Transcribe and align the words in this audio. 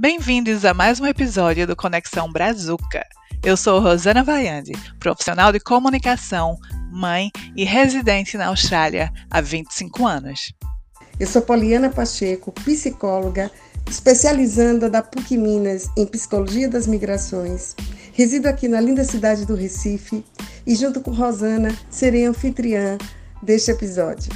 Bem-vindos 0.00 0.64
a 0.64 0.72
mais 0.72 0.98
um 0.98 1.04
episódio 1.04 1.66
do 1.66 1.76
Conexão 1.76 2.32
Brazuca. 2.32 3.04
Eu 3.44 3.54
sou 3.54 3.80
Rosana 3.80 4.24
Vaiande, 4.24 4.72
profissional 4.98 5.52
de 5.52 5.60
comunicação, 5.60 6.56
mãe 6.90 7.30
e 7.54 7.64
residente 7.64 8.38
na 8.38 8.46
Austrália 8.46 9.12
há 9.30 9.42
25 9.42 10.06
anos. 10.06 10.54
Eu 11.18 11.26
sou 11.26 11.42
Poliana 11.42 11.90
Pacheco, 11.90 12.50
psicóloga, 12.50 13.50
especializanda 13.90 14.88
da 14.88 15.02
PUC 15.02 15.36
Minas 15.36 15.90
em 15.94 16.06
Psicologia 16.06 16.66
das 16.66 16.86
Migrações. 16.86 17.76
Resido 18.14 18.48
aqui 18.48 18.68
na 18.68 18.80
linda 18.80 19.04
cidade 19.04 19.44
do 19.44 19.54
Recife 19.54 20.24
e, 20.66 20.74
junto 20.76 21.02
com 21.02 21.10
Rosana, 21.10 21.76
serei 21.90 22.24
anfitriã 22.24 22.96
deste 23.42 23.70
episódio. 23.70 24.32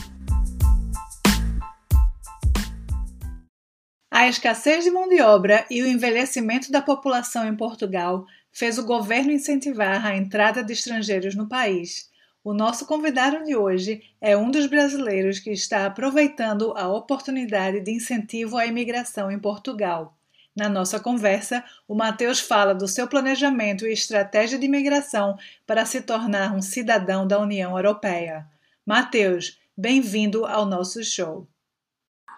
A 4.24 4.28
escassez 4.28 4.84
de 4.84 4.90
mão 4.90 5.06
de 5.06 5.20
obra 5.20 5.66
e 5.68 5.82
o 5.82 5.86
envelhecimento 5.86 6.72
da 6.72 6.80
população 6.80 7.46
em 7.46 7.54
Portugal 7.54 8.24
fez 8.50 8.78
o 8.78 8.86
governo 8.86 9.30
incentivar 9.30 10.06
a 10.06 10.16
entrada 10.16 10.64
de 10.64 10.72
estrangeiros 10.72 11.34
no 11.34 11.46
país. 11.46 12.10
O 12.42 12.54
nosso 12.54 12.86
convidado 12.86 13.44
de 13.44 13.54
hoje 13.54 14.02
é 14.22 14.34
um 14.34 14.50
dos 14.50 14.64
brasileiros 14.64 15.40
que 15.40 15.50
está 15.50 15.84
aproveitando 15.84 16.72
a 16.74 16.88
oportunidade 16.88 17.80
de 17.80 17.90
incentivo 17.90 18.56
à 18.56 18.64
imigração 18.64 19.30
em 19.30 19.38
Portugal. 19.38 20.16
Na 20.56 20.70
nossa 20.70 20.98
conversa, 20.98 21.62
o 21.86 21.94
Matheus 21.94 22.40
fala 22.40 22.74
do 22.74 22.88
seu 22.88 23.06
planejamento 23.06 23.86
e 23.86 23.92
estratégia 23.92 24.58
de 24.58 24.64
imigração 24.64 25.36
para 25.66 25.84
se 25.84 26.00
tornar 26.00 26.54
um 26.54 26.62
cidadão 26.62 27.26
da 27.26 27.38
União 27.38 27.76
Europeia. 27.76 28.46
Matheus, 28.86 29.60
bem-vindo 29.76 30.46
ao 30.46 30.64
nosso 30.64 31.04
show. 31.04 31.46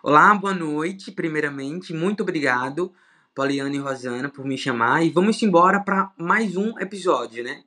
Olá, 0.08 0.32
boa 0.36 0.54
noite. 0.54 1.10
Primeiramente, 1.10 1.92
muito 1.92 2.22
obrigado, 2.22 2.92
Poliana 3.34 3.74
e 3.74 3.78
Rosana, 3.78 4.28
por 4.28 4.44
me 4.44 4.56
chamar. 4.56 5.02
E 5.02 5.10
vamos 5.10 5.42
embora 5.42 5.80
para 5.80 6.12
mais 6.16 6.56
um 6.56 6.78
episódio, 6.78 7.42
né? 7.42 7.64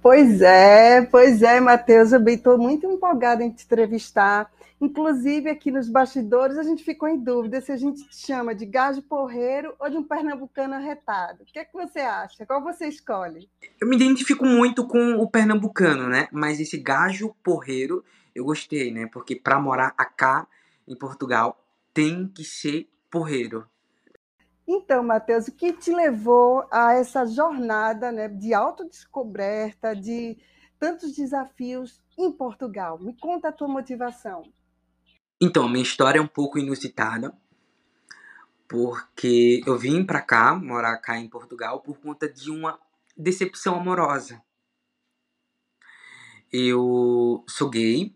Pois 0.00 0.40
é, 0.40 1.02
pois 1.02 1.42
é, 1.42 1.58
Matheus. 1.58 2.12
Eu 2.12 2.24
estou 2.28 2.56
muito 2.56 2.86
empolgada 2.86 3.42
em 3.42 3.50
te 3.50 3.64
entrevistar. 3.64 4.48
Inclusive, 4.80 5.50
aqui 5.50 5.72
nos 5.72 5.88
bastidores, 5.88 6.58
a 6.58 6.62
gente 6.62 6.84
ficou 6.84 7.08
em 7.08 7.18
dúvida 7.18 7.60
se 7.60 7.72
a 7.72 7.76
gente 7.76 8.08
te 8.08 8.24
chama 8.24 8.54
de 8.54 8.66
gajo 8.66 9.02
porreiro 9.02 9.74
ou 9.80 9.90
de 9.90 9.96
um 9.96 10.04
pernambucano 10.04 10.74
arretado. 10.74 11.42
O 11.42 11.44
que 11.44 11.58
é 11.58 11.64
que 11.64 11.72
você 11.72 11.98
acha? 11.98 12.46
Qual 12.46 12.62
você 12.62 12.86
escolhe? 12.86 13.50
Eu 13.80 13.88
me 13.88 13.96
identifico 13.96 14.46
muito 14.46 14.86
com 14.86 15.16
o 15.16 15.28
pernambucano, 15.28 16.08
né? 16.08 16.28
Mas 16.30 16.60
esse 16.60 16.78
gajo 16.78 17.34
porreiro 17.42 18.04
eu 18.32 18.44
gostei, 18.44 18.92
né? 18.92 19.08
Porque 19.12 19.34
para 19.34 19.58
morar 19.58 19.92
acá 19.98 20.46
em 20.86 20.94
Portugal 20.94 21.60
tem 21.92 22.28
que 22.28 22.44
ser 22.44 22.88
porreiro. 23.10 23.68
Então, 24.66 25.02
Matheus, 25.02 25.48
o 25.48 25.56
que 25.56 25.72
te 25.72 25.92
levou 25.92 26.64
a 26.70 26.92
essa 26.92 27.26
jornada 27.26 28.12
né, 28.12 28.28
de 28.28 28.54
autodescoberta, 28.54 29.96
de 29.96 30.38
tantos 30.78 31.16
desafios 31.16 32.00
em 32.16 32.30
Portugal? 32.30 32.98
Me 33.00 33.16
conta 33.18 33.48
a 33.48 33.52
tua 33.52 33.66
motivação. 33.66 34.42
Então, 35.40 35.68
minha 35.68 35.82
história 35.82 36.18
é 36.20 36.22
um 36.22 36.28
pouco 36.28 36.58
inusitada, 36.58 37.36
porque 38.68 39.60
eu 39.66 39.76
vim 39.76 40.04
para 40.04 40.20
cá, 40.20 40.54
morar 40.54 40.96
cá 40.98 41.18
em 41.18 41.28
Portugal, 41.28 41.80
por 41.80 41.98
conta 41.98 42.28
de 42.28 42.50
uma 42.50 42.78
decepção 43.16 43.74
amorosa. 43.74 44.40
Eu 46.52 47.44
sou 47.48 47.68
gay 47.68 48.14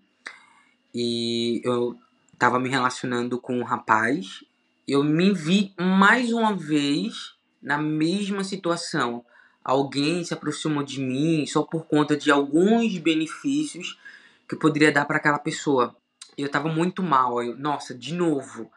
e 0.94 1.60
eu 1.64 1.98
tava 2.38 2.58
me 2.58 2.68
relacionando 2.68 3.40
com 3.40 3.58
um 3.58 3.64
rapaz, 3.64 4.44
eu 4.86 5.02
me 5.02 5.32
vi 5.32 5.74
mais 5.78 6.32
uma 6.32 6.54
vez 6.54 7.34
na 7.62 7.78
mesma 7.78 8.44
situação. 8.44 9.24
Alguém 9.62 10.22
se 10.24 10.34
aproximou 10.34 10.82
de 10.82 11.00
mim 11.00 11.46
só 11.46 11.62
por 11.62 11.86
conta 11.86 12.16
de 12.16 12.30
alguns 12.30 12.98
benefícios 12.98 13.98
que 14.46 14.54
eu 14.54 14.58
poderia 14.58 14.92
dar 14.92 15.06
para 15.06 15.16
aquela 15.16 15.38
pessoa. 15.38 15.96
Eu 16.36 16.50
tava 16.50 16.68
muito 16.68 17.02
mal, 17.02 17.42
eu, 17.42 17.56
nossa, 17.56 17.94
de 17.94 18.12
novo. 18.12 18.70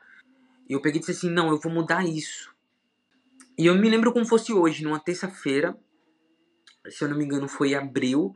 Eu 0.70 0.80
peguei 0.80 0.98
e 0.98 1.00
disse 1.00 1.12
assim: 1.12 1.30
"Não, 1.30 1.50
eu 1.50 1.60
vou 1.60 1.72
mudar 1.72 2.08
isso". 2.08 2.56
E 3.58 3.66
eu 3.66 3.76
me 3.76 3.90
lembro 3.90 4.14
como 4.14 4.26
fosse 4.26 4.54
hoje, 4.54 4.84
numa 4.84 5.00
terça-feira, 5.00 5.76
se 6.90 7.04
eu 7.04 7.10
não 7.10 7.18
me 7.18 7.26
engano, 7.26 7.48
foi 7.48 7.74
abril, 7.74 8.36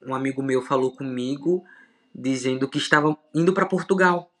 um 0.00 0.14
amigo 0.14 0.42
meu 0.42 0.62
falou 0.62 0.96
comigo 0.96 1.64
dizendo 2.14 2.68
que 2.68 2.78
estava 2.78 3.16
indo 3.34 3.52
para 3.52 3.66
Portugal 3.66 4.31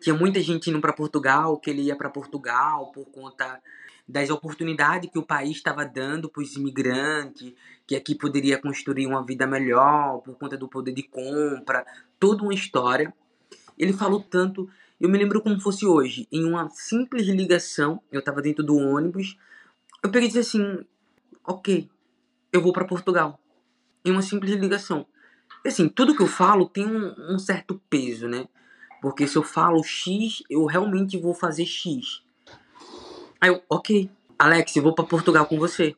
tinha 0.00 0.14
muita 0.14 0.40
gente 0.40 0.70
indo 0.70 0.80
para 0.80 0.92
Portugal, 0.92 1.58
que 1.58 1.70
ele 1.70 1.82
ia 1.82 1.96
para 1.96 2.10
Portugal 2.10 2.90
por 2.92 3.06
conta 3.06 3.60
das 4.08 4.30
oportunidades 4.30 5.10
que 5.10 5.18
o 5.18 5.22
país 5.22 5.56
estava 5.56 5.84
dando 5.84 6.28
para 6.28 6.42
os 6.42 6.54
imigrantes, 6.54 7.52
que 7.86 7.96
aqui 7.96 8.14
poderia 8.14 8.60
construir 8.60 9.06
uma 9.06 9.24
vida 9.24 9.46
melhor 9.46 10.20
por 10.20 10.36
conta 10.36 10.56
do 10.56 10.68
poder 10.68 10.92
de 10.92 11.02
compra, 11.02 11.84
toda 12.20 12.42
uma 12.42 12.54
história. 12.54 13.12
Ele 13.76 13.92
falou 13.92 14.22
tanto, 14.22 14.68
eu 15.00 15.08
me 15.08 15.18
lembro 15.18 15.42
como 15.42 15.60
fosse 15.60 15.84
hoje, 15.84 16.28
em 16.30 16.44
uma 16.44 16.68
simples 16.70 17.26
ligação, 17.26 18.00
eu 18.12 18.20
estava 18.20 18.40
dentro 18.40 18.64
do 18.64 18.76
ônibus, 18.76 19.36
eu 20.02 20.10
peguei 20.10 20.28
e 20.28 20.32
disse 20.32 20.56
assim, 20.56 20.84
ok, 21.44 21.90
eu 22.52 22.60
vou 22.60 22.72
para 22.72 22.84
Portugal. 22.84 23.40
Em 24.04 24.12
uma 24.12 24.22
simples 24.22 24.52
ligação. 24.52 25.04
E 25.64 25.68
assim, 25.68 25.88
tudo 25.88 26.14
que 26.16 26.22
eu 26.22 26.28
falo 26.28 26.68
tem 26.68 26.86
um, 26.86 27.34
um 27.34 27.38
certo 27.40 27.80
peso, 27.90 28.28
né? 28.28 28.46
Porque 29.00 29.26
se 29.26 29.36
eu 29.36 29.42
falo 29.42 29.82
X, 29.82 30.42
eu 30.48 30.64
realmente 30.64 31.18
vou 31.18 31.34
fazer 31.34 31.66
X. 31.66 32.22
Aí 33.40 33.50
eu, 33.50 33.62
ok, 33.68 34.10
Alex, 34.38 34.76
eu 34.76 34.82
vou 34.82 34.94
para 34.94 35.04
Portugal 35.04 35.46
com 35.46 35.58
você. 35.58 35.94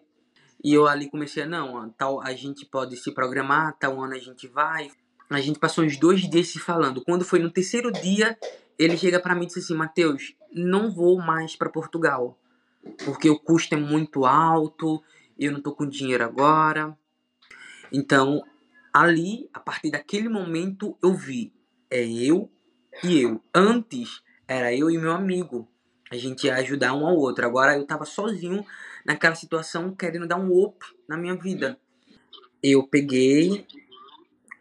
E 0.63 0.75
eu 0.75 0.87
ali 0.87 1.09
comecei 1.09 1.45
a, 1.45 1.47
não, 1.47 1.89
tal, 1.91 2.21
a 2.21 2.35
gente 2.35 2.67
pode 2.67 2.97
se 2.97 3.13
programar, 3.13 3.77
tal 3.79 4.01
ano 4.03 4.15
a 4.15 4.19
gente 4.19 4.49
vai. 4.49 4.91
A 5.31 5.41
gente 5.41 5.59
passou 5.59 5.85
uns 5.85 5.97
dois 5.97 6.29
dias 6.29 6.49
se 6.49 6.59
falando. 6.59 7.05
Quando 7.05 7.25
foi 7.25 7.39
no 7.39 7.51
terceiro 7.51 7.93
dia, 7.93 8.37
ele 8.79 8.97
chega 8.97 9.21
para 9.21 9.35
mim 9.35 9.45
e 9.45 9.47
disse 9.47 9.61
assim, 9.61 9.75
Matheus, 9.75 10.35
não 10.53 10.91
vou 10.91 11.19
mais 11.19 11.55
para 11.55 11.69
Portugal. 11.69 12.39
Porque 13.05 13.29
o 13.29 13.39
custo 13.39 13.75
é 13.75 13.79
muito 13.79 14.25
alto, 14.25 15.03
eu 15.39 15.53
não 15.53 15.61
tô 15.61 15.73
com 15.73 15.87
dinheiro 15.87 16.25
agora. 16.25 16.97
Então, 17.93 18.43
ali, 18.93 19.49
a 19.53 19.61
partir 19.61 19.91
daquele 19.91 20.29
momento, 20.29 20.97
eu 21.03 21.15
vi, 21.15 21.53
é 21.91 22.03
eu 22.05 22.51
e 23.03 23.21
eu. 23.21 23.43
Antes 23.55 24.23
era 24.47 24.75
eu 24.75 24.91
e 24.91 24.99
meu 24.99 25.13
amigo. 25.13 25.69
A 26.11 26.17
gente 26.17 26.47
ia 26.47 26.57
ajudar 26.57 26.95
um 26.95 27.07
ao 27.07 27.17
outro. 27.17 27.45
Agora 27.45 27.77
eu 27.77 27.87
tava 27.87 28.05
sozinho 28.05 28.65
naquela 29.05 29.35
situação 29.35 29.95
querendo 29.95 30.27
dar 30.27 30.37
um 30.37 30.53
up 30.63 30.85
na 31.07 31.17
minha 31.17 31.37
vida. 31.37 31.79
Eu 32.63 32.83
peguei, 32.83 33.67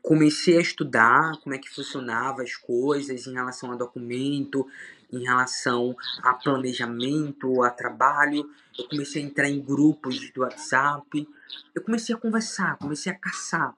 comecei 0.02 0.58
a 0.58 0.62
estudar 0.62 1.40
como 1.42 1.56
é 1.56 1.58
que 1.58 1.70
funcionava 1.70 2.44
as 2.44 2.56
coisas 2.56 3.26
em 3.26 3.34
relação 3.34 3.72
a 3.72 3.76
documento, 3.76 4.68
em 5.12 5.24
relação 5.24 5.96
a 6.22 6.34
planejamento, 6.34 7.64
a 7.64 7.70
trabalho. 7.70 8.50
Eu 8.78 8.88
comecei 8.90 9.24
a 9.24 9.26
entrar 9.26 9.50
em 9.50 9.60
grupos 9.60 10.30
do 10.32 10.42
WhatsApp. 10.42 11.28
Eu 11.74 11.82
comecei 11.82 12.14
a 12.14 12.18
conversar, 12.18 12.78
comecei 12.78 13.12
a 13.12 13.16
caçar. 13.16 13.74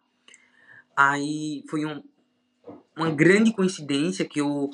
Aí 0.97 1.63
foi 1.69 1.85
um, 1.85 2.03
uma 2.99 3.09
grande 3.09 3.53
coincidência 3.53 4.25
que 4.25 4.41
eu, 4.41 4.69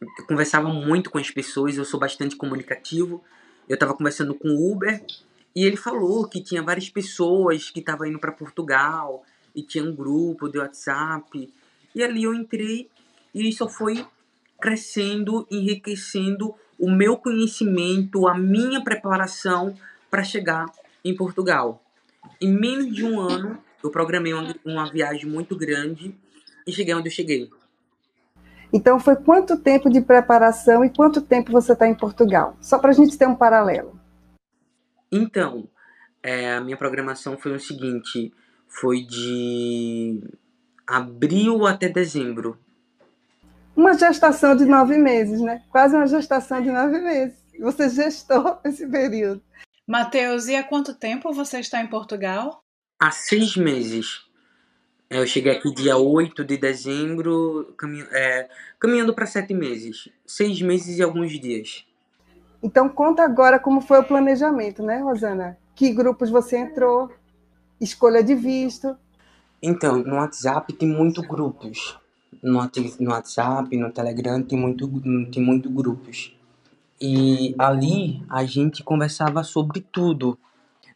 eu 0.00 0.26
conversava 0.26 0.68
muito 0.68 1.10
com 1.10 1.18
as 1.18 1.30
pessoas, 1.30 1.76
eu 1.76 1.84
sou 1.84 2.00
bastante 2.00 2.34
comunicativo. 2.34 3.22
Eu 3.68 3.74
estava 3.74 3.94
conversando 3.94 4.34
com 4.34 4.48
o 4.48 4.72
Uber 4.72 5.04
e 5.54 5.64
ele 5.64 5.76
falou 5.76 6.26
que 6.26 6.42
tinha 6.42 6.62
várias 6.62 6.88
pessoas 6.88 7.70
que 7.70 7.80
estavam 7.80 8.06
indo 8.06 8.18
para 8.18 8.32
Portugal 8.32 9.22
e 9.54 9.62
tinha 9.62 9.84
um 9.84 9.94
grupo 9.94 10.48
de 10.48 10.58
WhatsApp. 10.58 11.52
E 11.94 12.02
ali 12.02 12.24
eu 12.24 12.34
entrei 12.34 12.88
e 13.34 13.48
isso 13.48 13.68
foi 13.68 14.04
crescendo, 14.58 15.46
enriquecendo 15.50 16.54
o 16.78 16.90
meu 16.90 17.16
conhecimento, 17.16 18.26
a 18.26 18.36
minha 18.36 18.82
preparação 18.82 19.76
para 20.10 20.24
chegar 20.24 20.66
em 21.04 21.14
Portugal. 21.14 21.82
Em 22.40 22.52
menos 22.52 22.94
de 22.94 23.04
um 23.04 23.20
ano, 23.20 23.58
eu 23.84 23.90
programei 23.90 24.32
uma, 24.32 24.54
uma 24.64 24.90
viagem 24.90 25.26
muito 25.26 25.54
grande 25.54 26.14
e 26.70 26.74
cheguei 26.74 26.94
onde 26.94 27.08
eu 27.08 27.12
cheguei. 27.12 27.50
Então, 28.72 29.00
foi 29.00 29.16
quanto 29.16 29.58
tempo 29.58 29.90
de 29.90 30.00
preparação 30.00 30.84
e 30.84 30.90
quanto 30.90 31.20
tempo 31.20 31.50
você 31.50 31.72
está 31.72 31.88
em 31.88 31.94
Portugal? 31.94 32.56
Só 32.60 32.78
para 32.78 32.90
a 32.90 32.94
gente 32.94 33.18
ter 33.18 33.26
um 33.26 33.34
paralelo. 33.34 33.98
Então, 35.10 35.68
é, 36.22 36.52
a 36.52 36.60
minha 36.60 36.76
programação 36.76 37.36
foi 37.36 37.52
o 37.52 37.60
seguinte: 37.60 38.32
foi 38.68 39.02
de 39.02 40.22
abril 40.86 41.66
até 41.66 41.88
dezembro. 41.88 42.58
Uma 43.74 43.94
gestação 43.94 44.56
de 44.56 44.64
nove 44.64 44.98
meses, 44.98 45.40
né? 45.40 45.62
Quase 45.70 45.96
uma 45.96 46.06
gestação 46.06 46.62
de 46.62 46.70
nove 46.70 47.00
meses. 47.00 47.38
Você 47.58 47.88
gestou 47.88 48.58
esse 48.64 48.86
período. 48.86 49.42
Matheus, 49.86 50.46
e 50.46 50.54
há 50.54 50.62
quanto 50.62 50.94
tempo 50.94 51.32
você 51.32 51.58
está 51.58 51.80
em 51.82 51.86
Portugal? 51.86 52.62
Há 52.98 53.10
seis 53.10 53.56
meses. 53.56 54.29
É, 55.10 55.18
eu 55.18 55.26
cheguei 55.26 55.50
aqui 55.50 55.74
dia 55.74 55.96
8 55.96 56.44
de 56.44 56.56
dezembro, 56.56 57.74
caminho, 57.76 58.06
é, 58.12 58.48
caminhando 58.78 59.12
para 59.12 59.26
sete 59.26 59.52
meses. 59.52 60.08
Seis 60.24 60.62
meses 60.62 60.98
e 60.98 61.02
alguns 61.02 61.32
dias. 61.32 61.84
Então, 62.62 62.88
conta 62.88 63.24
agora 63.24 63.58
como 63.58 63.80
foi 63.80 63.98
o 63.98 64.04
planejamento, 64.04 64.84
né, 64.84 64.98
Rosana? 64.98 65.58
Que 65.74 65.92
grupos 65.92 66.30
você 66.30 66.58
entrou? 66.58 67.10
Escolha 67.80 68.22
de 68.22 68.36
visto? 68.36 68.96
Então, 69.60 69.98
no 69.98 70.14
WhatsApp 70.14 70.72
tem 70.74 70.88
muitos 70.88 71.26
grupos. 71.26 71.98
No, 72.40 72.70
no 73.00 73.10
WhatsApp, 73.10 73.76
no 73.76 73.90
Telegram, 73.90 74.40
tem 74.40 74.58
muito, 74.58 74.88
tem 75.32 75.42
muito 75.42 75.68
grupos. 75.68 76.36
E 77.00 77.54
ali 77.58 78.22
a 78.28 78.44
gente 78.44 78.84
conversava 78.84 79.42
sobre 79.42 79.80
tudo. 79.80 80.38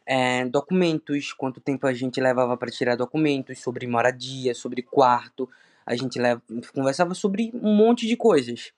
É, 0.05 0.45
documentos, 0.45 1.33
quanto 1.33 1.59
tempo 1.59 1.87
a 1.87 1.93
gente 1.93 2.21
levava 2.21 2.55
para 2.55 2.71
tirar 2.71 2.95
documentos, 2.95 3.59
sobre 3.59 3.87
moradia, 3.87 4.53
sobre 4.53 4.81
quarto. 4.81 5.49
A 5.85 5.95
gente 5.95 6.19
leva, 6.19 6.41
conversava 6.73 7.13
sobre 7.13 7.51
um 7.55 7.75
monte 7.75 8.07
de 8.07 8.15
coisas. 8.15 8.71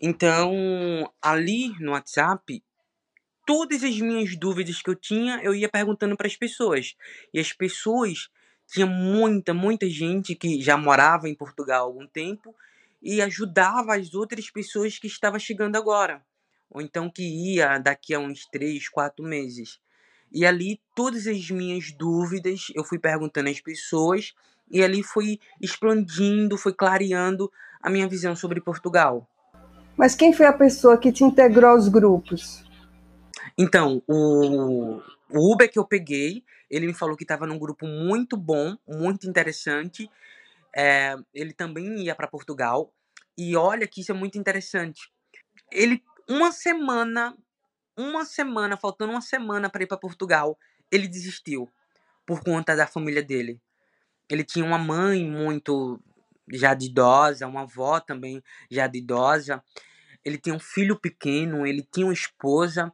Então, 0.00 0.52
ali 1.20 1.78
no 1.78 1.92
WhatsApp, 1.92 2.62
todas 3.46 3.84
as 3.84 3.98
minhas 4.00 4.36
dúvidas 4.36 4.80
que 4.80 4.90
eu 4.90 4.94
tinha, 4.94 5.40
eu 5.42 5.54
ia 5.54 5.68
perguntando 5.68 6.16
para 6.16 6.26
as 6.26 6.36
pessoas. 6.36 6.96
E 7.32 7.38
as 7.38 7.52
pessoas 7.52 8.28
tinha 8.66 8.86
muita, 8.86 9.52
muita 9.52 9.88
gente 9.88 10.34
que 10.34 10.60
já 10.62 10.76
morava 10.76 11.28
em 11.28 11.34
Portugal 11.34 11.82
há 11.82 11.84
algum 11.84 12.06
tempo 12.06 12.54
e 13.02 13.20
ajudava 13.20 13.96
as 13.96 14.14
outras 14.14 14.48
pessoas 14.48 14.98
que 14.98 15.06
estavam 15.06 15.38
chegando 15.38 15.76
agora, 15.76 16.24
ou 16.70 16.80
então 16.80 17.10
que 17.10 17.22
ia 17.22 17.78
daqui 17.78 18.14
a 18.14 18.18
uns 18.18 18.46
três, 18.46 18.88
quatro 18.88 19.24
meses. 19.24 19.80
E 20.32 20.46
ali 20.46 20.80
todas 20.94 21.26
as 21.26 21.50
minhas 21.50 21.92
dúvidas 21.92 22.68
eu 22.74 22.84
fui 22.84 22.98
perguntando 22.98 23.50
às 23.50 23.60
pessoas 23.60 24.34
e 24.70 24.82
ali 24.82 25.02
foi 25.02 25.38
expandindo, 25.60 26.56
foi 26.56 26.72
clareando 26.72 27.52
a 27.82 27.90
minha 27.90 28.08
visão 28.08 28.34
sobre 28.34 28.60
Portugal. 28.60 29.28
Mas 29.96 30.14
quem 30.14 30.32
foi 30.32 30.46
a 30.46 30.52
pessoa 30.52 30.96
que 30.96 31.12
te 31.12 31.22
integrou 31.22 31.70
aos 31.70 31.88
grupos? 31.88 32.64
Então, 33.58 34.02
o, 34.08 35.02
o 35.30 35.52
Uber 35.52 35.70
que 35.70 35.78
eu 35.78 35.84
peguei, 35.84 36.42
ele 36.70 36.86
me 36.86 36.94
falou 36.94 37.16
que 37.16 37.24
estava 37.24 37.46
num 37.46 37.58
grupo 37.58 37.86
muito 37.86 38.36
bom, 38.36 38.76
muito 38.88 39.28
interessante. 39.28 40.10
É, 40.74 41.16
ele 41.34 41.52
também 41.52 42.04
ia 42.04 42.14
para 42.14 42.26
Portugal. 42.26 42.90
E 43.36 43.56
olha 43.56 43.86
que 43.86 44.00
isso 44.00 44.12
é 44.12 44.14
muito 44.14 44.38
interessante. 44.38 45.10
Ele, 45.70 46.02
uma 46.28 46.52
semana, 46.52 47.36
uma 47.96 48.24
semana, 48.24 48.76
faltando 48.76 49.12
uma 49.12 49.20
semana 49.20 49.68
para 49.68 49.82
ir 49.82 49.86
para 49.86 49.96
Portugal, 49.96 50.58
ele 50.90 51.08
desistiu 51.08 51.70
por 52.26 52.42
conta 52.42 52.76
da 52.76 52.86
família 52.86 53.22
dele. 53.22 53.60
Ele 54.28 54.44
tinha 54.44 54.64
uma 54.64 54.78
mãe 54.78 55.24
muito 55.24 56.00
já 56.50 56.74
de 56.74 56.86
idosa, 56.86 57.46
uma 57.46 57.62
avó 57.62 58.00
também 58.00 58.42
já 58.70 58.86
de 58.86 58.98
idosa. 58.98 59.62
Ele 60.24 60.38
tinha 60.38 60.54
um 60.54 60.60
filho 60.60 60.98
pequeno, 60.98 61.66
ele 61.66 61.86
tinha 61.92 62.06
uma 62.06 62.12
esposa. 62.12 62.92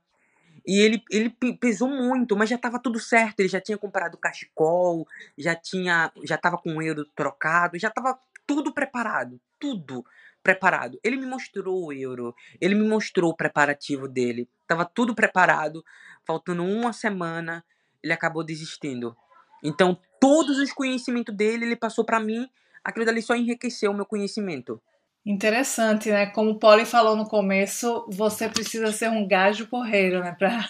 E 0.67 0.81
ele, 0.81 1.03
ele 1.11 1.31
pesou 1.61 1.89
muito, 1.89 2.37
mas 2.37 2.51
já 2.51 2.57
estava 2.57 2.79
tudo 2.79 2.99
certo. 2.99 3.41
Ele 3.41 3.49
já 3.49 3.61
tinha 3.61 3.79
comprado 3.79 4.19
cachecol, 4.19 5.07
já 5.37 5.55
tinha, 5.55 6.13
já 6.25 6.35
estava 6.35 6.59
com 6.59 6.77
o 6.77 6.83
euro 6.83 7.05
trocado, 7.15 7.79
já 7.79 7.89
estava 7.89 8.19
tudo 8.47 8.73
preparado, 8.73 9.41
tudo 9.59 10.05
preparado. 10.49 10.99
Ele 11.05 11.19
me 11.19 11.27
mostrou 11.27 11.85
o 11.85 11.93
euro, 11.93 12.35
ele 12.59 12.75
me 12.75 12.89
mostrou 12.89 13.33
o 13.33 13.37
preparativo 13.37 14.09
dele. 14.09 14.49
Tava 14.67 14.87
tudo 14.87 15.15
preparado, 15.15 15.85
faltando 16.27 16.65
uma 16.65 16.91
semana, 16.91 17.63
ele 18.03 18.15
acabou 18.15 18.43
desistindo. 18.43 19.15
Então, 19.63 19.99
todos 20.19 20.59
os 20.59 20.73
conhecimentos 20.73 21.35
dele, 21.37 21.67
ele 21.67 21.77
passou 21.77 22.03
para 22.03 22.19
mim, 22.19 22.49
aquilo 22.83 23.05
dali 23.05 23.21
só 23.21 23.37
enriqueceu 23.37 23.91
o 23.91 23.95
meu 23.95 24.07
conhecimento. 24.07 24.81
Interessante, 25.27 26.09
né? 26.09 26.25
Como 26.25 26.53
o 26.53 26.59
Polly 26.59 26.87
falou 26.87 27.15
no 27.15 27.27
começo, 27.27 28.07
você 28.09 28.49
precisa 28.49 28.91
ser 28.91 29.11
um 29.11 29.29
gajo 29.29 29.67
porreiro, 29.67 30.21
né? 30.21 30.35
Para 30.39 30.67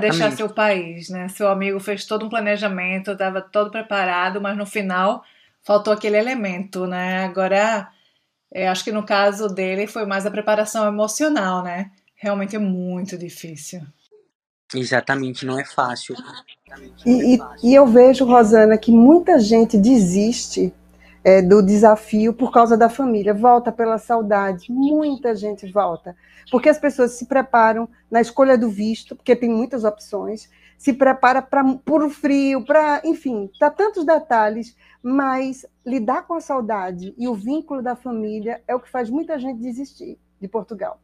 deixar 0.00 0.32
seu 0.32 0.52
país, 0.52 1.08
né? 1.08 1.28
Seu 1.28 1.48
amigo 1.48 1.78
fez 1.78 2.04
todo 2.04 2.26
um 2.26 2.28
planejamento, 2.28 3.12
estava 3.12 3.40
todo 3.40 3.70
preparado, 3.70 4.40
mas 4.40 4.56
no 4.56 4.66
final 4.66 5.22
faltou 5.62 5.92
aquele 5.92 6.16
elemento, 6.16 6.88
né? 6.88 7.26
Agora, 7.26 7.92
é, 8.52 8.68
acho 8.68 8.84
que 8.84 8.92
no 8.92 9.04
caso 9.04 9.48
dele 9.48 9.86
foi 9.86 10.04
mais 10.06 10.26
a 10.26 10.30
preparação 10.30 10.86
emocional, 10.86 11.62
né? 11.62 11.90
Realmente 12.16 12.56
é 12.56 12.58
muito 12.58 13.16
difícil. 13.16 13.80
Exatamente, 14.74 15.44
não 15.44 15.58
é 15.58 15.64
fácil. 15.64 16.14
E, 17.04 17.34
e, 17.34 17.38
e 17.64 17.74
eu 17.74 17.86
vejo, 17.86 18.24
Rosana, 18.24 18.78
que 18.78 18.92
muita 18.92 19.38
gente 19.38 19.76
desiste 19.76 20.72
é, 21.24 21.42
do 21.42 21.62
desafio 21.62 22.32
por 22.32 22.52
causa 22.52 22.76
da 22.76 22.88
família, 22.88 23.34
volta 23.34 23.70
pela 23.70 23.98
saudade, 23.98 24.66
muita 24.70 25.34
gente 25.34 25.70
volta, 25.70 26.16
porque 26.50 26.68
as 26.68 26.78
pessoas 26.78 27.12
se 27.12 27.26
preparam 27.26 27.88
na 28.10 28.20
escolha 28.20 28.56
do 28.56 28.70
visto, 28.70 29.14
porque 29.14 29.36
tem 29.36 29.50
muitas 29.50 29.84
opções, 29.84 30.48
se 30.80 30.94
prepara 30.94 31.42
para 31.42 31.62
por 31.84 32.08
frio, 32.08 32.64
para, 32.64 33.02
enfim, 33.04 33.50
tá 33.58 33.68
tantos 33.68 34.02
detalhes, 34.02 34.74
mas 35.02 35.66
lidar 35.84 36.26
com 36.26 36.32
a 36.32 36.40
saudade 36.40 37.14
e 37.18 37.28
o 37.28 37.34
vínculo 37.34 37.82
da 37.82 37.94
família 37.94 38.62
é 38.66 38.74
o 38.74 38.80
que 38.80 38.88
faz 38.88 39.10
muita 39.10 39.38
gente 39.38 39.60
desistir 39.60 40.18
de 40.40 40.48
Portugal. 40.48 40.98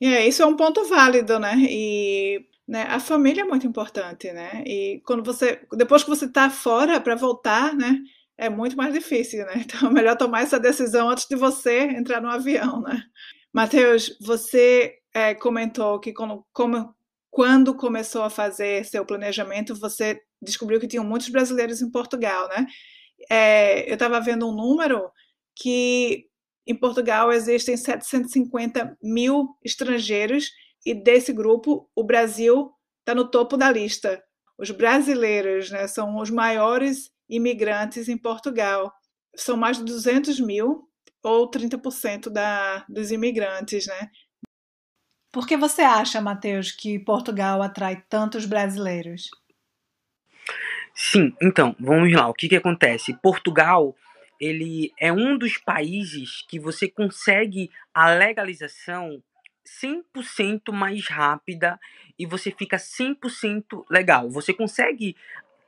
É, 0.00 0.26
isso 0.26 0.42
é 0.42 0.46
um 0.46 0.56
ponto 0.56 0.84
válido, 0.88 1.38
né? 1.38 1.54
E 1.58 2.44
né, 2.66 2.86
a 2.88 2.98
família 2.98 3.42
é 3.42 3.44
muito 3.44 3.68
importante, 3.68 4.32
né? 4.32 4.64
E 4.66 5.00
quando 5.06 5.22
você, 5.22 5.60
depois 5.76 6.02
que 6.02 6.10
você 6.10 6.24
está 6.24 6.50
fora 6.50 7.00
para 7.00 7.14
voltar, 7.14 7.72
né? 7.72 8.00
é 8.36 8.48
muito 8.48 8.76
mais 8.76 8.92
difícil, 8.92 9.44
né? 9.46 9.52
Então 9.64 9.88
é 9.88 9.92
melhor 9.92 10.16
tomar 10.16 10.42
essa 10.42 10.58
decisão 10.58 11.08
antes 11.08 11.28
de 11.28 11.36
você 11.36 11.82
entrar 11.82 12.20
no 12.20 12.28
avião, 12.28 12.80
né? 12.80 13.04
Matheus, 13.52 14.16
você 14.20 14.96
é, 15.14 15.34
comentou 15.34 16.00
que 16.00 16.12
quando, 16.12 16.44
como, 16.52 16.92
quando 17.30 17.74
começou 17.74 18.22
a 18.22 18.30
fazer 18.30 18.84
seu 18.84 19.04
planejamento, 19.04 19.74
você 19.74 20.20
descobriu 20.42 20.80
que 20.80 20.88
tinham 20.88 21.04
muitos 21.04 21.28
brasileiros 21.28 21.80
em 21.80 21.90
Portugal, 21.90 22.48
né? 22.48 22.66
É, 23.30 23.88
eu 23.88 23.94
estava 23.94 24.20
vendo 24.20 24.48
um 24.48 24.54
número 24.54 25.10
que 25.54 26.26
em 26.66 26.74
Portugal 26.74 27.32
existem 27.32 27.76
750 27.76 28.96
mil 29.02 29.48
estrangeiros 29.64 30.50
e 30.84 30.94
desse 30.94 31.32
grupo 31.32 31.88
o 31.94 32.02
Brasil 32.02 32.72
está 33.00 33.14
no 33.14 33.30
topo 33.30 33.56
da 33.56 33.70
lista. 33.70 34.22
Os 34.58 34.70
brasileiros 34.70 35.70
né, 35.70 35.86
são 35.86 36.16
os 36.16 36.30
maiores 36.30 37.10
imigrantes 37.28 38.08
em 38.08 38.16
Portugal. 38.16 38.92
São 39.36 39.56
mais 39.56 39.78
de 39.78 39.84
200 39.84 40.40
mil, 40.40 40.88
ou 41.22 41.50
30% 41.50 42.30
da, 42.30 42.84
dos 42.88 43.10
imigrantes, 43.10 43.86
né? 43.86 44.10
Por 45.32 45.46
que 45.46 45.56
você 45.56 45.82
acha, 45.82 46.20
Matheus, 46.20 46.72
que 46.72 46.98
Portugal 46.98 47.62
atrai 47.62 48.02
tantos 48.08 48.46
brasileiros? 48.46 49.30
Sim, 50.94 51.34
então, 51.40 51.74
vamos 51.78 52.12
lá. 52.12 52.28
O 52.28 52.34
que, 52.34 52.48
que 52.48 52.56
acontece? 52.56 53.14
Portugal 53.22 53.94
ele 54.40 54.90
é 54.98 55.12
um 55.12 55.36
dos 55.36 55.58
países 55.58 56.42
que 56.48 56.58
você 56.58 56.88
consegue 56.88 57.70
a 57.92 58.08
legalização 58.08 59.22
100% 59.66 60.72
mais 60.72 61.06
rápida 61.08 61.78
e 62.18 62.24
você 62.24 62.50
fica 62.50 62.78
100% 62.78 63.84
legal. 63.90 64.30
Você 64.30 64.54
consegue 64.54 65.14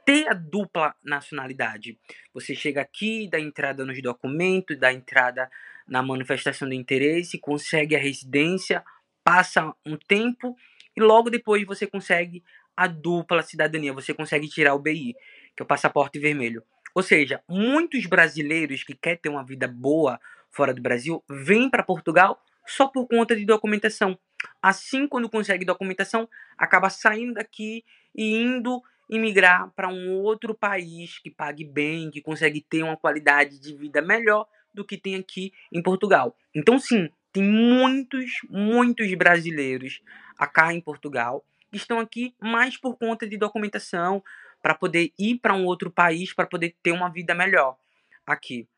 ter 0.06 0.26
a 0.28 0.32
dupla 0.32 0.94
nacionalidade. 1.04 1.98
Você 2.32 2.54
chega 2.54 2.80
aqui, 2.80 3.28
dá 3.30 3.38
entrada 3.38 3.84
nos 3.84 4.00
documentos, 4.02 4.78
dá 4.78 4.92
entrada 4.92 5.50
na 5.86 6.02
manifestação 6.02 6.68
de 6.68 6.74
interesse, 6.74 7.38
consegue 7.38 7.94
a 7.94 7.98
residência, 7.98 8.82
passa 9.24 9.74
um 9.84 9.96
tempo 9.96 10.56
e 10.96 11.00
logo 11.00 11.30
depois 11.30 11.64
você 11.66 11.86
consegue 11.86 12.42
a 12.76 12.86
dupla 12.86 13.42
cidadania, 13.42 13.92
você 13.92 14.14
consegue 14.14 14.48
tirar 14.48 14.74
o 14.74 14.78
BI, 14.78 15.14
que 15.56 15.62
é 15.62 15.64
o 15.64 15.66
passaporte 15.66 16.18
vermelho. 16.18 16.62
Ou 16.94 17.02
seja, 17.02 17.42
muitos 17.48 18.06
brasileiros 18.06 18.84
que 18.84 18.94
querem 18.94 19.18
ter 19.18 19.28
uma 19.28 19.44
vida 19.44 19.66
boa 19.66 20.20
fora 20.50 20.74
do 20.74 20.82
Brasil 20.82 21.22
vêm 21.28 21.70
para 21.70 21.82
Portugal 21.82 22.42
só 22.66 22.86
por 22.86 23.06
conta 23.06 23.34
de 23.34 23.44
documentação. 23.44 24.18
Assim, 24.60 25.06
quando 25.06 25.28
consegue 25.28 25.64
documentação, 25.64 26.28
acaba 26.56 26.90
saindo 26.90 27.34
daqui 27.34 27.84
e 28.14 28.36
indo 28.42 28.82
imigrar 29.08 29.70
para 29.74 29.88
um 29.88 30.10
outro 30.10 30.54
país 30.54 31.18
que 31.18 31.30
pague 31.30 31.64
bem, 31.64 32.10
que 32.10 32.20
consegue 32.20 32.60
ter 32.60 32.82
uma 32.82 32.96
qualidade 32.96 33.58
de 33.58 33.74
vida 33.76 34.00
melhor 34.00 34.46
do 34.72 34.84
que 34.84 34.96
tem 34.96 35.16
aqui 35.16 35.52
em 35.70 35.82
Portugal. 35.82 36.36
Então, 36.54 36.78
sim, 36.78 37.10
tem 37.32 37.42
muitos, 37.42 38.30
muitos 38.48 39.12
brasileiros 39.14 40.00
acá 40.38 40.72
em 40.72 40.80
Portugal 40.80 41.44
que 41.70 41.78
estão 41.78 41.98
aqui 41.98 42.34
mais 42.40 42.76
por 42.76 42.96
conta 42.98 43.26
de 43.26 43.38
documentação, 43.38 44.22
para 44.62 44.74
poder 44.74 45.12
ir 45.18 45.38
para 45.38 45.54
um 45.54 45.64
outro 45.64 45.90
país, 45.90 46.32
para 46.32 46.46
poder 46.46 46.76
ter 46.82 46.92
uma 46.92 47.08
vida 47.08 47.34
melhor 47.34 47.76
aqui. 48.24 48.68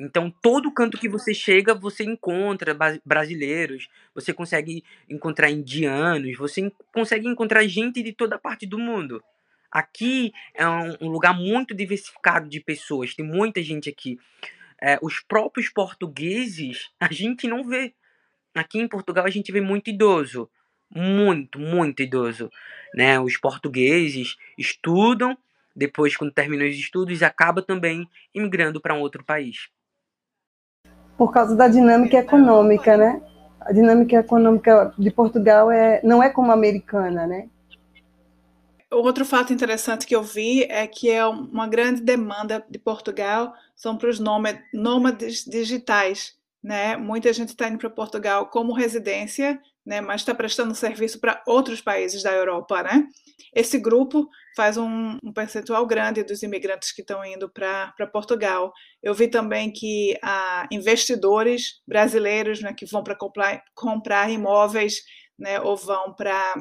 Então, 0.00 0.32
todo 0.42 0.72
canto 0.72 0.98
que 0.98 1.08
você 1.08 1.34
chega, 1.34 1.74
você 1.74 2.04
encontra 2.04 2.76
brasileiros, 3.04 3.88
você 4.14 4.32
consegue 4.32 4.84
encontrar 5.08 5.50
indianos, 5.50 6.36
você 6.36 6.72
consegue 6.92 7.26
encontrar 7.28 7.66
gente 7.66 8.02
de 8.02 8.12
toda 8.12 8.38
parte 8.38 8.64
do 8.64 8.78
mundo. 8.78 9.22
Aqui 9.70 10.32
é 10.54 10.66
um, 10.66 11.08
lugar 11.08 11.34
muito 11.34 11.74
diversificado 11.74 12.48
de 12.48 12.60
pessoas, 12.60 13.14
tem 13.14 13.26
muita 13.26 13.62
gente 13.62 13.88
aqui. 13.88 14.18
É, 14.80 14.98
os 15.02 15.20
próprios 15.20 15.68
portugueses 15.68 16.90
a 17.00 17.12
gente 17.12 17.46
não 17.46 17.64
vê. 17.64 17.94
aqui 18.54 18.80
em 18.80 18.88
Portugal 18.88 19.24
a 19.24 19.30
gente 19.30 19.52
vê 19.52 19.60
muito 19.60 19.90
idoso, 19.90 20.48
muito, 20.94 21.58
muito 21.58 22.02
idoso, 22.02 22.50
né? 22.94 23.20
Os 23.20 23.36
portugueses 23.36 24.36
estudam, 24.56 25.36
depois 25.74 26.16
quando 26.16 26.32
terminam 26.32 26.66
os 26.66 26.76
estudos 26.76 27.22
acaba 27.22 27.62
também 27.62 28.08
imigrando 28.34 28.80
para 28.80 28.94
um 28.94 29.00
outro 29.00 29.24
país. 29.24 29.68
Por 31.16 31.32
causa 31.32 31.56
da 31.56 31.68
dinâmica 31.68 32.18
econômica, 32.18 32.96
né? 32.96 33.20
A 33.60 33.72
dinâmica 33.72 34.16
econômica 34.16 34.94
de 34.98 35.10
Portugal 35.10 35.70
é, 35.70 36.00
não 36.02 36.22
é 36.22 36.30
como 36.30 36.50
a 36.50 36.54
americana, 36.54 37.26
né? 37.26 37.48
Outro 38.90 39.24
fato 39.24 39.52
interessante 39.52 40.06
que 40.06 40.16
eu 40.16 40.22
vi 40.22 40.64
é 40.64 40.86
que 40.86 41.10
é 41.10 41.24
uma 41.26 41.68
grande 41.68 42.00
demanda 42.00 42.64
de 42.70 42.78
Portugal 42.78 43.52
são 43.76 43.98
para 43.98 44.08
os 44.08 44.18
nômades 44.18 45.44
digitais, 45.44 46.34
né? 46.62 46.96
Muita 46.96 47.30
gente 47.34 47.50
está 47.50 47.68
indo 47.68 47.78
para 47.78 47.90
Portugal 47.90 48.48
como 48.48 48.72
residência, 48.72 49.60
né? 49.84 50.00
Mas 50.00 50.22
está 50.22 50.34
prestando 50.34 50.74
serviço 50.74 51.20
para 51.20 51.42
outros 51.46 51.82
países 51.82 52.22
da 52.22 52.32
Europa, 52.32 52.82
né? 52.82 53.06
Esse 53.54 53.78
grupo 53.78 54.26
faz 54.56 54.78
um, 54.78 55.18
um 55.22 55.32
percentual 55.34 55.86
grande 55.86 56.22
dos 56.22 56.42
imigrantes 56.42 56.90
que 56.90 57.02
estão 57.02 57.22
indo 57.22 57.48
para 57.48 58.06
Portugal. 58.10 58.72
Eu 59.02 59.12
vi 59.12 59.28
também 59.28 59.70
que 59.70 60.18
há 60.22 60.66
investidores 60.70 61.82
brasileiros, 61.86 62.62
né? 62.62 62.72
Que 62.72 62.86
vão 62.86 63.04
para 63.04 63.14
comprar, 63.14 63.62
comprar 63.74 64.30
imóveis, 64.30 65.02
né? 65.38 65.60
Ou 65.60 65.76
vão 65.76 66.14
para 66.14 66.54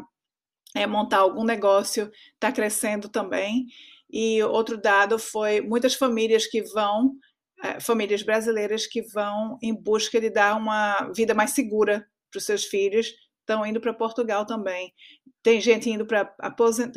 é, 0.81 0.88
montar 0.88 1.19
algum 1.19 1.43
negócio, 1.43 2.12
está 2.34 2.51
crescendo 2.51 3.10
também. 3.10 3.67
E 4.10 4.41
outro 4.43 4.77
dado 4.79 5.19
foi 5.19 5.62
muitas 5.62 5.93
famílias 5.96 6.48
que 6.48 6.62
vão 6.62 7.17
é, 7.63 7.79
famílias 7.79 8.22
brasileiras 8.22 8.86
que 8.86 9.01
vão 9.01 9.57
em 9.62 9.74
busca 9.74 10.22
de 10.22 10.29
dar 10.29 10.55
uma 10.55 11.12
vida 11.15 11.34
mais 11.34 11.51
segura 11.51 12.07
para 12.29 12.38
os 12.38 12.46
seus 12.46 12.65
filhos, 12.65 13.13
estão 13.39 13.65
indo 13.65 13.81
para 13.81 13.93
Portugal 13.93 14.46
também. 14.46 14.93
Tem 15.41 15.60
gente 15.60 15.89
indo 15.89 16.05
para 16.05 16.36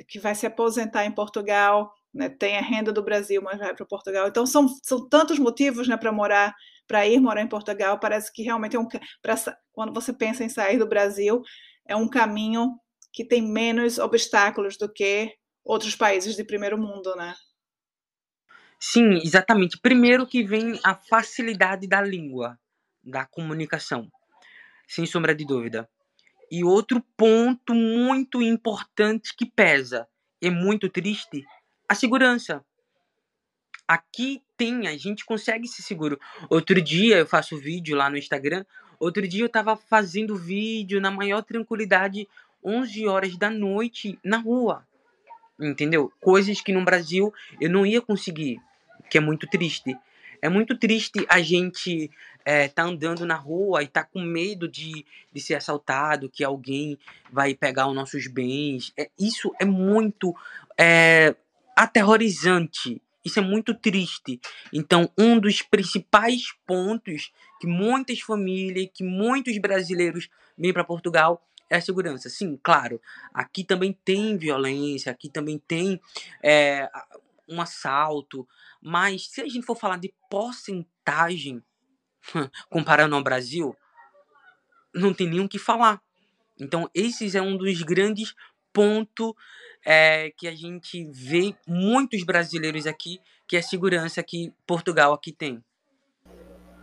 que 0.06 0.18
vai 0.18 0.34
se 0.34 0.46
aposentar 0.46 1.04
em 1.06 1.12
Portugal, 1.12 1.92
né? 2.12 2.28
tem 2.28 2.58
a 2.58 2.60
renda 2.60 2.92
do 2.92 3.02
Brasil, 3.02 3.40
mas 3.42 3.58
vai 3.58 3.75
para 3.75 3.87
Portugal. 3.87 4.28
Então 4.28 4.44
são, 4.44 4.68
são 4.82 5.08
tantos 5.08 5.38
motivos 5.38 5.88
né, 5.88 5.96
para 5.96 6.12
morar, 6.12 6.54
para 6.87 7.06
ir 7.06 7.20
morar 7.20 7.40
em 7.40 7.49
Portugal. 7.49 7.99
Parece 7.99 8.32
que 8.32 8.42
realmente 8.42 8.76
é 8.76 8.78
um 8.78 8.87
pra, 9.22 9.37
quando 9.72 9.94
você 9.94 10.12
pensa 10.12 10.44
em 10.44 10.49
sair 10.49 10.78
do 10.78 10.87
Brasil, 10.87 11.40
é 11.87 11.96
um 11.96 12.08
caminho 12.08 12.75
que 13.12 13.24
tem 13.24 13.42
menos 13.42 13.98
obstáculos 13.98 14.76
do 14.76 14.92
que 14.92 15.34
outros 15.64 15.94
países 15.94 16.36
de 16.36 16.44
primeiro 16.44 16.78
mundo, 16.78 17.14
né? 17.16 17.34
Sim, 18.78 19.16
exatamente. 19.16 19.78
Primeiro 19.78 20.26
que 20.26 20.42
vem 20.42 20.80
a 20.82 20.94
facilidade 20.94 21.86
da 21.86 22.00
língua, 22.00 22.58
da 23.04 23.26
comunicação, 23.26 24.10
sem 24.88 25.04
sombra 25.04 25.34
de 25.34 25.44
dúvida. 25.44 25.88
E 26.50 26.64
outro 26.64 27.04
ponto 27.16 27.74
muito 27.74 28.42
importante 28.42 29.36
que 29.36 29.46
pesa, 29.46 30.08
é 30.40 30.50
muito 30.50 30.88
triste, 30.88 31.44
a 31.88 31.94
segurança. 31.94 32.64
Aqui 33.86 34.42
tem, 34.56 34.86
a 34.88 34.96
gente 34.96 35.24
consegue 35.24 35.68
ser 35.68 35.82
seguro. 35.82 36.18
Outro 36.48 36.80
dia 36.80 37.18
eu 37.18 37.26
faço 37.26 37.58
vídeo 37.58 37.96
lá 37.96 38.08
no 38.08 38.16
Instagram. 38.16 38.64
Outro 38.98 39.26
dia 39.26 39.44
eu 39.44 39.48
tava 39.48 39.76
fazendo 39.76 40.36
vídeo 40.36 41.00
na 41.00 41.10
maior 41.10 41.42
tranquilidade, 41.42 42.28
11 42.64 43.06
horas 43.06 43.36
da 43.36 43.50
noite 43.50 44.18
na 44.24 44.38
rua. 44.38 44.86
Entendeu? 45.58 46.12
Coisas 46.20 46.60
que 46.60 46.72
no 46.72 46.84
Brasil 46.84 47.32
eu 47.60 47.68
não 47.68 47.84
ia 47.84 48.00
conseguir 48.00 48.60
que 49.10 49.18
é 49.18 49.20
muito 49.20 49.46
triste. 49.48 49.96
É 50.40 50.48
muito 50.48 50.78
triste 50.78 51.26
a 51.28 51.42
gente 51.42 52.10
é, 52.44 52.68
tá 52.68 52.84
andando 52.84 53.26
na 53.26 53.34
rua 53.34 53.82
e 53.82 53.88
tá 53.88 54.04
com 54.04 54.22
medo 54.22 54.68
de, 54.68 55.04
de 55.32 55.40
ser 55.40 55.56
assaltado, 55.56 56.30
que 56.30 56.44
alguém 56.44 56.96
vai 57.30 57.54
pegar 57.54 57.88
os 57.88 57.94
nossos 57.94 58.26
bens. 58.28 58.92
É, 58.96 59.10
isso 59.18 59.52
é 59.60 59.64
muito 59.64 60.34
é, 60.78 61.34
aterrorizante. 61.76 63.02
Isso 63.22 63.38
é 63.38 63.42
muito 63.42 63.74
triste. 63.74 64.40
Então, 64.72 65.10
um 65.18 65.38
dos 65.38 65.60
principais 65.60 66.54
pontos 66.66 67.30
que 67.60 67.66
muitas 67.66 68.20
famílias, 68.20 68.88
que 68.94 69.04
muitos 69.04 69.58
brasileiros 69.58 70.30
vêm 70.56 70.72
para 70.72 70.84
Portugal 70.84 71.42
é 71.70 71.76
a 71.76 71.80
segurança. 71.80 72.28
Sim, 72.28 72.58
claro, 72.62 73.00
aqui 73.32 73.62
também 73.64 73.96
tem 74.04 74.36
violência, 74.36 75.12
aqui 75.12 75.30
também 75.30 75.58
tem 75.58 76.00
é, 76.42 76.90
um 77.48 77.60
assalto, 77.60 78.46
mas 78.82 79.28
se 79.28 79.40
a 79.40 79.48
gente 79.48 79.64
for 79.64 79.76
falar 79.76 79.98
de 79.98 80.12
porcentagem, 80.28 81.62
comparando 82.68 83.14
ao 83.14 83.22
Brasil, 83.22 83.74
não 84.94 85.14
tem 85.14 85.40
o 85.40 85.48
que 85.48 85.58
falar. 85.58 86.02
Então, 86.60 86.90
esse 86.92 87.36
é 87.36 87.40
um 87.40 87.56
dos 87.56 87.82
grandes 87.82 88.34
pontos 88.72 89.32
é, 89.84 90.30
que 90.36 90.46
a 90.46 90.54
gente 90.54 91.08
vê 91.10 91.54
muitos 91.66 92.22
brasileiros 92.24 92.86
aqui, 92.86 93.20
que 93.46 93.56
é 93.56 93.60
a 93.60 93.62
segurança 93.62 94.22
que 94.22 94.52
Portugal 94.66 95.12
aqui 95.12 95.32
tem. 95.32 95.62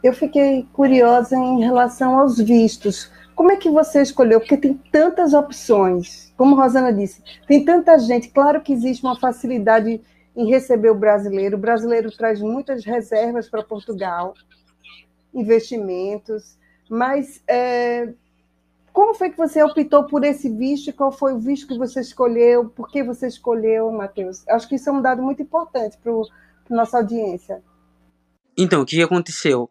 Eu 0.03 0.13
fiquei 0.13 0.63
curiosa 0.74 1.36
em 1.36 1.60
relação 1.60 2.20
aos 2.20 2.38
vistos. 2.39 3.12
Como 3.38 3.51
é 3.51 3.56
que 3.56 3.70
você 3.70 4.01
escolheu? 4.01 4.39
Porque 4.39 4.58
tem 4.58 4.74
tantas 4.91 5.32
opções. 5.32 6.34
Como 6.36 6.56
Rosana 6.56 6.91
disse, 6.91 7.22
tem 7.48 7.63
tanta 7.63 7.96
gente. 8.00 8.29
Claro 8.29 8.62
que 8.62 8.74
existe 8.74 9.06
uma 9.06 9.15
facilidade 9.15 10.01
em 10.36 10.50
receber 10.50 10.89
o 10.89 10.96
brasileiro. 10.96 11.56
O 11.56 11.60
brasileiro 11.60 12.10
traz 12.10 12.41
muitas 12.41 12.84
reservas 12.84 13.48
para 13.48 13.62
Portugal, 13.62 14.34
investimentos, 15.32 16.58
mas 16.89 17.44
é, 17.48 18.12
como 18.91 19.13
foi 19.13 19.29
que 19.29 19.38
você 19.38 19.62
optou 19.62 20.06
por 20.06 20.24
esse 20.24 20.50
visto? 20.50 20.91
Qual 20.91 21.12
foi 21.12 21.36
o 21.36 21.39
visto 21.39 21.67
que 21.67 21.77
você 21.77 22.01
escolheu? 22.01 22.67
Por 22.67 22.89
que 22.89 23.03
você 23.03 23.27
escolheu, 23.27 23.91
Matheus? 23.91 24.48
Acho 24.50 24.67
que 24.67 24.77
isso 24.77 24.89
é 24.89 24.94
um 24.94 25.01
dado 25.01 25.22
muito 25.22 25.44
importante 25.44 25.96
para 26.00 26.12
a 26.12 26.75
nossa 26.75 26.98
audiência. 26.98 27.62
Então, 28.58 28.82
o 28.82 28.86
que 28.86 29.00
aconteceu? 29.03 29.70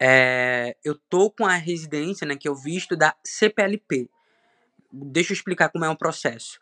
É, 0.00 0.74
eu 0.82 0.94
tô 0.94 1.30
com 1.30 1.44
a 1.44 1.56
residência, 1.56 2.26
né, 2.26 2.34
que 2.34 2.48
o 2.48 2.54
visto 2.54 2.96
da 2.96 3.14
CPLP. 3.22 4.08
Deixa 4.90 5.32
eu 5.32 5.34
explicar 5.34 5.68
como 5.68 5.84
é 5.84 5.90
o 5.90 5.96
processo. 5.96 6.58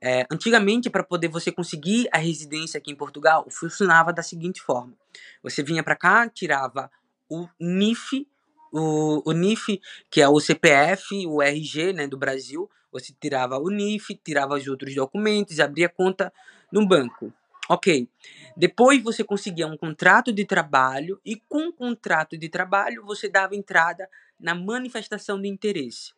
É, 0.00 0.26
antigamente, 0.30 0.88
para 0.88 1.04
poder 1.04 1.28
você 1.28 1.52
conseguir 1.52 2.08
a 2.10 2.16
residência 2.16 2.78
aqui 2.78 2.90
em 2.90 2.96
Portugal, 2.96 3.46
funcionava 3.50 4.12
da 4.12 4.22
seguinte 4.22 4.62
forma: 4.62 4.94
você 5.42 5.62
vinha 5.62 5.82
para 5.82 5.94
cá, 5.94 6.28
tirava 6.28 6.90
o 7.28 7.46
NIF, 7.60 8.26
o, 8.72 9.28
o 9.28 9.32
NIF, 9.32 9.80
que 10.10 10.22
é 10.22 10.28
o 10.28 10.40
CPF, 10.40 11.26
o 11.26 11.42
RG 11.42 11.92
né, 11.92 12.06
do 12.06 12.16
Brasil, 12.16 12.68
você 12.90 13.12
tirava 13.20 13.58
o 13.58 13.68
NIF, 13.68 14.18
tirava 14.24 14.54
os 14.54 14.66
outros 14.66 14.94
documentos, 14.94 15.60
abria 15.60 15.88
conta 15.88 16.32
no 16.72 16.86
banco. 16.86 17.32
Ok. 17.70 18.08
Depois 18.56 19.00
você 19.00 19.22
conseguia 19.22 19.64
um 19.64 19.76
contrato 19.76 20.32
de 20.32 20.44
trabalho 20.44 21.20
e 21.24 21.36
com 21.36 21.68
o 21.68 21.72
contrato 21.72 22.36
de 22.36 22.48
trabalho 22.48 23.06
você 23.06 23.28
dava 23.28 23.54
entrada 23.54 24.10
na 24.40 24.56
manifestação 24.56 25.40
de 25.40 25.46
interesse. 25.46 26.12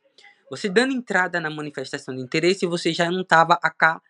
Você 0.51 0.71
dando 0.71 0.95
entrada 0.95 1.39
na 1.39 1.51
manifestação 1.51 2.17
de 2.17 2.23
interesse, 2.23 2.65
você 2.65 2.91
já 2.91 3.11
não 3.11 3.21
estava 3.21 3.55
cá 3.59 4.01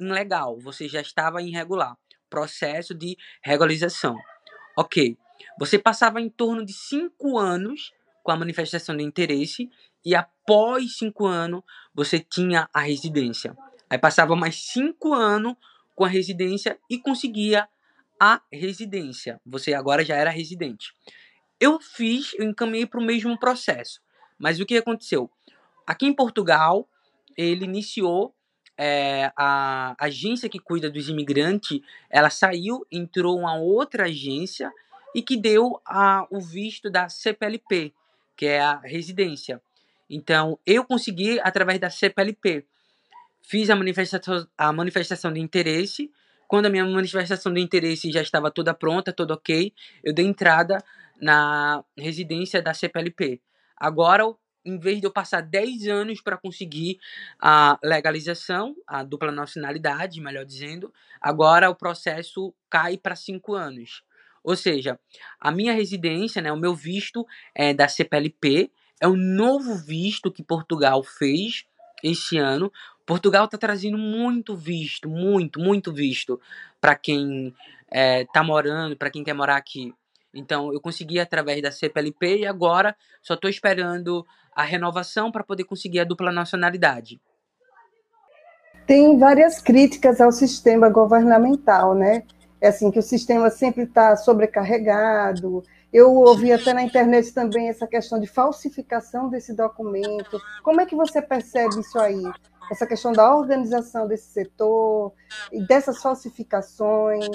ilegal, 0.00 0.58
você 0.58 0.88
já 0.88 1.00
estava 1.00 1.40
irregular. 1.40 1.96
Processo 2.28 2.92
de 2.92 3.16
regularização. 3.40 4.16
Ok. 4.76 5.16
Você 5.60 5.78
passava 5.78 6.20
em 6.20 6.28
torno 6.28 6.66
de 6.66 6.72
cinco 6.72 7.38
anos 7.38 7.92
com 8.24 8.32
a 8.32 8.36
manifestação 8.36 8.96
de 8.96 9.04
interesse 9.04 9.70
e 10.04 10.16
após 10.16 10.96
cinco 10.96 11.24
anos 11.24 11.62
você 11.94 12.18
tinha 12.18 12.68
a 12.74 12.80
residência. 12.80 13.56
Aí 13.88 13.96
passava 13.96 14.34
mais 14.34 14.56
cinco 14.56 15.14
anos 15.14 15.54
com 16.00 16.06
a 16.06 16.08
residência 16.08 16.78
e 16.88 16.98
conseguia 16.98 17.68
a 18.18 18.40
residência. 18.50 19.38
Você 19.44 19.74
agora 19.74 20.02
já 20.02 20.16
era 20.16 20.30
residente. 20.30 20.94
Eu 21.60 21.78
fiz, 21.78 22.32
eu 22.38 22.48
encaminhei 22.48 22.86
para 22.86 22.98
o 22.98 23.04
mesmo 23.04 23.38
processo. 23.38 24.00
Mas 24.38 24.58
o 24.58 24.64
que 24.64 24.78
aconteceu? 24.78 25.30
Aqui 25.86 26.06
em 26.06 26.14
Portugal, 26.14 26.88
ele 27.36 27.66
iniciou 27.66 28.34
é, 28.78 29.30
a 29.36 29.94
agência 30.00 30.48
que 30.48 30.58
cuida 30.58 30.90
dos 30.90 31.10
imigrantes, 31.10 31.82
ela 32.08 32.30
saiu, 32.30 32.86
entrou 32.90 33.38
uma 33.38 33.56
outra 33.56 34.04
agência 34.04 34.72
e 35.14 35.20
que 35.20 35.36
deu 35.36 35.82
a, 35.84 36.26
o 36.30 36.40
visto 36.40 36.88
da 36.88 37.10
CPLP, 37.10 37.92
que 38.34 38.46
é 38.46 38.58
a 38.58 38.78
residência. 38.78 39.60
Então, 40.08 40.58
eu 40.64 40.82
consegui 40.82 41.38
através 41.40 41.78
da 41.78 41.90
CPLP. 41.90 42.64
Fiz 43.42 43.70
a 43.70 43.76
manifestação, 43.76 44.46
a 44.56 44.72
manifestação 44.72 45.32
de 45.32 45.40
interesse. 45.40 46.10
Quando 46.46 46.66
a 46.66 46.70
minha 46.70 46.84
manifestação 46.84 47.52
de 47.52 47.60
interesse 47.60 48.10
já 48.10 48.22
estava 48.22 48.50
toda 48.50 48.74
pronta, 48.74 49.12
tudo 49.12 49.34
ok, 49.34 49.72
eu 50.02 50.12
dei 50.12 50.26
entrada 50.26 50.78
na 51.20 51.84
residência 51.96 52.60
da 52.62 52.74
CPLP. 52.74 53.40
Agora, 53.76 54.24
em 54.64 54.78
vez 54.78 55.00
de 55.00 55.06
eu 55.06 55.12
passar 55.12 55.40
10 55.42 55.86
anos 55.88 56.20
para 56.20 56.36
conseguir 56.36 56.98
a 57.40 57.78
legalização, 57.82 58.74
a 58.86 59.02
dupla 59.02 59.32
nacionalidade, 59.32 60.20
melhor 60.20 60.44
dizendo, 60.44 60.92
agora 61.20 61.70
o 61.70 61.74
processo 61.74 62.52
cai 62.68 62.98
para 62.98 63.16
5 63.16 63.54
anos. 63.54 64.02
Ou 64.42 64.56
seja, 64.56 64.98
a 65.38 65.50
minha 65.50 65.72
residência, 65.72 66.42
né, 66.42 66.50
o 66.52 66.56
meu 66.56 66.74
visto 66.74 67.26
é 67.54 67.72
da 67.72 67.88
CPLP, 67.88 68.70
É 69.02 69.08
um 69.08 69.16
novo 69.16 69.76
visto 69.76 70.30
que 70.30 70.42
Portugal 70.42 71.02
fez 71.02 71.64
este 72.02 72.36
ano. 72.38 72.70
Portugal 73.10 73.46
está 73.46 73.58
trazendo 73.58 73.98
muito 73.98 74.54
visto, 74.54 75.08
muito, 75.08 75.58
muito 75.58 75.92
visto 75.92 76.40
para 76.80 76.94
quem 76.94 77.52
está 77.90 78.40
é, 78.40 78.42
morando, 78.44 78.96
para 78.96 79.10
quem 79.10 79.24
quer 79.24 79.34
morar 79.34 79.56
aqui. 79.56 79.92
Então, 80.32 80.72
eu 80.72 80.80
consegui 80.80 81.18
através 81.18 81.60
da 81.60 81.72
CPLP 81.72 82.38
e 82.38 82.46
agora 82.46 82.94
só 83.20 83.34
estou 83.34 83.50
esperando 83.50 84.24
a 84.54 84.62
renovação 84.62 85.32
para 85.32 85.42
poder 85.42 85.64
conseguir 85.64 85.98
a 85.98 86.04
dupla 86.04 86.30
nacionalidade. 86.30 87.20
Tem 88.86 89.18
várias 89.18 89.60
críticas 89.60 90.20
ao 90.20 90.30
sistema 90.30 90.88
governamental, 90.88 91.96
né? 91.96 92.22
É 92.60 92.68
assim 92.68 92.92
que 92.92 93.00
o 93.00 93.02
sistema 93.02 93.50
sempre 93.50 93.82
está 93.82 94.14
sobrecarregado. 94.14 95.64
Eu 95.92 96.14
ouvi 96.14 96.52
até 96.52 96.72
na 96.72 96.84
internet 96.84 97.34
também 97.34 97.68
essa 97.68 97.88
questão 97.88 98.20
de 98.20 98.28
falsificação 98.28 99.28
desse 99.28 99.52
documento. 99.52 100.40
Como 100.62 100.80
é 100.80 100.86
que 100.86 100.94
você 100.94 101.20
percebe 101.20 101.80
isso 101.80 101.98
aí? 101.98 102.22
Essa 102.70 102.86
questão 102.86 103.12
da 103.12 103.34
organização 103.34 104.06
desse 104.06 104.32
setor 104.32 105.12
e 105.50 105.60
dessas 105.66 106.00
falsificações? 106.00 107.26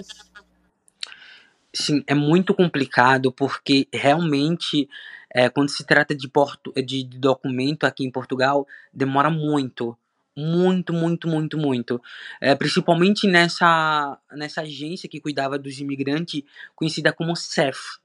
Sim, 1.73 2.03
é 2.07 2.15
muito 2.15 2.55
complicado 2.55 3.33
porque 3.33 3.87
realmente 3.93 4.87
é, 5.33 5.49
quando 5.49 5.69
se 5.69 5.85
trata 5.85 6.15
de, 6.15 6.29
porto, 6.29 6.71
de 6.81 7.03
documento 7.03 7.83
aqui 7.83 8.05
em 8.05 8.11
Portugal 8.11 8.65
demora 8.93 9.29
muito, 9.29 9.97
muito, 10.33 10.93
muito, 10.93 11.27
muito, 11.27 11.57
muito. 11.57 12.01
É, 12.39 12.55
principalmente 12.55 13.27
nessa, 13.27 14.17
nessa 14.31 14.61
agência 14.61 15.09
que 15.09 15.19
cuidava 15.19 15.59
dos 15.59 15.79
imigrantes, 15.81 16.43
conhecida 16.73 17.11
como 17.11 17.35
CEF. 17.35 17.99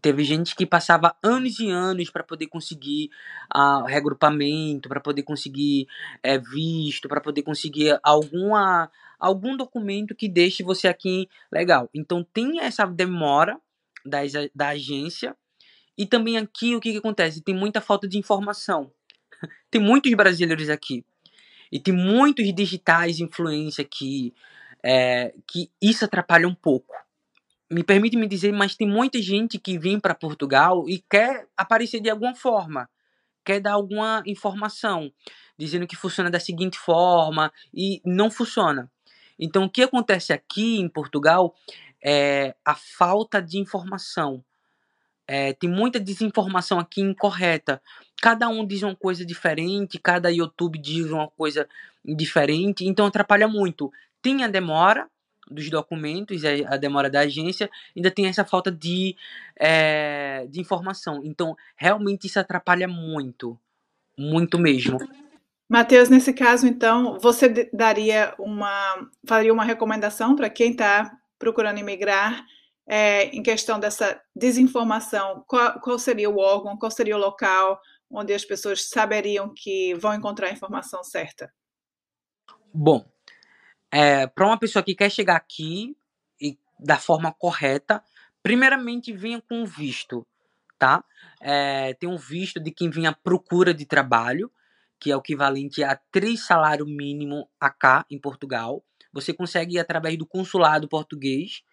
Teve 0.00 0.24
gente 0.24 0.54
que 0.54 0.64
passava 0.64 1.14
anos 1.22 1.58
e 1.60 1.68
anos 1.68 2.10
para 2.10 2.22
poder 2.22 2.46
conseguir 2.46 3.10
uh, 3.54 3.84
regrupamento, 3.84 4.88
para 4.88 5.00
poder 5.00 5.22
conseguir 5.22 5.86
é, 6.22 6.38
visto, 6.38 7.08
para 7.08 7.20
poder 7.20 7.42
conseguir 7.42 7.98
alguma 8.02 8.90
algum 9.18 9.56
documento 9.56 10.16
que 10.16 10.28
deixe 10.28 10.62
você 10.62 10.88
aqui 10.88 11.28
legal. 11.50 11.88
Então 11.94 12.24
tem 12.24 12.60
essa 12.60 12.84
demora 12.86 13.60
da, 14.04 14.18
da 14.54 14.68
agência 14.70 15.36
e 15.96 16.06
também 16.06 16.36
aqui 16.36 16.74
o 16.74 16.80
que, 16.80 16.92
que 16.92 16.98
acontece? 16.98 17.40
Tem 17.40 17.54
muita 17.54 17.80
falta 17.80 18.08
de 18.08 18.18
informação. 18.18 18.90
tem 19.70 19.80
muitos 19.80 20.12
brasileiros 20.14 20.68
aqui 20.68 21.04
e 21.70 21.78
tem 21.78 21.94
muitos 21.94 22.52
digitais 22.52 23.20
influência 23.20 23.82
aqui 23.82 24.34
é, 24.82 25.32
que 25.46 25.70
isso 25.80 26.04
atrapalha 26.04 26.48
um 26.48 26.54
pouco. 26.54 26.94
Me 27.72 27.82
permite 27.82 28.18
me 28.18 28.28
dizer, 28.28 28.52
mas 28.52 28.76
tem 28.76 28.86
muita 28.86 29.20
gente 29.22 29.58
que 29.58 29.78
vem 29.78 29.98
para 29.98 30.14
Portugal 30.14 30.84
e 30.86 31.02
quer 31.10 31.46
aparecer 31.56 32.00
de 32.00 32.10
alguma 32.10 32.34
forma, 32.34 32.86
quer 33.42 33.60
dar 33.60 33.72
alguma 33.72 34.22
informação, 34.26 35.10
dizendo 35.56 35.86
que 35.86 35.96
funciona 35.96 36.30
da 36.30 36.38
seguinte 36.38 36.78
forma 36.78 37.50
e 37.72 38.02
não 38.04 38.30
funciona. 38.30 38.92
Então, 39.38 39.64
o 39.64 39.70
que 39.70 39.82
acontece 39.82 40.34
aqui 40.34 40.78
em 40.78 40.86
Portugal 40.86 41.54
é 42.04 42.54
a 42.62 42.74
falta 42.74 43.40
de 43.40 43.58
informação. 43.58 44.44
É, 45.26 45.54
tem 45.54 45.70
muita 45.70 45.98
desinformação 45.98 46.78
aqui 46.78 47.00
incorreta. 47.00 47.80
Cada 48.20 48.50
um 48.50 48.66
diz 48.66 48.82
uma 48.82 48.94
coisa 48.94 49.24
diferente, 49.24 49.98
cada 49.98 50.30
YouTube 50.30 50.78
diz 50.78 51.06
uma 51.06 51.28
coisa 51.28 51.66
diferente, 52.04 52.84
então 52.84 53.06
atrapalha 53.06 53.48
muito. 53.48 53.90
Tem 54.20 54.44
a 54.44 54.46
demora 54.46 55.08
dos 55.52 55.68
documentos, 55.70 56.42
a 56.44 56.76
demora 56.76 57.10
da 57.10 57.20
agência, 57.20 57.70
ainda 57.96 58.10
tem 58.10 58.26
essa 58.26 58.44
falta 58.44 58.70
de, 58.70 59.16
é, 59.56 60.46
de 60.48 60.60
informação. 60.60 61.20
Então, 61.24 61.56
realmente 61.76 62.26
isso 62.26 62.40
atrapalha 62.40 62.88
muito. 62.88 63.58
Muito 64.16 64.58
mesmo. 64.58 64.98
Matheus, 65.68 66.08
nesse 66.08 66.34
caso, 66.34 66.66
então, 66.66 67.18
você 67.18 67.70
daria 67.72 68.34
uma, 68.38 69.08
faria 69.26 69.52
uma 69.52 69.64
recomendação 69.64 70.36
para 70.36 70.50
quem 70.50 70.72
está 70.72 71.16
procurando 71.38 71.78
imigrar 71.78 72.44
é, 72.86 73.24
em 73.26 73.42
questão 73.42 73.80
dessa 73.80 74.20
desinformação? 74.36 75.42
Qual, 75.46 75.80
qual, 75.80 75.98
seria 75.98 76.28
o 76.28 76.38
órgão, 76.38 76.76
qual 76.76 76.90
seria 76.90 77.16
o 77.16 77.20
local 77.20 77.80
onde 78.10 78.34
as 78.34 78.44
pessoas 78.44 78.88
saberiam 78.88 79.52
que 79.56 79.94
vão 79.94 80.12
encontrar 80.14 80.48
a 80.48 80.52
informação 80.52 81.02
certa? 81.02 81.50
Bom, 82.72 83.04
é, 83.92 84.26
para 84.26 84.46
uma 84.46 84.58
pessoa 84.58 84.82
que 84.82 84.94
quer 84.94 85.10
chegar 85.10 85.36
aqui 85.36 85.96
e 86.40 86.58
da 86.78 86.96
forma 86.96 87.32
correta, 87.32 88.02
primeiramente 88.42 89.12
venha 89.12 89.40
com 89.40 89.64
visto, 89.64 90.26
tá? 90.78 91.04
É, 91.40 91.94
tem 91.94 92.08
um 92.08 92.16
visto 92.16 92.58
de 92.58 92.70
quem 92.70 92.90
vem 92.90 93.06
à 93.06 93.12
procura 93.12 93.74
de 93.74 93.84
trabalho 93.84 94.50
que 95.02 95.10
é 95.10 95.16
o 95.16 95.18
equivalente 95.18 95.82
a 95.82 95.96
três 96.12 96.46
salário 96.46 96.86
mínimo 96.86 97.48
AK 97.60 98.06
em 98.08 98.20
Portugal. 98.20 98.84
Você 99.12 99.34
consegue 99.34 99.74
ir 99.74 99.80
através 99.80 100.16
do 100.16 100.24
consulado 100.24 100.86
português 100.88 101.64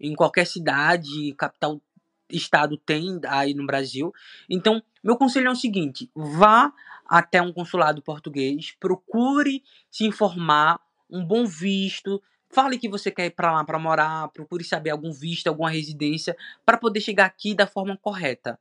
em 0.00 0.14
qualquer 0.14 0.46
cidade, 0.46 1.34
capital, 1.34 1.82
estado 2.30 2.78
tem 2.78 3.20
aí 3.26 3.52
no 3.52 3.66
Brasil. 3.66 4.10
Então, 4.48 4.82
meu 5.04 5.18
conselho 5.18 5.48
é 5.48 5.50
o 5.50 5.54
seguinte: 5.54 6.10
vá 6.14 6.72
até 7.04 7.42
um 7.42 7.52
consulado 7.52 8.00
português, 8.00 8.74
procure 8.80 9.62
se 9.90 10.06
informar, 10.06 10.80
um 11.10 11.24
bom 11.24 11.46
visto, 11.46 12.22
Fale 12.50 12.78
que 12.78 12.88
você 12.88 13.10
quer 13.10 13.26
ir 13.26 13.32
para 13.32 13.52
lá 13.52 13.62
para 13.62 13.78
morar, 13.78 14.28
procure 14.28 14.64
saber 14.64 14.88
algum 14.88 15.12
visto, 15.12 15.48
alguma 15.48 15.68
residência, 15.68 16.34
para 16.64 16.78
poder 16.78 17.02
chegar 17.02 17.26
aqui 17.26 17.54
da 17.54 17.66
forma 17.66 17.94
correta 17.98 18.58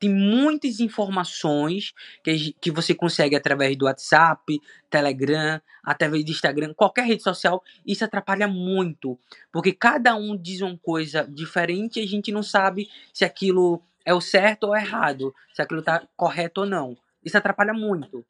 tem 0.00 0.08
muitas 0.08 0.80
informações 0.80 1.92
que, 2.24 2.54
que 2.58 2.70
você 2.70 2.94
consegue 2.94 3.36
através 3.36 3.76
do 3.76 3.84
WhatsApp, 3.84 4.58
Telegram, 4.88 5.60
através 5.84 6.24
do 6.24 6.30
Instagram, 6.30 6.72
qualquer 6.72 7.04
rede 7.04 7.22
social. 7.22 7.62
Isso 7.86 8.02
atrapalha 8.02 8.48
muito, 8.48 9.18
porque 9.52 9.72
cada 9.72 10.16
um 10.16 10.34
diz 10.34 10.62
uma 10.62 10.76
coisa 10.78 11.28
diferente 11.28 12.00
e 12.00 12.02
a 12.02 12.08
gente 12.08 12.32
não 12.32 12.42
sabe 12.42 12.88
se 13.12 13.26
aquilo 13.26 13.82
é 14.02 14.14
o 14.14 14.22
certo 14.22 14.68
ou 14.68 14.74
errado, 14.74 15.34
se 15.52 15.60
aquilo 15.60 15.80
está 15.80 16.02
correto 16.16 16.62
ou 16.62 16.66
não. 16.66 16.96
Isso 17.22 17.36
atrapalha 17.36 17.74
muito. 17.74 18.24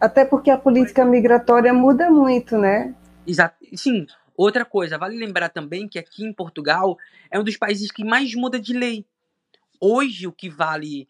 Até 0.00 0.24
porque 0.24 0.50
a 0.50 0.56
política 0.56 1.04
migratória 1.04 1.72
muda 1.72 2.10
muito, 2.10 2.56
né? 2.56 2.94
Exato. 3.26 3.56
Sim. 3.74 4.06
Outra 4.36 4.64
coisa, 4.64 4.96
vale 4.96 5.18
lembrar 5.18 5.50
também 5.50 5.86
que 5.86 5.98
aqui 5.98 6.24
em 6.24 6.32
Portugal 6.32 6.96
é 7.30 7.38
um 7.38 7.44
dos 7.44 7.58
países 7.58 7.90
que 7.90 8.02
mais 8.02 8.34
muda 8.34 8.58
de 8.58 8.72
lei 8.72 9.04
hoje 9.80 10.26
o 10.26 10.32
que 10.32 10.48
vale 10.48 11.08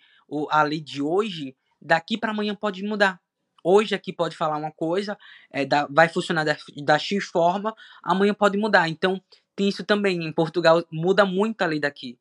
a 0.50 0.62
lei 0.62 0.80
de 0.80 1.02
hoje, 1.02 1.56
daqui 1.82 2.16
para 2.16 2.30
amanhã 2.30 2.54
pode 2.54 2.82
mudar. 2.84 3.20
Hoje 3.64 3.94
aqui 3.94 4.12
pode 4.12 4.36
falar 4.36 4.56
uma 4.56 4.70
coisa, 4.70 5.18
é, 5.50 5.66
da, 5.66 5.86
vai 5.90 6.08
funcionar 6.08 6.44
da, 6.44 6.56
da 6.84 6.98
X 6.98 7.24
forma, 7.24 7.74
amanhã 8.02 8.32
pode 8.32 8.56
mudar. 8.56 8.88
Então, 8.88 9.20
tem 9.54 9.68
isso 9.68 9.84
também. 9.84 10.24
Em 10.24 10.32
Portugal 10.32 10.82
muda 10.90 11.26
muito 11.26 11.60
a 11.60 11.66
lei 11.66 11.80
daqui. 11.80 12.16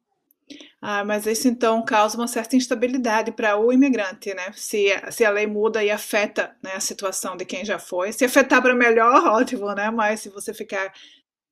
Ah, 0.81 1.03
mas 1.03 1.25
isso 1.25 1.47
então 1.47 1.83
causa 1.83 2.17
uma 2.17 2.27
certa 2.27 2.55
instabilidade 2.55 3.31
para 3.31 3.57
o 3.57 3.71
imigrante, 3.71 4.33
né? 4.33 4.51
Se, 4.53 4.87
se 5.11 5.25
a 5.25 5.29
lei 5.29 5.45
muda 5.45 5.83
e 5.83 5.91
afeta 5.91 6.55
né, 6.63 6.71
a 6.75 6.79
situação 6.79 7.35
de 7.35 7.45
quem 7.45 7.65
já 7.65 7.77
foi. 7.77 8.11
Se 8.11 8.23
afetar 8.23 8.61
para 8.61 8.73
melhor, 8.73 9.25
ótimo, 9.27 9.73
né? 9.73 9.91
Mas 9.91 10.21
se 10.21 10.29
você 10.29 10.53
ficar 10.53 10.91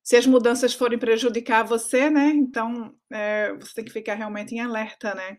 se 0.02 0.16
as 0.16 0.26
mudanças 0.26 0.74
forem 0.74 0.98
prejudicar 0.98 1.66
você, 1.66 2.10
né? 2.10 2.30
Então 2.30 2.94
é, 3.12 3.54
você 3.56 3.76
tem 3.76 3.86
que 3.86 3.92
ficar 3.92 4.14
realmente 4.14 4.56
em 4.56 4.62
alerta, 4.62 5.14
né? 5.14 5.38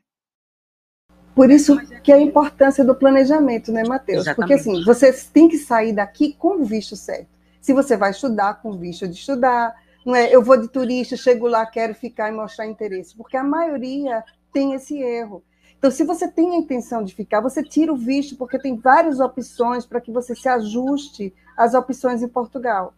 Por 1.34 1.50
isso 1.50 1.78
que 2.02 2.12
a 2.12 2.20
importância 2.20 2.84
do 2.84 2.94
planejamento, 2.94 3.72
né, 3.72 3.84
Matheus? 3.86 4.26
Porque 4.34 4.54
assim, 4.54 4.84
você 4.84 5.12
tem 5.32 5.48
que 5.48 5.56
sair 5.56 5.92
daqui 5.92 6.34
com 6.34 6.60
o 6.60 6.64
visto 6.64 6.96
certo. 6.96 7.28
Se 7.60 7.72
você 7.72 7.96
vai 7.96 8.10
estudar 8.10 8.60
com 8.60 8.76
visto 8.76 9.06
de 9.06 9.14
estudar, 9.14 9.74
é? 10.14 10.34
Eu 10.34 10.42
vou 10.42 10.60
de 10.60 10.68
turista, 10.68 11.16
chego 11.16 11.46
lá, 11.46 11.66
quero 11.66 11.94
ficar 11.94 12.28
e 12.28 12.32
mostrar 12.32 12.66
interesse, 12.66 13.16
porque 13.16 13.36
a 13.36 13.44
maioria 13.44 14.24
tem 14.52 14.74
esse 14.74 14.98
erro. 14.98 15.42
Então, 15.78 15.90
se 15.90 16.04
você 16.04 16.26
tem 16.30 16.54
a 16.54 16.58
intenção 16.58 17.04
de 17.04 17.14
ficar, 17.14 17.40
você 17.40 17.62
tira 17.62 17.92
o 17.92 17.96
visto, 17.96 18.36
porque 18.36 18.58
tem 18.58 18.76
várias 18.76 19.20
opções 19.20 19.86
para 19.86 20.00
que 20.00 20.10
você 20.10 20.34
se 20.34 20.48
ajuste 20.48 21.32
às 21.56 21.72
opções 21.72 22.22
em 22.22 22.28
Portugal. 22.28 22.94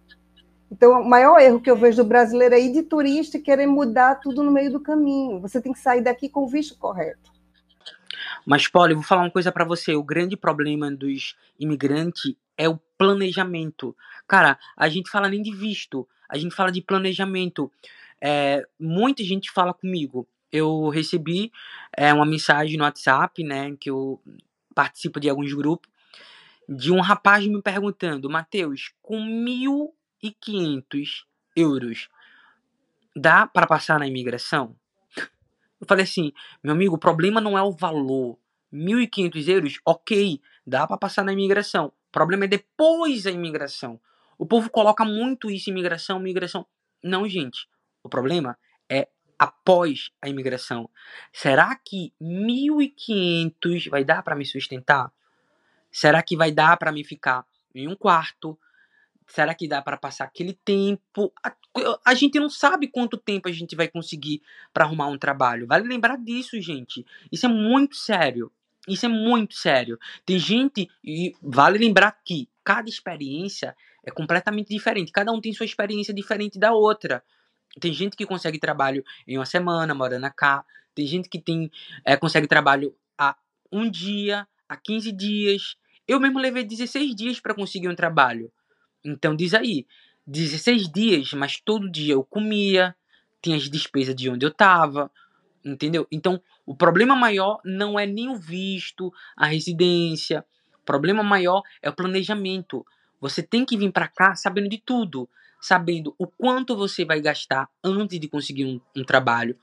Então, 0.70 1.02
o 1.02 1.08
maior 1.08 1.38
erro 1.40 1.60
que 1.60 1.70
eu 1.70 1.76
vejo 1.76 2.02
do 2.02 2.08
brasileiro 2.08 2.54
é 2.54 2.60
ir 2.60 2.72
de 2.72 2.82
turista 2.82 3.36
e 3.36 3.42
querer 3.42 3.66
mudar 3.66 4.20
tudo 4.20 4.42
no 4.42 4.52
meio 4.52 4.70
do 4.72 4.80
caminho. 4.80 5.40
Você 5.40 5.60
tem 5.60 5.72
que 5.72 5.80
sair 5.80 6.00
daqui 6.00 6.28
com 6.28 6.44
o 6.44 6.48
visto 6.48 6.78
correto. 6.78 7.30
Mas, 8.46 8.68
Paulo, 8.68 8.92
eu 8.92 8.96
vou 8.96 9.04
falar 9.04 9.22
uma 9.22 9.30
coisa 9.30 9.50
para 9.50 9.64
você. 9.64 9.94
O 9.94 10.02
grande 10.02 10.36
problema 10.36 10.90
dos 10.90 11.36
imigrantes 11.58 12.34
é 12.56 12.68
o 12.68 12.78
planejamento. 12.96 13.96
Cara, 14.28 14.58
a 14.76 14.88
gente 14.88 15.10
fala 15.10 15.28
nem 15.28 15.42
de 15.42 15.54
visto, 15.54 16.06
a 16.30 16.38
gente 16.38 16.54
fala 16.54 16.70
de 16.70 16.80
planejamento. 16.80 17.70
É, 18.20 18.66
muita 18.78 19.22
gente 19.22 19.50
fala 19.50 19.74
comigo. 19.74 20.26
Eu 20.52 20.88
recebi 20.88 21.52
é, 21.96 22.12
uma 22.12 22.26
mensagem 22.26 22.76
no 22.76 22.84
WhatsApp, 22.84 23.42
né, 23.44 23.76
que 23.78 23.90
eu 23.90 24.20
participo 24.74 25.20
de 25.20 25.28
alguns 25.28 25.52
grupos, 25.52 25.90
de 26.68 26.92
um 26.92 27.00
rapaz 27.00 27.46
me 27.46 27.60
perguntando, 27.60 28.30
Matheus, 28.30 28.92
com 29.02 29.22
mil 29.22 29.94
1.500 30.22 31.24
euros 31.56 32.08
dá 33.16 33.46
para 33.46 33.66
passar 33.66 33.98
na 33.98 34.06
imigração? 34.06 34.76
Eu 35.80 35.86
falei 35.86 36.04
assim, 36.04 36.32
meu 36.62 36.74
amigo, 36.74 36.94
o 36.94 36.98
problema 36.98 37.40
não 37.40 37.56
é 37.56 37.62
o 37.62 37.72
valor, 37.72 38.38
1.500 38.72 39.48
euros, 39.48 39.80
ok, 39.84 40.40
dá 40.66 40.86
para 40.86 40.98
passar 40.98 41.24
na 41.24 41.32
imigração. 41.32 41.86
O 41.86 42.12
problema 42.12 42.44
é 42.44 42.48
depois 42.48 43.22
da 43.22 43.30
imigração. 43.30 43.98
O 44.40 44.46
povo 44.46 44.70
coloca 44.70 45.04
muito 45.04 45.50
isso 45.50 45.68
em 45.68 45.72
imigração, 45.74 46.18
imigração. 46.18 46.66
Não, 47.04 47.28
gente. 47.28 47.68
O 48.02 48.08
problema 48.08 48.56
é 48.88 49.06
após 49.38 50.10
a 50.22 50.30
imigração. 50.30 50.88
Será 51.30 51.76
que 51.76 52.14
1.500 52.18 53.90
vai 53.90 54.02
dar 54.02 54.22
para 54.22 54.34
me 54.34 54.46
sustentar? 54.46 55.12
Será 55.92 56.22
que 56.22 56.38
vai 56.38 56.50
dar 56.50 56.78
para 56.78 56.90
me 56.90 57.04
ficar 57.04 57.44
em 57.74 57.86
um 57.86 57.94
quarto? 57.94 58.58
Será 59.26 59.54
que 59.54 59.68
dá 59.68 59.82
para 59.82 59.98
passar 59.98 60.24
aquele 60.24 60.54
tempo? 60.64 61.30
A, 61.44 61.54
a, 62.06 62.14
gente 62.14 62.40
não 62.40 62.48
sabe 62.48 62.88
quanto 62.88 63.18
tempo 63.18 63.46
a 63.46 63.52
gente 63.52 63.76
vai 63.76 63.88
conseguir 63.88 64.40
para 64.72 64.86
arrumar 64.86 65.08
um 65.08 65.18
trabalho. 65.18 65.66
Vale 65.66 65.86
lembrar 65.86 66.16
disso, 66.16 66.58
gente. 66.62 67.04
Isso 67.30 67.44
é 67.44 67.48
muito 67.50 67.94
sério. 67.94 68.50
Isso 68.88 69.04
é 69.04 69.08
muito 69.10 69.54
sério. 69.54 69.98
Tem 70.24 70.38
gente, 70.38 70.88
e 71.04 71.36
vale 71.42 71.76
lembrar 71.76 72.12
que 72.24 72.48
cada 72.64 72.88
experiência 72.88 73.76
é 74.04 74.10
completamente 74.10 74.68
diferente. 74.68 75.12
Cada 75.12 75.32
um 75.32 75.40
tem 75.40 75.52
sua 75.52 75.66
experiência 75.66 76.12
diferente 76.14 76.58
da 76.58 76.72
outra. 76.72 77.22
Tem 77.78 77.92
gente 77.92 78.16
que 78.16 78.26
consegue 78.26 78.58
trabalho 78.58 79.04
em 79.26 79.38
uma 79.38 79.46
semana, 79.46 79.94
morando 79.94 80.30
cá. 80.34 80.64
Tem 80.94 81.06
gente 81.06 81.28
que 81.28 81.40
tem 81.40 81.70
é, 82.04 82.16
consegue 82.16 82.46
trabalho 82.46 82.94
a 83.16 83.36
um 83.70 83.88
dia, 83.88 84.46
a 84.68 84.76
15 84.76 85.12
dias. 85.12 85.76
Eu 86.06 86.18
mesmo 86.18 86.38
levei 86.38 86.64
16 86.64 87.14
dias 87.14 87.40
para 87.40 87.54
conseguir 87.54 87.88
um 87.88 87.94
trabalho. 87.94 88.50
Então 89.04 89.36
diz 89.36 89.54
aí, 89.54 89.86
16 90.26 90.90
dias, 90.90 91.32
mas 91.32 91.60
todo 91.60 91.90
dia 91.90 92.14
eu 92.14 92.24
comia, 92.24 92.94
tinha 93.40 93.56
as 93.56 93.70
despesas 93.70 94.14
de 94.14 94.28
onde 94.28 94.44
eu 94.44 94.50
estava, 94.50 95.10
entendeu? 95.64 96.06
Então 96.10 96.40
o 96.66 96.74
problema 96.74 97.14
maior 97.16 97.60
não 97.64 97.98
é 97.98 98.06
nem 98.06 98.28
o 98.28 98.36
visto, 98.36 99.12
a 99.36 99.46
residência. 99.46 100.44
O 100.82 100.84
problema 100.84 101.22
maior 101.22 101.62
é 101.82 101.88
o 101.88 101.94
planejamento. 101.94 102.84
Você 103.20 103.42
tem 103.42 103.64
que 103.64 103.76
vir 103.76 103.92
para 103.92 104.08
cá 104.08 104.34
sabendo 104.34 104.68
de 104.68 104.78
tudo 104.78 105.28
sabendo 105.60 106.14
o 106.18 106.26
quanto 106.26 106.74
você 106.74 107.04
vai 107.04 107.20
gastar 107.20 107.68
antes 107.84 108.18
de 108.18 108.28
conseguir 108.28 108.64
um, 108.64 108.80
um 108.96 109.04
trabalho, 109.04 109.56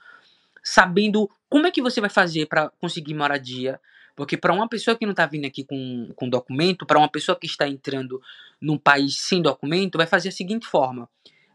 sabendo 0.64 1.30
como 1.50 1.66
é 1.66 1.72
que 1.72 1.82
você 1.82 2.00
vai 2.00 2.10
fazer 2.10 2.46
para 2.46 2.70
conseguir 2.80 3.16
moradia. 3.16 3.80
Porque 4.16 4.38
para 4.38 4.54
uma 4.54 4.68
pessoa 4.68 4.96
que 4.98 5.06
não 5.06 5.12
está 5.12 5.26
vindo 5.26 5.46
aqui 5.46 5.64
com, 5.64 6.12
com 6.16 6.30
documento, 6.30 6.86
para 6.86 6.98
uma 6.98 7.10
pessoa 7.10 7.38
que 7.38 7.46
está 7.46 7.68
entrando 7.68 8.22
num 8.62 8.78
país 8.78 9.20
sem 9.22 9.42
documento, 9.42 9.98
vai 9.98 10.08
fazer 10.08 10.30
a 10.30 10.32
seguinte 10.32 10.68
forma: 10.68 11.10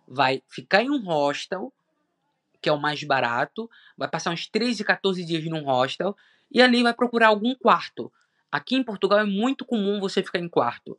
vai 0.06 0.42
ficar 0.48 0.82
em 0.82 0.90
um 0.90 1.02
hostel, 1.04 1.72
que 2.60 2.68
é 2.68 2.72
o 2.72 2.78
mais 2.78 3.02
barato, 3.02 3.70
vai 3.96 4.08
passar 4.08 4.30
uns 4.30 4.46
13, 4.46 4.84
14 4.84 5.24
dias 5.24 5.44
num 5.44 5.64
hostel, 5.64 6.16
e 6.50 6.62
ali 6.62 6.82
vai 6.82 6.94
procurar 6.94 7.28
algum 7.28 7.54
quarto. 7.54 8.12
Aqui 8.50 8.76
em 8.76 8.82
Portugal 8.82 9.18
é 9.18 9.24
muito 9.24 9.64
comum 9.64 9.98
você 9.98 10.22
ficar 10.22 10.38
em 10.38 10.48
quarto. 10.48 10.96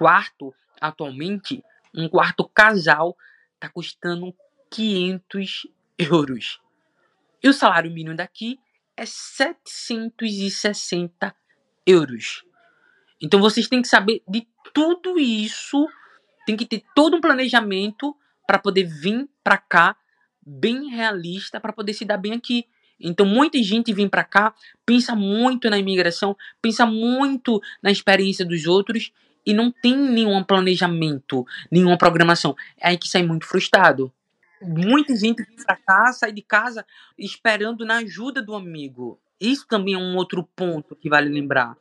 Quarto, 0.00 0.52
atualmente, 0.80 1.62
um 1.94 2.08
quarto 2.08 2.48
casal 2.48 3.14
está 3.52 3.68
custando 3.68 4.34
500 4.70 5.68
euros. 5.98 6.58
E 7.42 7.48
o 7.50 7.52
salário 7.52 7.90
mínimo 7.90 8.16
daqui 8.16 8.58
é 8.96 9.04
760 9.04 11.36
euros. 11.86 12.42
Então 13.20 13.42
vocês 13.42 13.68
têm 13.68 13.82
que 13.82 13.88
saber 13.88 14.22
de 14.26 14.48
tudo 14.72 15.18
isso, 15.18 15.86
tem 16.46 16.56
que 16.56 16.64
ter 16.64 16.82
todo 16.94 17.18
um 17.18 17.20
planejamento 17.20 18.16
para 18.46 18.58
poder 18.58 18.84
vir 18.84 19.28
para 19.44 19.58
cá 19.58 19.94
bem 20.40 20.88
realista 20.88 21.60
para 21.60 21.74
poder 21.74 21.92
se 21.92 22.06
dar 22.06 22.16
bem 22.16 22.32
aqui. 22.32 22.66
Então 22.98 23.26
muita 23.26 23.62
gente 23.62 23.92
vem 23.92 24.08
para 24.08 24.24
cá, 24.24 24.54
pensa 24.86 25.14
muito 25.14 25.68
na 25.68 25.76
imigração, 25.76 26.34
pensa 26.62 26.86
muito 26.86 27.60
na 27.82 27.90
experiência 27.90 28.46
dos 28.46 28.64
outros 28.64 29.12
e 29.44 29.54
não 29.54 29.70
tem 29.70 29.96
nenhum 29.96 30.42
planejamento, 30.42 31.46
nenhuma 31.70 31.96
programação. 31.96 32.56
É 32.78 32.88
aí 32.88 32.98
que 32.98 33.08
sai 33.08 33.22
muito 33.22 33.46
frustrado. 33.46 34.12
Muita 34.60 35.16
gente 35.16 35.42
vem 35.42 35.56
pra 35.64 35.76
cá, 35.76 36.12
sai 36.12 36.32
de 36.32 36.42
casa 36.42 36.84
esperando 37.18 37.84
na 37.84 37.98
ajuda 37.98 38.42
do 38.42 38.54
amigo. 38.54 39.18
Isso 39.40 39.66
também 39.66 39.94
é 39.94 39.98
um 39.98 40.16
outro 40.16 40.46
ponto 40.54 40.94
que 40.94 41.08
vale 41.08 41.30
lembrar. 41.30 41.76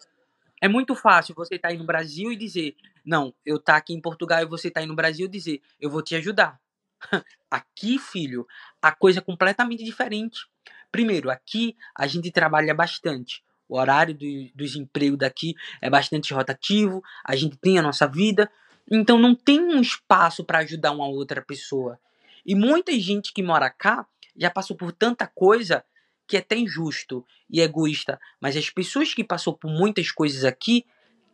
É 0.62 0.68
muito 0.68 0.96
fácil 0.96 1.36
você 1.36 1.56
estar 1.56 1.68
tá 1.68 1.74
aí 1.74 1.78
no 1.78 1.86
Brasil 1.86 2.32
e 2.32 2.36
dizer, 2.36 2.76
não, 3.06 3.34
eu 3.46 3.60
tá 3.60 3.76
aqui 3.76 3.94
em 3.94 4.02
Portugal 4.02 4.42
e 4.42 4.46
você 4.46 4.72
tá 4.72 4.80
aí 4.80 4.86
no 4.86 4.96
Brasil 4.96 5.26
e 5.26 5.30
dizer, 5.30 5.62
eu 5.80 5.90
vou 5.90 6.02
te 6.02 6.16
ajudar. 6.16 6.60
Aqui, 7.50 7.98
filho, 7.98 8.46
a 8.82 8.92
coisa 8.92 9.20
é 9.20 9.22
completamente 9.22 9.84
diferente. 9.84 10.48
Primeiro, 10.92 11.30
aqui 11.32 11.76
a 11.96 12.06
gente 12.06 12.32
trabalha 12.32 12.76
bastante. 12.76 13.44
O 13.70 13.78
horário 13.78 14.16
do, 14.16 14.26
dos 14.56 14.76
empregos 14.76 15.20
daqui 15.20 15.56
é 15.80 15.90
bastante 15.90 16.34
rotativo, 16.34 17.04
a 17.24 17.36
gente 17.36 17.56
tem 17.56 17.78
a 17.78 17.84
nossa 17.84 18.08
vida, 18.08 18.52
então 18.92 19.20
não 19.20 19.36
tem 19.36 19.62
um 19.62 19.80
espaço 19.80 20.44
para 20.44 20.60
ajudar 20.60 20.92
uma 20.92 21.08
outra 21.08 21.42
pessoa. 21.42 22.00
E 22.44 22.56
muita 22.56 22.92
gente 23.00 23.32
que 23.32 23.44
mora 23.44 23.70
cá 23.70 24.08
já 24.36 24.50
passou 24.50 24.76
por 24.76 24.92
tanta 24.92 25.28
coisa 25.28 25.86
que 26.28 26.36
é 26.36 26.40
até 26.40 26.58
injusto 26.58 27.26
e 27.50 27.62
egoísta, 27.62 28.20
mas 28.42 28.58
as 28.58 28.70
pessoas 28.70 29.14
que 29.14 29.24
passou 29.24 29.54
por 29.54 29.70
muitas 29.70 30.12
coisas 30.12 30.44
aqui 30.44 30.86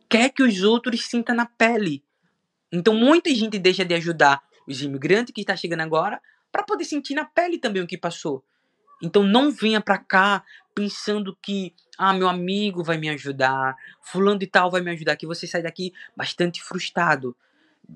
quer 0.08 0.30
que 0.30 0.42
os 0.42 0.62
outros 0.62 1.06
sintam 1.06 1.34
na 1.34 1.46
pele. 1.46 2.04
Então 2.70 2.94
muita 2.94 3.34
gente 3.34 3.58
deixa 3.58 3.84
de 3.84 3.94
ajudar 3.94 4.42
os 4.66 4.82
imigrantes 4.82 5.32
que 5.32 5.40
está 5.40 5.56
chegando 5.56 5.80
agora 5.80 6.20
para 6.52 6.64
poder 6.64 6.84
sentir 6.84 7.14
na 7.14 7.24
pele 7.24 7.58
também 7.58 7.82
o 7.82 7.86
que 7.86 7.96
passou. 7.96 8.44
Então 9.02 9.22
não 9.22 9.50
venha 9.50 9.80
para 9.80 9.98
cá 9.98 10.44
pensando 10.74 11.36
que 11.42 11.74
ah, 11.98 12.12
meu 12.12 12.28
amigo 12.28 12.84
vai 12.84 12.98
me 12.98 13.08
ajudar, 13.08 13.76
fulano 14.02 14.38
de 14.38 14.46
tal 14.46 14.70
vai 14.70 14.80
me 14.80 14.90
ajudar, 14.90 15.16
que 15.16 15.26
você 15.26 15.46
sai 15.46 15.62
daqui 15.62 15.92
bastante 16.14 16.62
frustrado. 16.62 17.34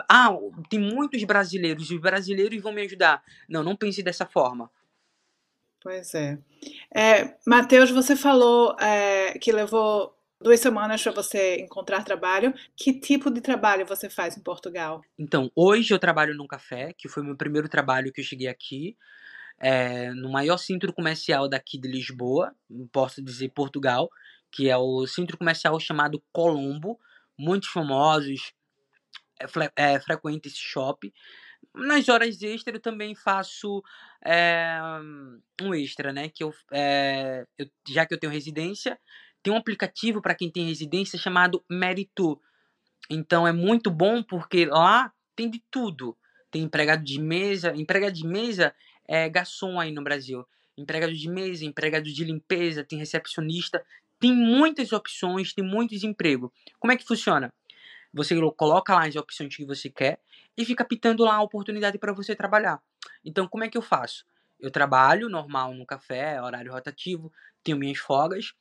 Ah, 0.08 0.30
tem 0.68 0.78
muitos 0.78 1.22
brasileiros, 1.24 1.90
os 1.90 2.00
brasileiros 2.00 2.62
vão 2.62 2.72
me 2.72 2.82
ajudar. 2.82 3.22
Não, 3.48 3.62
não 3.62 3.76
pense 3.76 4.02
dessa 4.02 4.24
forma. 4.24 4.70
Pois 5.82 6.14
é. 6.14 6.38
é 6.94 7.36
Matheus, 7.46 7.90
você 7.90 8.14
falou 8.14 8.76
é, 8.78 9.38
que 9.38 9.50
levou 9.50 10.16
duas 10.40 10.60
semanas 10.60 11.02
para 11.02 11.12
você 11.12 11.56
encontrar 11.56 12.04
trabalho. 12.04 12.54
Que 12.76 12.92
tipo 12.92 13.30
de 13.30 13.40
trabalho 13.40 13.86
você 13.86 14.08
faz 14.08 14.36
em 14.36 14.42
Portugal? 14.42 15.02
Então, 15.18 15.50
hoje 15.54 15.92
eu 15.92 15.98
trabalho 15.98 16.34
num 16.34 16.46
café, 16.46 16.94
que 16.96 17.08
foi 17.08 17.22
meu 17.22 17.36
primeiro 17.36 17.68
trabalho 17.68 18.12
que 18.12 18.20
eu 18.20 18.24
cheguei 18.24 18.48
aqui 18.48 18.96
é, 19.60 20.10
no 20.14 20.30
maior 20.30 20.56
centro 20.56 20.92
comercial 20.92 21.48
daqui 21.48 21.78
de 21.78 21.86
Lisboa, 21.86 22.54
posso 22.90 23.22
dizer 23.22 23.50
Portugal, 23.50 24.10
que 24.50 24.68
é 24.70 24.76
o 24.76 25.06
centro 25.06 25.36
comercial 25.36 25.78
chamado 25.78 26.22
Colombo, 26.32 26.98
muitos 27.38 27.68
famosos 27.68 28.52
é, 29.38 29.94
é, 29.94 30.00
frequentam 30.00 30.50
esse 30.50 30.58
shopping. 30.58 31.12
Nas 31.74 32.08
horas 32.08 32.40
extras 32.42 32.74
eu 32.74 32.80
também 32.80 33.14
faço 33.14 33.82
é, 34.24 34.80
um 35.60 35.74
extra, 35.74 36.12
né? 36.12 36.28
Que 36.30 36.42
eu, 36.42 36.52
é, 36.72 37.46
eu, 37.58 37.70
já 37.88 38.06
que 38.06 38.14
eu 38.14 38.18
tenho 38.18 38.32
residência, 38.32 38.98
tem 39.42 39.52
um 39.52 39.56
aplicativo 39.56 40.22
para 40.22 40.34
quem 40.34 40.50
tem 40.50 40.66
residência 40.66 41.18
chamado 41.18 41.62
Meritu. 41.70 42.40
Então 43.10 43.46
é 43.46 43.52
muito 43.52 43.90
bom 43.90 44.22
porque 44.22 44.66
lá 44.66 45.12
tem 45.36 45.50
de 45.50 45.62
tudo. 45.70 46.16
Tem 46.50 46.62
empregado 46.62 47.04
de 47.04 47.20
mesa. 47.20 47.74
Empregado 47.76 48.14
de 48.14 48.26
mesa 48.26 48.74
é, 49.10 49.28
garçom 49.28 49.80
aí 49.80 49.90
no 49.90 50.04
Brasil. 50.04 50.46
Empregado 50.78 51.12
de 51.12 51.28
mesa, 51.28 51.64
empregado 51.64 52.04
de 52.04 52.24
limpeza, 52.24 52.84
tem 52.84 52.96
recepcionista. 52.96 53.84
Tem 54.20 54.32
muitas 54.32 54.92
opções, 54.92 55.52
tem 55.52 55.64
muitos 55.64 56.04
empregos. 56.04 56.52
Como 56.78 56.92
é 56.92 56.96
que 56.96 57.04
funciona? 57.04 57.52
Você 58.14 58.36
coloca 58.56 58.94
lá 58.94 59.06
as 59.06 59.16
opções 59.16 59.56
que 59.56 59.64
você 59.64 59.90
quer 59.90 60.20
e 60.56 60.64
fica 60.64 60.84
pitando 60.84 61.24
lá 61.24 61.34
a 61.34 61.42
oportunidade 61.42 61.98
para 61.98 62.12
você 62.12 62.36
trabalhar. 62.36 62.80
Então, 63.24 63.48
como 63.48 63.64
é 63.64 63.68
que 63.68 63.76
eu 63.76 63.82
faço? 63.82 64.24
Eu 64.60 64.70
trabalho 64.70 65.28
normal 65.28 65.74
no 65.74 65.84
café, 65.84 66.40
horário 66.40 66.70
rotativo, 66.70 67.32
tenho 67.64 67.78
minhas 67.78 67.98
folgas. 67.98 68.52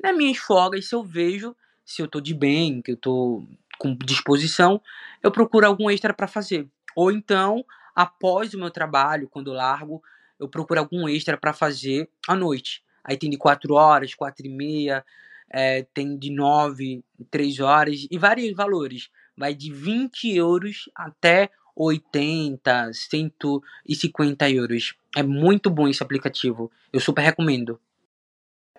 Nas 0.00 0.16
minhas 0.16 0.38
folgas, 0.38 0.88
se 0.88 0.94
eu 0.94 1.02
vejo 1.02 1.56
se 1.84 2.02
eu 2.02 2.08
tô 2.08 2.20
de 2.20 2.34
bem, 2.34 2.82
que 2.82 2.92
eu 2.92 2.96
tô 2.96 3.44
com 3.78 3.96
disposição, 3.96 4.80
eu 5.22 5.30
procuro 5.30 5.66
algum 5.66 5.90
extra 5.90 6.12
para 6.12 6.26
fazer. 6.26 6.68
Ou 6.96 7.12
então, 7.12 7.64
após 7.96 8.52
o 8.52 8.58
meu 8.58 8.70
trabalho, 8.70 9.28
quando 9.28 9.54
largo, 9.54 10.02
eu 10.38 10.46
procuro 10.46 10.80
algum 10.80 11.08
extra 11.08 11.38
para 11.38 11.54
fazer 11.54 12.10
à 12.28 12.36
noite. 12.36 12.84
Aí 13.02 13.16
tem 13.16 13.30
de 13.30 13.38
4 13.38 13.72
horas, 13.72 14.14
4 14.14 14.46
e 14.46 14.50
meia, 14.50 15.04
é, 15.48 15.82
tem 15.94 16.18
de 16.18 16.30
9, 16.30 17.02
3 17.30 17.60
horas 17.60 18.06
e 18.10 18.18
vários 18.18 18.54
valores. 18.54 19.08
Vai 19.34 19.54
de 19.54 19.72
20 19.72 20.34
euros 20.36 20.90
até 20.94 21.50
80, 21.74 22.90
150 22.92 24.50
euros. 24.50 24.94
É 25.16 25.22
muito 25.22 25.70
bom 25.70 25.88
esse 25.88 26.02
aplicativo. 26.02 26.70
Eu 26.92 27.00
super 27.00 27.22
recomendo. 27.22 27.80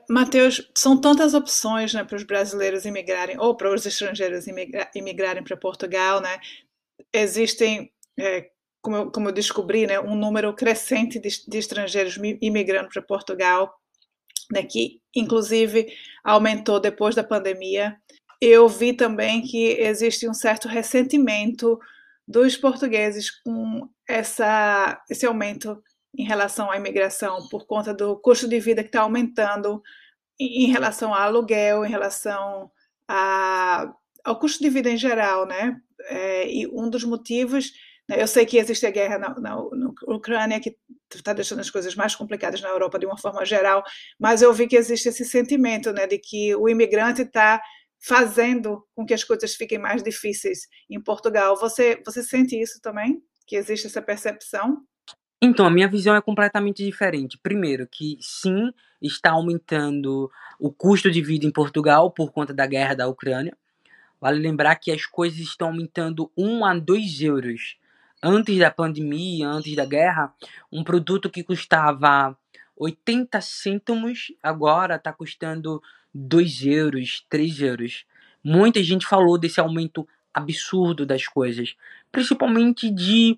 Matheus, 0.10 0.70
são 0.74 1.00
tantas 1.00 1.34
opções 1.34 1.94
né, 1.94 2.04
para 2.04 2.16
os 2.16 2.24
brasileiros 2.24 2.86
imigrarem, 2.86 3.38
ou 3.40 3.56
para 3.56 3.74
os 3.74 3.86
estrangeiros 3.86 4.46
imigrarem 4.96 5.44
para 5.44 5.58
Portugal, 5.58 6.22
né? 6.22 6.40
Existem 7.12 7.92
é, 8.18 8.50
como 8.88 8.96
eu, 8.96 9.12
como 9.12 9.28
eu 9.28 9.34
descobri, 9.34 9.86
né, 9.86 10.00
um 10.00 10.16
número 10.16 10.54
crescente 10.54 11.20
de, 11.20 11.30
de 11.46 11.58
estrangeiros 11.58 12.18
imigrando 12.42 12.88
para 12.88 13.02
Portugal. 13.02 13.78
né, 14.50 14.64
que 14.64 15.02
inclusive 15.14 15.88
aumentou 16.24 16.80
depois 16.80 17.14
da 17.14 17.22
pandemia. 17.22 17.98
Eu 18.40 18.70
vi 18.70 18.94
também 18.94 19.42
que 19.42 19.74
existe 19.74 20.26
um 20.30 20.34
certo 20.34 20.70
ressentimento 20.70 21.78
dos 22.26 22.56
portugueses 22.56 23.30
com 23.30 23.90
essa, 24.08 25.04
esse 25.10 25.26
aumento 25.26 25.84
em 26.18 26.24
relação 26.24 26.72
à 26.72 26.78
imigração, 26.78 27.46
por 27.50 27.68
conta 27.68 27.94
do 27.94 28.16
custo 28.16 28.48
de 28.48 28.58
vida 28.58 28.84
que 28.84 28.90
está 28.90 29.02
aumentando 29.02 29.84
em 30.40 30.72
relação 30.72 31.14
ao 31.14 31.22
aluguel, 31.22 31.86
em 31.86 31.90
relação 31.90 32.72
a, 33.06 33.94
ao 34.24 34.40
custo 34.40 34.64
de 34.64 34.70
vida 34.70 34.90
em 34.90 34.98
geral, 34.98 35.46
né? 35.46 35.78
É, 36.06 36.50
e 36.50 36.68
um 36.68 36.90
dos 36.90 37.04
motivos, 37.04 37.74
eu 38.10 38.28
sei 38.28 38.46
que 38.46 38.58
existe 38.58 38.86
a 38.86 38.92
guerra 38.92 39.18
na, 39.18 39.30
na, 39.40 39.56
na 39.56 39.94
Ucrânia 40.08 40.60
que 40.60 40.76
está 41.14 41.34
deixando 41.34 41.60
as 41.60 41.70
coisas 41.70 41.96
mais 41.96 42.16
complicadas 42.16 42.62
na 42.62 42.70
Europa 42.70 43.00
de 43.00 43.06
uma 43.06 43.18
forma 43.18 43.44
geral, 43.46 43.84
mas 44.20 44.42
eu 44.42 44.54
vi 44.54 44.68
que 44.68 44.76
existe 44.76 45.10
esse 45.10 45.26
sentimento, 45.26 45.92
né, 45.92 46.08
de 46.08 46.18
que 46.18 46.56
o 46.56 46.70
imigrante 46.70 47.22
está 47.22 47.62
fazendo 48.00 48.86
com 48.96 49.06
que 49.06 49.14
as 49.14 49.24
coisas 49.24 49.56
fiquem 49.56 49.80
mais 49.80 50.04
difíceis 50.04 50.68
em 50.90 51.02
Portugal. 51.02 51.58
Você 51.58 52.02
você 52.06 52.24
sente 52.24 52.60
isso 52.60 52.80
também? 52.82 53.22
Que 53.46 53.56
existe 53.56 53.88
essa 53.88 54.02
percepção? 54.02 54.84
Então, 55.42 55.66
a 55.66 55.70
minha 55.70 55.88
visão 55.88 56.16
é 56.16 56.22
completamente 56.22 56.84
diferente. 56.84 57.38
Primeiro, 57.38 57.88
que 57.88 58.18
sim, 58.20 58.72
está 59.02 59.32
aumentando 59.32 60.32
o 60.60 60.72
custo 60.72 61.12
de 61.12 61.22
vida 61.22 61.46
em 61.46 61.52
Portugal 61.52 62.12
por 62.12 62.32
conta 62.32 62.54
da 62.54 62.66
guerra 62.66 62.96
da 62.96 63.08
Ucrânia. 63.08 63.56
Vale 64.20 64.40
lembrar 64.40 64.76
que 64.76 64.92
as 64.92 65.06
coisas 65.06 65.40
estão 65.40 65.68
aumentando 65.68 66.32
1 66.36 66.66
a 66.66 66.74
2 66.80 67.22
euros. 67.22 67.78
Antes 68.22 68.58
da 68.58 68.72
pandemia, 68.72 69.48
antes 69.48 69.76
da 69.76 69.86
guerra, 69.86 70.34
um 70.72 70.84
produto 70.84 71.30
que 71.30 71.44
custava 71.44 72.36
80 72.76 73.40
cêntimos 73.42 74.32
agora 74.42 74.96
está 74.96 75.14
custando 75.14 75.82
2 76.14 76.66
euros, 76.66 77.26
3 77.30 77.62
euros. 77.62 78.06
Muita 78.44 78.82
gente 78.82 79.06
falou 79.06 79.38
desse 79.38 79.60
aumento 79.60 80.08
absurdo 80.34 81.06
das 81.06 81.28
coisas, 81.28 81.76
principalmente 82.12 82.90
de 82.90 83.38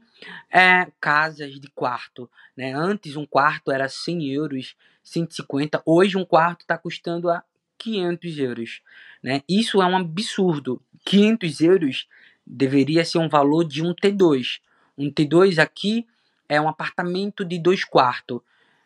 é, 0.49 0.87
casas 0.99 1.59
de 1.59 1.69
quarto. 1.69 2.29
Né? 2.55 2.73
Antes 2.73 3.15
um 3.15 3.25
quarto 3.25 3.71
era 3.71 3.87
100 3.87 4.31
euros, 4.31 4.75
150, 5.03 5.81
hoje 5.85 6.17
um 6.17 6.25
quarto 6.25 6.61
está 6.61 6.77
custando 6.77 7.29
a 7.29 7.43
500 7.77 8.37
euros. 8.39 8.81
Né? 9.23 9.41
Isso 9.47 9.81
é 9.81 9.85
um 9.85 9.97
absurdo. 9.97 10.81
500 11.05 11.61
euros 11.61 12.07
deveria 12.45 13.05
ser 13.05 13.17
um 13.17 13.29
valor 13.29 13.63
de 13.63 13.81
um 13.81 13.93
T2. 13.93 14.59
Um 14.99 15.09
T2 15.09 15.57
aqui 15.59 16.05
é 16.47 16.59
um 16.59 16.67
apartamento 16.67 17.45
de 17.45 17.57
dois 17.57 17.85
quartos 17.85 18.41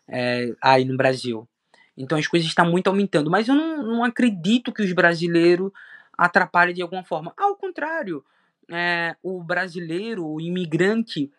é, 0.08 0.54
aí 0.62 0.86
no 0.86 0.95
Brasil. 0.95 1.47
Então 1.97 2.17
as 2.17 2.28
coisas 2.28 2.47
estão 2.47 2.69
muito 2.69 2.88
aumentando. 2.88 3.32
Mas 3.32 3.47
eu 3.47 3.56
não, 3.56 3.82
não 3.82 4.04
acredito 4.04 4.71
que 4.71 4.84
os 4.84 4.93
brasileiros 4.93 5.71
atrapalhe 6.17 6.73
de 6.73 6.82
alguma 6.82 7.04
forma. 7.04 7.34
Ao 7.36 7.56
contrário, 7.56 8.23
é, 8.69 9.15
o 9.23 9.43
brasileiro, 9.43 10.26
o 10.26 10.39
imigrante, 10.39 11.32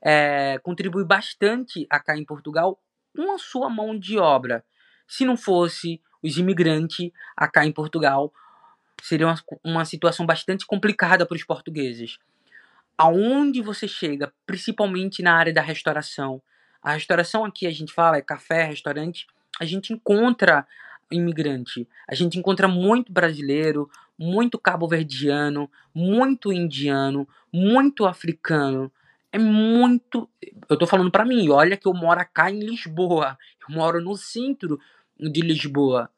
é, 0.00 0.58
contribui 0.62 1.04
bastante 1.04 1.86
acá 1.90 2.16
em 2.16 2.24
Portugal 2.24 2.78
com 3.14 3.32
a 3.32 3.38
sua 3.38 3.68
mão 3.68 3.98
de 3.98 4.18
obra. 4.18 4.64
Se 5.06 5.24
não 5.24 5.36
fosse 5.36 6.00
os 6.22 6.38
imigrantes 6.38 7.10
acá 7.36 7.66
em 7.66 7.72
Portugal, 7.72 8.32
seria 9.02 9.26
uma, 9.26 9.36
uma 9.62 9.84
situação 9.84 10.24
bastante 10.24 10.66
complicada 10.66 11.26
para 11.26 11.36
os 11.36 11.44
portugueses. 11.44 12.18
Aonde 12.96 13.60
você 13.60 13.88
chega, 13.88 14.32
principalmente 14.46 15.22
na 15.22 15.34
área 15.34 15.52
da 15.52 15.62
restauração, 15.62 16.42
a 16.82 16.92
restauração 16.92 17.44
aqui 17.44 17.66
a 17.66 17.70
gente 17.70 17.92
fala 17.92 18.16
é 18.16 18.22
café, 18.22 18.64
restaurante, 18.64 19.26
a 19.60 19.64
gente 19.64 19.92
encontra 19.92 20.66
imigrante. 21.10 21.88
A 22.08 22.14
gente 22.14 22.38
encontra 22.38 22.66
muito 22.66 23.12
brasileiro, 23.12 23.88
muito 24.18 24.58
cabo-verdiano, 24.58 25.70
muito 25.94 26.52
indiano, 26.52 27.28
muito 27.52 28.04
africano. 28.06 28.90
É 29.30 29.38
muito. 29.38 30.28
Eu 30.68 30.76
tô 30.76 30.86
falando 30.86 31.10
para 31.10 31.24
mim, 31.24 31.48
olha 31.48 31.76
que 31.76 31.86
eu 31.86 31.94
moro 31.94 32.20
cá 32.32 32.50
em 32.50 32.60
Lisboa. 32.60 33.38
Eu 33.66 33.74
moro 33.74 34.00
no 34.00 34.16
centro 34.16 34.78
de 35.18 35.40
Lisboa. 35.40 36.10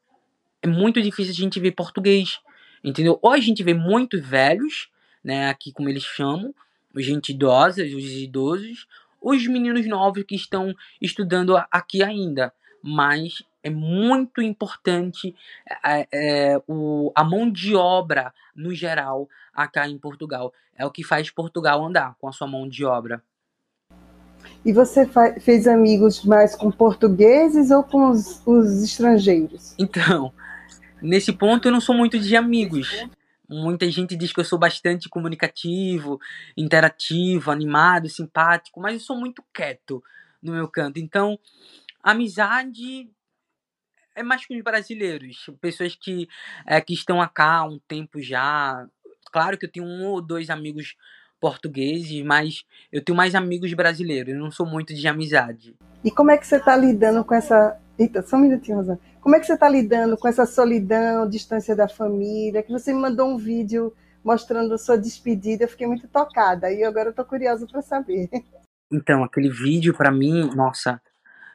É 0.61 0.67
muito 0.67 1.01
difícil 1.01 1.31
a 1.31 1.35
gente 1.35 1.59
ver 1.59 1.71
português. 1.71 2.39
Entendeu? 2.83 3.17
Ou 3.21 3.31
a 3.31 3.39
gente 3.39 3.63
vê 3.63 3.73
muitos 3.73 4.23
velhos, 4.25 4.89
né? 5.25 5.49
Aqui 5.49 5.73
como 5.73 5.89
eles 5.89 6.03
chamam, 6.03 6.53
gente 6.97 7.31
idosa, 7.31 7.81
os 7.81 8.11
idosos, 8.11 8.87
os 9.19 9.47
meninos 9.47 9.87
novos 9.87 10.23
que 10.23 10.35
estão 10.35 10.73
estudando 11.01 11.57
aqui 11.71 12.03
ainda. 12.03 12.53
Mas 12.81 13.41
é 13.63 13.71
muito 13.71 14.39
importante 14.39 15.35
é, 15.83 16.07
é, 16.13 16.61
o, 16.67 17.11
a 17.15 17.23
mão 17.23 17.49
de 17.49 17.75
obra, 17.75 18.31
no 18.55 18.73
geral, 18.75 19.27
acá 19.51 19.89
em 19.89 19.97
Portugal. 19.97 20.53
É 20.77 20.85
o 20.85 20.91
que 20.91 21.03
faz 21.03 21.31
Portugal 21.31 21.83
andar 21.83 22.15
com 22.19 22.27
a 22.27 22.31
sua 22.31 22.45
mão 22.45 22.69
de 22.69 22.85
obra. 22.85 23.23
E 24.63 24.71
você 24.71 25.09
fez 25.41 25.67
amigos 25.67 26.23
mais 26.23 26.55
com 26.55 26.69
portugueses 26.69 27.71
ou 27.71 27.83
com 27.83 28.11
os, 28.11 28.45
os 28.45 28.83
estrangeiros? 28.83 29.73
Então, 29.79 30.31
nesse 31.01 31.33
ponto 31.33 31.67
eu 31.67 31.71
não 31.71 31.81
sou 31.81 31.95
muito 31.95 32.19
de 32.19 32.35
amigos. 32.35 33.07
Muita 33.49 33.89
gente 33.89 34.15
diz 34.15 34.33
que 34.33 34.39
eu 34.39 34.45
sou 34.45 34.57
bastante 34.57 35.07
comunicativo, 35.09 36.19
interativo, 36.57 37.51
animado, 37.51 38.09
simpático, 38.09 38.79
mas 38.79 38.93
eu 38.93 38.99
sou 38.99 39.17
muito 39.17 39.43
quieto 39.53 40.03
no 40.41 40.53
meu 40.53 40.67
canto. 40.67 40.99
Então, 40.99 41.39
amizade 42.03 43.09
é 44.15 44.23
mais 44.23 44.45
com 44.45 44.55
os 44.55 44.63
brasileiros, 44.63 45.49
pessoas 45.59 45.95
que, 45.95 46.27
é, 46.65 46.79
que 46.79 46.93
estão 46.93 47.21
acá 47.21 47.57
há 47.57 47.65
um 47.65 47.79
tempo 47.87 48.21
já. 48.21 48.87
Claro 49.31 49.57
que 49.57 49.65
eu 49.65 49.71
tenho 49.71 49.85
um 49.85 50.05
ou 50.05 50.21
dois 50.21 50.49
amigos 50.49 50.95
portugueses, 51.39 52.23
mas 52.23 52.63
eu 52.91 53.03
tenho 53.03 53.15
mais 53.15 53.35
amigos 53.35 53.73
brasileiros, 53.73 54.33
eu 54.33 54.39
não 54.39 54.49
sou 54.49 54.65
muito 54.65 54.93
de 54.93 55.07
amizade. 55.07 55.75
E 56.03 56.09
como 56.09 56.31
é 56.31 56.37
que 56.37 56.47
você 56.47 56.55
está 56.55 56.75
lidando 56.77 57.23
com 57.23 57.35
essa. 57.35 57.77
Eita, 57.97 58.21
só 58.21 58.35
um 58.35 58.41
minutinho, 58.41 58.77
Rosana. 58.77 58.99
Como 59.21 59.35
é 59.35 59.39
que 59.39 59.45
você 59.45 59.53
está 59.53 59.69
lidando 59.69 60.17
com 60.17 60.27
essa 60.27 60.45
solidão, 60.45 61.29
distância 61.29 61.75
da 61.75 61.87
família? 61.87 62.61
Que 62.61 62.71
você 62.71 62.93
me 62.93 62.99
mandou 62.99 63.29
um 63.29 63.37
vídeo 63.37 63.93
mostrando 64.23 64.77
sua 64.77 64.97
despedida, 64.97 65.63
eu 65.63 65.67
fiquei 65.67 65.85
muito 65.85 66.07
tocada 66.07 66.71
e 66.71 66.83
agora 66.83 67.07
eu 67.07 67.11
estou 67.11 67.23
curiosa 67.23 67.67
para 67.67 67.81
saber. 67.81 68.27
Então, 68.91 69.23
aquele 69.23 69.49
vídeo 69.49 69.95
para 69.95 70.11
mim, 70.11 70.49
nossa, 70.55 71.01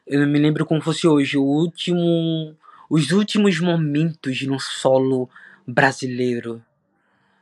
eu 0.07 0.25
me 0.25 0.39
lembro 0.39 0.65
como 0.65 0.81
fosse 0.81 1.07
hoje, 1.07 1.37
o 1.37 1.43
último, 1.43 2.55
os 2.89 3.11
últimos 3.11 3.59
momentos 3.59 4.41
no 4.43 4.59
solo 4.59 5.29
brasileiro. 5.67 6.63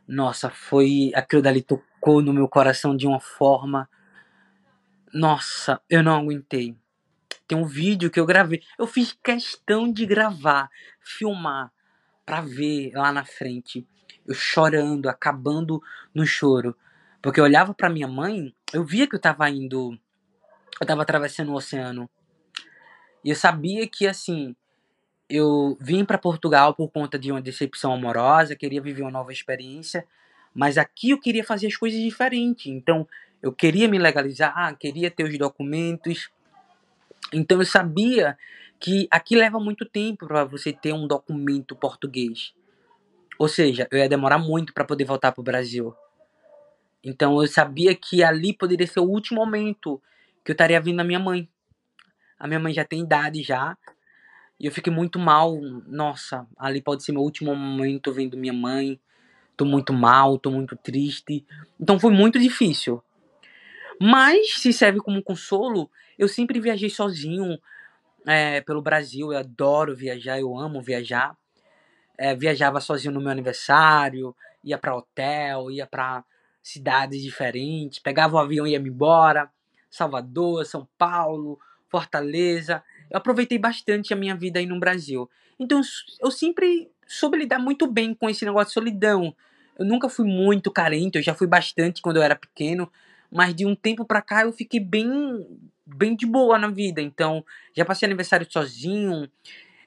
Nossa, 0.07 0.49
foi 0.49 1.11
aquilo 1.13 1.41
dali 1.41 1.61
tocou 1.61 2.21
no 2.21 2.33
meu 2.33 2.47
coração 2.47 2.95
de 2.97 3.07
uma 3.07 3.19
forma. 3.19 3.87
Nossa, 5.13 5.79
eu 5.89 6.03
não 6.03 6.17
aguentei. 6.17 6.75
Tem 7.49 7.57
um 7.57 7.65
vídeo 7.65 8.11
que 8.11 8.19
eu 8.19 8.27
gravei. 8.27 8.61
Eu 8.77 8.85
fiz 8.85 9.11
questão 9.11 9.91
de 9.91 10.05
gravar, 10.05 10.69
filmar, 11.01 11.71
para 12.23 12.41
ver 12.41 12.91
lá 12.93 13.11
na 13.11 13.25
frente. 13.25 13.87
Eu 14.23 14.35
chorando, 14.35 15.09
acabando 15.09 15.81
no 16.13 16.27
choro. 16.27 16.77
Porque 17.23 17.39
eu 17.39 17.43
olhava 17.43 17.73
para 17.73 17.89
minha 17.89 18.07
mãe, 18.07 18.53
eu 18.71 18.83
via 18.85 19.07
que 19.07 19.15
eu 19.15 19.19
tava 19.19 19.49
indo. 19.49 19.97
Eu 20.79 20.85
tava 20.85 21.01
atravessando 21.01 21.49
o 21.49 21.55
oceano. 21.55 22.07
E 23.25 23.31
eu 23.31 23.35
sabia 23.35 23.87
que, 23.87 24.05
assim, 24.05 24.55
eu 25.27 25.75
vim 25.81 26.05
para 26.05 26.19
Portugal 26.19 26.75
por 26.75 26.91
conta 26.91 27.17
de 27.17 27.31
uma 27.31 27.41
decepção 27.41 27.91
amorosa, 27.91 28.55
queria 28.55 28.79
viver 28.79 29.01
uma 29.01 29.09
nova 29.09 29.33
experiência, 29.33 30.05
mas 30.53 30.77
aqui 30.77 31.09
eu 31.09 31.19
queria 31.19 31.43
fazer 31.43 31.65
as 31.65 31.75
coisas 31.75 31.99
diferentes. 31.99 32.67
Então, 32.67 33.07
eu 33.41 33.51
queria 33.51 33.87
me 33.87 33.97
legalizar, 33.97 34.77
queria 34.77 35.09
ter 35.09 35.23
os 35.23 35.35
documentos. 35.35 36.29
Então, 37.33 37.59
eu 37.59 37.65
sabia 37.65 38.37
que 38.79 39.07
aqui 39.11 39.35
leva 39.35 39.59
muito 39.59 39.85
tempo 39.85 40.27
para 40.27 40.43
você 40.43 40.71
ter 40.71 40.93
um 40.93 41.07
documento 41.07 41.75
português. 41.75 42.53
Ou 43.37 43.47
seja, 43.47 43.87
eu 43.91 43.97
ia 43.97 44.09
demorar 44.09 44.37
muito 44.37 44.73
para 44.73 44.85
poder 44.85 45.05
voltar 45.05 45.31
para 45.31 45.41
o 45.41 45.43
Brasil. 45.43 45.93
Então, 47.03 47.41
eu 47.41 47.47
sabia 47.47 47.95
que 47.95 48.23
ali 48.23 48.53
poderia 48.53 48.87
ser 48.87 48.99
o 48.99 49.09
último 49.09 49.39
momento 49.39 50.01
que 50.43 50.51
eu 50.51 50.53
estaria 50.53 50.79
vindo 50.81 50.99
a 50.99 51.03
minha 51.03 51.19
mãe. 51.19 51.47
A 52.37 52.47
minha 52.47 52.59
mãe 52.59 52.73
já 52.73 52.83
tem 52.83 53.01
idade 53.01 53.43
já. 53.43 53.77
E 54.59 54.65
eu 54.65 54.71
fiquei 54.71 54.91
muito 54.91 55.17
mal. 55.17 55.57
Nossa, 55.87 56.45
ali 56.57 56.81
pode 56.81 57.03
ser 57.03 57.11
meu 57.11 57.21
último 57.21 57.55
momento 57.55 58.11
vendo 58.11 58.35
minha 58.35 58.53
mãe. 58.53 58.99
Tô 59.55 59.65
muito 59.65 59.93
mal, 59.93 60.37
tô 60.37 60.51
muito 60.51 60.75
triste. 60.75 61.45
Então 61.79 61.99
foi 61.99 62.11
muito 62.11 62.39
difícil. 62.39 63.01
Mas 63.99 64.61
se 64.61 64.71
serve 64.71 64.99
como 64.99 65.21
consolo, 65.21 65.89
eu 66.17 66.27
sempre 66.27 66.59
viajei 66.59 66.89
sozinho 66.89 67.59
é, 68.25 68.61
pelo 68.61 68.81
Brasil. 68.81 69.33
Eu 69.33 69.39
adoro 69.39 69.95
viajar, 69.95 70.39
eu 70.39 70.57
amo 70.57 70.81
viajar. 70.81 71.35
É, 72.17 72.35
viajava 72.35 72.81
sozinho 72.81 73.13
no 73.13 73.21
meu 73.21 73.29
aniversário, 73.29 74.35
ia 74.63 74.77
para 74.77 74.95
hotel, 74.95 75.71
ia 75.71 75.87
para 75.87 76.23
cidades 76.61 77.21
diferentes, 77.21 77.99
pegava 77.99 78.35
o 78.35 78.39
avião 78.39 78.67
e 78.67 78.71
ia 78.71 78.79
me 78.79 78.89
embora. 78.89 79.49
Salvador, 79.89 80.65
São 80.65 80.87
Paulo, 80.97 81.59
Fortaleza. 81.89 82.83
eu 83.09 83.17
aproveitei 83.17 83.57
bastante 83.57 84.13
a 84.13 84.17
minha 84.17 84.35
vida 84.35 84.59
aí 84.59 84.65
no 84.65 84.79
Brasil. 84.79 85.29
Então 85.59 85.81
eu 86.21 86.29
sempre 86.29 86.91
soube 87.07 87.37
lidar 87.37 87.59
muito 87.59 87.87
bem 87.87 88.13
com 88.13 88.29
esse 88.29 88.45
negócio 88.45 88.67
de 88.67 88.73
solidão. 88.73 89.35
Eu 89.77 89.85
nunca 89.85 90.07
fui 90.09 90.25
muito 90.25 90.71
carente, 90.71 91.17
eu 91.17 91.23
já 91.23 91.33
fui 91.33 91.47
bastante 91.47 92.01
quando 92.01 92.17
eu 92.17 92.23
era 92.23 92.35
pequeno, 92.35 92.91
mas 93.31 93.53
de 93.55 93.65
um 93.65 93.75
tempo 93.75 94.05
pra 94.05 94.21
cá 94.21 94.43
eu 94.43 94.51
fiquei 94.51 94.79
bem 94.79 95.09
bem 95.85 96.15
de 96.15 96.25
boa 96.25 96.57
na 96.59 96.67
vida. 96.69 97.01
Então, 97.01 97.43
já 97.75 97.83
passei 97.83 98.05
aniversário 98.05 98.45
sozinho, 98.49 99.29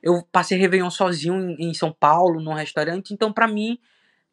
eu 0.02 0.22
passei 0.32 0.58
Réveillon 0.58 0.90
sozinho 0.90 1.56
em 1.58 1.72
São 1.74 1.92
Paulo, 1.92 2.40
num 2.40 2.54
restaurante, 2.54 3.14
então 3.14 3.32
para 3.32 3.48
mim 3.48 3.78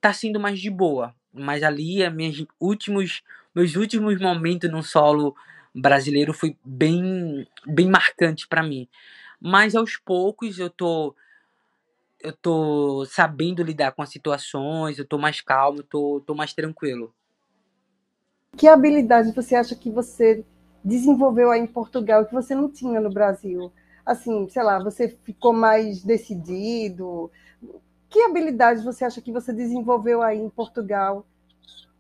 tá 0.02 0.13
sendo 0.13 0.39
mais 0.39 0.60
de 0.60 0.69
boa. 0.69 1.15
Mas 1.34 1.63
ali, 1.63 2.10
minhas 2.10 2.43
últimos, 2.60 3.22
meus 3.56 3.76
últimos 3.76 4.19
momentos 4.19 4.69
no 4.72 4.84
solo 4.84 5.36
brasileiro 5.76 6.34
foi 6.34 6.58
bem, 6.65 7.48
bem 7.67 7.88
marcante 7.89 8.48
para 8.48 8.63
mim. 8.63 8.88
Mas 9.39 9.76
aos 9.76 9.98
poucos 9.98 10.60
eu 10.60 10.69
tô 10.69 11.15
eu 12.22 12.34
tô 12.34 13.06
sabendo 13.06 13.63
lidar 13.63 13.93
com 13.93 14.02
as 14.02 14.10
situações, 14.10 15.00
eu 15.00 15.06
tô 15.06 15.17
mais 15.17 15.41
calmo, 15.41 15.80
eu 15.80 15.84
tô, 15.84 16.22
tô 16.26 16.36
mais 16.36 16.54
tranquilo. 16.54 17.13
Que 18.58 18.68
habilidade 18.68 19.32
você 19.34 19.56
acha 19.56 19.76
que 19.76 19.90
você 19.90 20.44
desenvolveu 20.84 21.52
aí 21.52 21.62
em 21.62 21.68
Portugal 21.68 22.26
que 22.26 22.34
você 22.34 22.56
não 22.56 22.70
tinha 22.70 23.00
no 23.00 23.10
Brasil? 23.10 23.72
Assim, 24.06 24.48
sei 24.50 24.64
lá, 24.64 24.80
você 24.80 25.10
ficou 25.24 25.54
mais 25.54 26.04
decidido? 26.04 27.32
Que 28.10 28.22
habilidade 28.22 28.84
você 28.84 29.06
acha 29.06 29.22
que 29.22 29.32
você 29.32 29.54
desenvolveu 29.54 30.22
aí 30.22 30.40
em 30.40 30.50
Portugal 30.50 31.26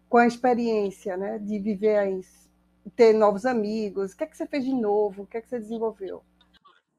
com 0.09 0.17
a 0.17 0.25
experiência, 0.25 1.15
né, 1.15 1.37
de 1.37 1.59
viver 1.59 1.97
aí, 1.97 2.21
ter 2.95 3.13
novos 3.13 3.45
amigos? 3.45 4.11
O 4.11 4.17
que 4.17 4.23
é 4.23 4.27
que 4.27 4.35
você 4.35 4.47
fez 4.47 4.65
de 4.65 4.73
novo? 4.73 5.23
O 5.23 5.27
que 5.27 5.37
é 5.37 5.41
que 5.41 5.47
você 5.47 5.59
desenvolveu? 5.59 6.23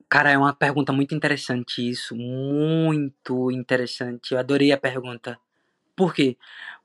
Cara, 0.08 0.30
é 0.30 0.38
uma 0.38 0.54
pergunta 0.54 0.92
muito 0.92 1.14
interessante 1.14 1.88
isso, 1.88 2.16
muito 2.16 3.50
interessante. 3.50 4.32
Eu 4.32 4.38
adorei 4.38 4.72
a 4.72 4.78
pergunta. 4.78 5.38
Por 5.94 6.14
quê? 6.14 6.36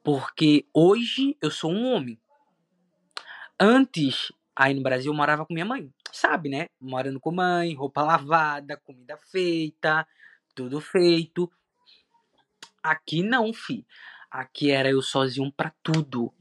Porque 0.04 0.65
hoje 0.73 1.38
eu 1.41 1.49
sou 1.49 1.71
um 1.71 1.93
homem. 1.93 2.19
Antes, 3.59 4.33
aí 4.55 4.73
no 4.73 4.83
Brasil, 4.83 5.11
eu 5.11 5.15
morava 5.15 5.45
com 5.45 5.53
minha 5.53 5.65
mãe. 5.65 5.89
Sabe, 6.11 6.49
né? 6.49 6.67
Morando 6.79 7.19
com 7.19 7.31
mãe, 7.31 7.73
roupa 7.73 8.01
lavada, 8.01 8.77
comida 8.77 9.17
feita, 9.17 10.07
tudo 10.53 10.81
feito. 10.81 11.51
Aqui 12.83 13.23
não, 13.23 13.53
fi. 13.53 13.85
Aqui 14.29 14.71
era 14.71 14.89
eu 14.89 15.01
sozinho 15.01 15.51
para 15.51 15.73
tudo. 15.81 16.33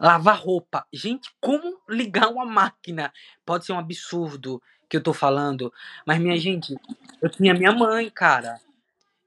Lavar 0.00 0.38
roupa. 0.38 0.86
Gente, 0.92 1.30
como 1.40 1.78
ligar 1.88 2.28
uma 2.28 2.46
máquina? 2.46 3.12
Pode 3.44 3.66
ser 3.66 3.72
um 3.72 3.78
absurdo 3.78 4.62
que 4.88 4.96
eu 4.96 5.02
tô 5.02 5.12
falando, 5.12 5.72
mas 6.06 6.18
minha 6.18 6.38
gente, 6.38 6.74
eu 7.20 7.28
tinha 7.28 7.52
minha 7.52 7.72
mãe, 7.72 8.08
cara. 8.08 8.58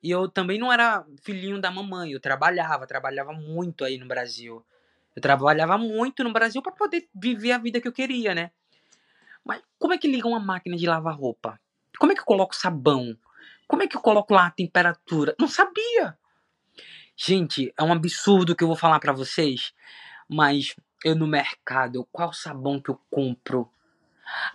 E 0.02 0.10
eu 0.10 0.28
também 0.28 0.58
não 0.58 0.72
era 0.72 1.06
filhinho 1.22 1.62
da 1.62 1.70
mamãe, 1.70 2.12
eu 2.12 2.20
trabalhava, 2.20 2.88
trabalhava 2.88 3.32
muito 3.32 3.86
aí 3.86 4.00
no 4.00 4.08
Brasil. 4.08 4.66
Eu 5.16 5.22
trabalhava 5.22 5.78
muito 5.78 6.24
no 6.24 6.32
Brasil 6.32 6.62
para 6.62 6.72
poder 6.72 7.08
viver 7.14 7.52
a 7.52 7.58
vida 7.58 7.82
que 7.82 7.88
eu 7.88 7.92
queria, 7.92 8.34
né? 8.34 8.52
Mas 9.44 9.62
como 9.78 9.94
é 9.94 9.98
que 9.98 10.08
liga 10.08 10.28
uma 10.28 10.40
máquina 10.40 10.78
de 10.78 10.86
lavar 10.86 11.16
roupa? 11.16 11.60
Como 12.00 12.12
é 12.12 12.16
que 12.16 12.22
eu 12.22 12.26
coloco 12.26 12.56
sabão? 12.56 13.18
Como 13.68 13.84
é 13.84 13.88
que 13.88 13.96
eu 13.96 14.02
coloco 14.02 14.34
lá 14.34 14.48
a 14.48 14.52
temperatura? 14.52 15.36
Não 15.40 15.48
sabia. 15.48 16.18
Gente, 17.16 17.74
é 17.78 17.84
um 17.84 17.92
absurdo 17.92 18.56
que 18.56 18.64
eu 18.64 18.68
vou 18.68 18.78
falar 18.78 19.00
para 19.00 19.14
vocês, 19.14 19.74
mas 20.30 20.76
eu 21.04 21.16
no 21.16 21.28
mercado, 21.28 22.08
qual 22.12 22.34
sabão 22.34 22.82
que 22.82 22.90
eu 22.90 23.00
compro? 23.10 23.70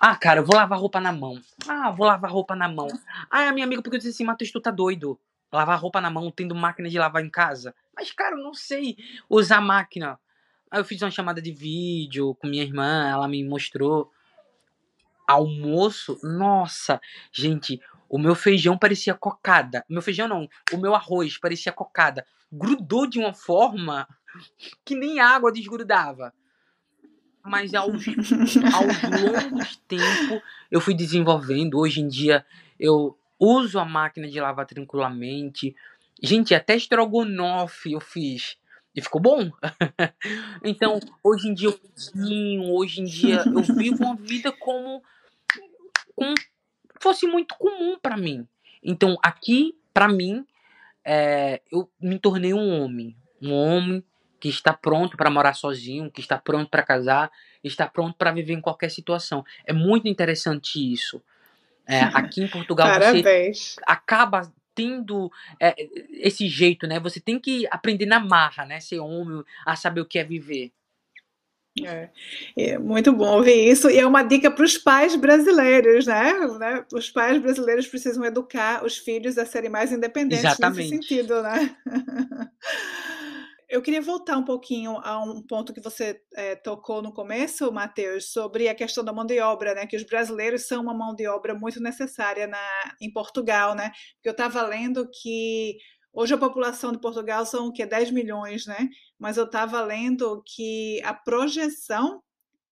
Ah, 0.00 0.16
cara, 0.16 0.40
eu 0.40 0.44
vou 0.44 0.56
lavar 0.56 0.78
roupa 0.78 1.00
na 1.00 1.12
mão. 1.12 1.40
Ah, 1.68 1.90
vou 1.90 2.06
lavar 2.06 2.30
roupa 2.30 2.56
na 2.56 2.68
mão. 2.68 2.88
Ah, 3.30 3.52
minha 3.52 3.66
amiga, 3.66 3.82
porque 3.82 3.96
eu 3.96 4.00
disse 4.00 4.10
assim, 4.12 4.24
Matheus, 4.24 4.50
tu 4.50 4.60
tá 4.60 4.70
doido? 4.70 5.18
Lavar 5.52 5.78
roupa 5.78 6.00
na 6.00 6.10
mão, 6.10 6.30
tendo 6.30 6.54
máquina 6.54 6.88
de 6.88 6.98
lavar 6.98 7.24
em 7.24 7.30
casa? 7.30 7.74
Mas, 7.94 8.10
cara, 8.12 8.36
eu 8.36 8.42
não 8.42 8.54
sei 8.54 8.96
usar 9.28 9.60
máquina. 9.60 10.18
Aí 10.70 10.80
eu 10.80 10.84
fiz 10.84 11.00
uma 11.02 11.10
chamada 11.10 11.40
de 11.40 11.52
vídeo 11.52 12.34
com 12.34 12.46
minha 12.46 12.62
irmã, 12.62 13.08
ela 13.08 13.28
me 13.28 13.44
mostrou. 13.44 14.10
Almoço, 15.26 16.20
nossa, 16.22 17.00
gente, 17.32 17.80
o 18.08 18.18
meu 18.18 18.34
feijão 18.34 18.78
parecia 18.78 19.14
cocada. 19.14 19.84
Meu 19.88 20.00
feijão 20.00 20.28
não, 20.28 20.48
o 20.72 20.76
meu 20.76 20.94
arroz 20.94 21.38
parecia 21.38 21.72
cocada. 21.72 22.24
Grudou 22.52 23.06
de 23.06 23.18
uma 23.18 23.32
forma 23.32 24.08
que 24.84 24.94
nem 24.94 25.20
água 25.20 25.52
desgrudava. 25.52 26.32
Mas 27.44 27.74
aos, 27.74 28.04
aos 28.74 29.02
longos 29.22 29.76
tempos 29.88 30.42
eu 30.70 30.80
fui 30.80 30.94
desenvolvendo. 30.94 31.78
Hoje 31.78 32.00
em 32.00 32.08
dia 32.08 32.44
eu 32.78 33.16
uso 33.38 33.78
a 33.78 33.84
máquina 33.84 34.28
de 34.28 34.40
lavar 34.40 34.66
tranquilamente. 34.66 35.74
Gente, 36.22 36.54
até 36.54 36.76
estrogonofe 36.76 37.92
eu 37.92 38.00
fiz. 38.00 38.56
E 38.96 39.02
ficou 39.02 39.20
bom. 39.20 39.50
então, 40.64 40.98
hoje 41.22 41.48
em 41.48 41.54
dia 41.54 41.68
eu 41.68 41.78
cozinho, 41.78 42.72
hoje 42.72 43.02
em 43.02 43.04
dia 43.04 43.44
eu 43.44 43.62
vivo 43.76 44.02
uma 44.02 44.16
vida 44.16 44.50
como, 44.50 45.02
como 46.14 46.34
fosse 46.98 47.26
muito 47.26 47.54
comum 47.56 47.98
para 48.00 48.16
mim. 48.16 48.48
Então, 48.82 49.18
aqui, 49.22 49.76
para 49.92 50.08
mim, 50.08 50.46
é, 51.04 51.60
eu 51.70 51.90
me 52.00 52.18
tornei 52.18 52.54
um 52.54 52.80
homem. 52.80 53.14
Um 53.42 53.52
homem 53.52 54.02
que 54.40 54.48
está 54.48 54.72
pronto 54.72 55.16
para 55.16 55.30
morar 55.30 55.54
sozinho, 55.54 56.10
que 56.10 56.20
está 56.20 56.38
pronto 56.38 56.70
para 56.70 56.82
casar, 56.82 57.30
está 57.62 57.86
pronto 57.86 58.16
para 58.16 58.32
viver 58.32 58.54
em 58.54 58.60
qualquer 58.60 58.90
situação. 58.90 59.44
É 59.64 59.72
muito 59.72 60.08
interessante 60.08 60.80
isso. 60.92 61.22
É, 61.86 62.00
aqui 62.14 62.42
em 62.42 62.48
Portugal 62.48 62.88
você 62.98 63.52
acaba 63.86 64.50
tendo 64.76 65.32
é, 65.58 65.74
esse 66.10 66.46
jeito, 66.46 66.86
né? 66.86 67.00
Você 67.00 67.18
tem 67.18 67.40
que 67.40 67.66
aprender 67.70 68.06
na 68.06 68.20
marra, 68.20 68.66
né? 68.66 68.78
Ser 68.78 69.00
homem, 69.00 69.42
a 69.64 69.74
saber 69.74 70.02
o 70.02 70.06
que 70.06 70.18
é 70.18 70.24
viver. 70.24 70.70
É, 71.84 72.08
é, 72.56 72.78
muito 72.78 73.12
bom 73.12 73.36
ouvir 73.36 73.70
isso. 73.70 73.90
E 73.90 73.98
é 73.98 74.06
uma 74.06 74.22
dica 74.22 74.50
para 74.50 74.64
os 74.64 74.78
pais 74.78 75.14
brasileiros, 75.16 76.06
né? 76.06 76.32
né? 76.58 76.84
Os 76.92 77.10
pais 77.10 77.40
brasileiros 77.40 77.86
precisam 77.86 78.24
educar 78.24 78.84
os 78.84 78.96
filhos 78.96 79.36
a 79.36 79.44
serem 79.44 79.68
mais 79.68 79.92
independentes 79.92 80.44
Exatamente. 80.44 80.90
nesse 80.90 81.08
sentido, 81.08 81.42
né? 81.42 81.76
Eu 83.68 83.82
queria 83.82 84.00
voltar 84.00 84.36
um 84.36 84.44
pouquinho 84.44 84.98
a 85.02 85.20
um 85.22 85.42
ponto 85.42 85.72
que 85.74 85.80
você 85.80 86.20
é, 86.34 86.54
tocou 86.54 87.02
no 87.02 87.12
começo, 87.12 87.72
Matheus, 87.72 88.30
sobre 88.30 88.68
a 88.68 88.74
questão 88.74 89.04
da 89.04 89.12
mão 89.12 89.26
de 89.26 89.40
obra, 89.40 89.74
né? 89.74 89.86
Que 89.86 89.96
os 89.96 90.04
brasileiros 90.04 90.68
são 90.68 90.82
uma 90.82 90.94
mão 90.94 91.14
de 91.14 91.26
obra 91.26 91.52
muito 91.54 91.80
necessária 91.80 92.46
na, 92.46 92.94
em 93.00 93.12
Portugal, 93.12 93.74
né? 93.74 93.90
Eu 94.22 94.32
estava 94.32 94.62
lendo 94.62 95.08
que 95.10 95.76
Hoje 96.18 96.32
a 96.32 96.38
população 96.38 96.92
de 96.92 96.98
Portugal 96.98 97.44
são 97.44 97.66
o 97.66 97.72
que 97.72 97.84
10 97.84 98.10
milhões, 98.10 98.64
né? 98.64 98.88
Mas 99.18 99.36
eu 99.36 99.44
estava 99.44 99.82
lendo 99.82 100.42
que 100.46 100.98
a 101.04 101.12
projeção 101.12 102.22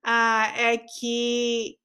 ah, 0.02 0.50
é 0.56 0.78
que 0.78 1.76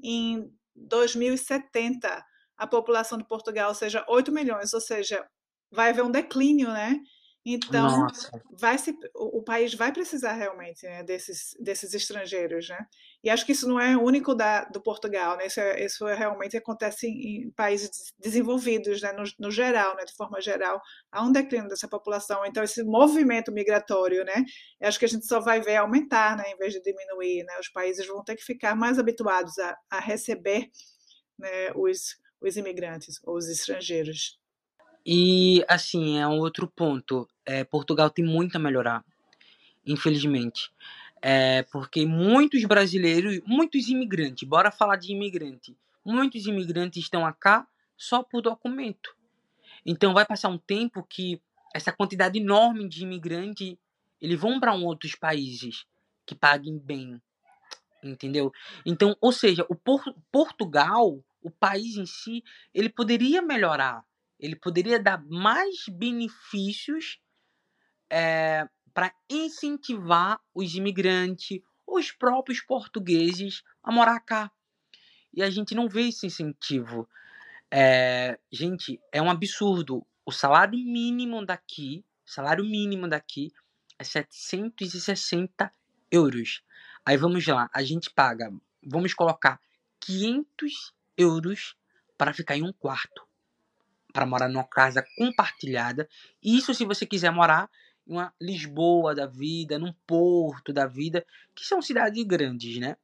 em 0.00 0.48
2070 0.76 2.24
a 2.56 2.66
população 2.68 3.18
de 3.18 3.26
Portugal 3.26 3.74
seja 3.74 4.06
8 4.08 4.30
milhões, 4.30 4.72
ou 4.72 4.80
seja, 4.80 5.26
vai 5.72 5.90
haver 5.90 6.04
um 6.04 6.10
declínio, 6.10 6.68
né? 6.68 7.00
Então, 7.44 8.06
vai 8.52 8.78
se, 8.78 8.96
o, 9.16 9.38
o, 9.38 9.42
país 9.42 9.74
vai 9.74 9.92
precisar 9.92 10.32
realmente 10.34 10.86
né, 10.86 11.02
desses, 11.02 11.56
desses 11.58 11.92
estrangeiros, 11.92 12.68
né? 12.68 12.86
E 13.24 13.28
acho 13.28 13.44
que 13.44 13.50
isso 13.50 13.68
não 13.68 13.80
é 13.80 13.96
único 13.96 14.32
da, 14.32 14.64
do 14.66 14.80
Portugal, 14.80 15.36
né? 15.36 15.46
Isso, 15.46 15.58
é, 15.58 15.84
isso 15.84 16.06
é, 16.06 16.14
realmente 16.14 16.56
acontece 16.56 17.08
em, 17.08 17.46
em 17.46 17.50
países 17.50 18.12
desenvolvidos, 18.16 19.02
né? 19.02 19.12
No, 19.12 19.24
no, 19.40 19.50
geral, 19.50 19.96
né? 19.96 20.04
De 20.04 20.14
forma 20.14 20.40
geral, 20.40 20.80
há 21.10 21.20
um 21.24 21.32
declínio 21.32 21.68
dessa 21.68 21.88
população. 21.88 22.46
Então, 22.46 22.62
esse 22.62 22.84
movimento 22.84 23.50
migratório, 23.50 24.24
né? 24.24 24.44
Eu 24.80 24.86
acho 24.86 24.98
que 25.00 25.04
a 25.04 25.08
gente 25.08 25.26
só 25.26 25.40
vai 25.40 25.60
ver 25.60 25.76
aumentar, 25.76 26.36
né? 26.36 26.44
Em 26.46 26.56
vez 26.56 26.72
de 26.72 26.80
diminuir, 26.80 27.42
né? 27.44 27.58
Os 27.58 27.68
países 27.68 28.06
vão 28.06 28.22
ter 28.22 28.36
que 28.36 28.44
ficar 28.44 28.76
mais 28.76 29.00
habituados 29.00 29.58
a, 29.58 29.76
a 29.90 29.98
receber 29.98 30.70
né, 31.36 31.72
os, 31.74 32.16
os 32.40 32.56
imigrantes 32.56 33.18
ou 33.24 33.36
os 33.36 33.48
estrangeiros. 33.48 34.40
E, 35.04 35.64
assim, 35.68 36.18
é 36.18 36.26
um 36.26 36.38
outro 36.38 36.68
ponto. 36.68 37.28
É, 37.44 37.64
Portugal 37.64 38.08
tem 38.08 38.24
muito 38.24 38.56
a 38.56 38.58
melhorar, 38.58 39.04
infelizmente. 39.84 40.70
É, 41.20 41.62
porque 41.64 42.04
muitos 42.06 42.64
brasileiros, 42.64 43.40
muitos 43.46 43.88
imigrantes, 43.88 44.46
bora 44.46 44.70
falar 44.70 44.96
de 44.96 45.12
imigrante, 45.12 45.76
muitos 46.04 46.46
imigrantes 46.46 47.02
estão 47.02 47.24
acá 47.24 47.66
só 47.96 48.22
por 48.22 48.42
documento. 48.42 49.14
Então 49.86 50.12
vai 50.12 50.24
passar 50.24 50.48
um 50.48 50.58
tempo 50.58 51.04
que 51.08 51.40
essa 51.74 51.92
quantidade 51.92 52.38
enorme 52.38 52.88
de 52.88 53.02
imigrantes, 53.02 53.76
eles 54.20 54.38
vão 54.38 54.58
para 54.60 54.74
um 54.74 54.84
outros 54.84 55.14
países 55.14 55.86
que 56.26 56.34
paguem 56.34 56.78
bem, 56.78 57.20
entendeu? 58.02 58.52
Então, 58.84 59.16
ou 59.20 59.32
seja, 59.32 59.64
o 59.68 59.74
Por 59.74 60.02
Portugal, 60.30 61.22
o 61.40 61.50
país 61.50 61.96
em 61.96 62.06
si, 62.06 62.44
ele 62.74 62.88
poderia 62.88 63.40
melhorar 63.40 64.04
ele 64.42 64.56
poderia 64.56 64.98
dar 64.98 65.24
mais 65.24 65.86
benefícios 65.88 67.20
é, 68.10 68.68
para 68.92 69.14
incentivar 69.30 70.40
os 70.52 70.74
imigrantes, 70.74 71.60
os 71.86 72.10
próprios 72.10 72.60
portugueses 72.60 73.62
a 73.82 73.92
morar 73.92 74.18
cá. 74.18 74.50
e 75.32 75.42
a 75.42 75.48
gente 75.48 75.74
não 75.74 75.88
vê 75.88 76.08
esse 76.08 76.26
incentivo. 76.26 77.08
É, 77.70 78.38
gente, 78.50 79.00
é 79.12 79.22
um 79.22 79.30
absurdo. 79.30 80.04
O 80.26 80.32
salário 80.32 80.78
mínimo 80.78 81.46
daqui, 81.46 82.04
salário 82.26 82.64
mínimo 82.64 83.08
daqui 83.08 83.50
é 83.98 84.04
760 84.04 85.72
euros. 86.10 86.62
Aí 87.06 87.16
vamos 87.16 87.46
lá, 87.46 87.70
a 87.72 87.82
gente 87.82 88.10
paga, 88.10 88.52
vamos 88.82 89.14
colocar 89.14 89.60
500 90.00 90.92
euros 91.16 91.76
para 92.18 92.34
ficar 92.34 92.56
em 92.56 92.62
um 92.62 92.72
quarto, 92.72 93.26
para 94.12 94.26
morar 94.26 94.48
numa 94.48 94.64
casa 94.64 95.04
compartilhada. 95.16 96.08
Isso 96.42 96.74
se 96.74 96.84
você 96.84 97.06
quiser 97.06 97.30
morar 97.30 97.70
em 98.06 98.12
uma 98.12 98.32
Lisboa 98.40 99.14
da 99.14 99.26
vida, 99.26 99.78
num 99.78 99.92
Porto 100.06 100.72
da 100.72 100.86
vida, 100.86 101.24
que 101.54 101.64
são 101.64 101.80
cidades 101.80 102.22
grandes, 102.24 102.78
né? 102.78 102.96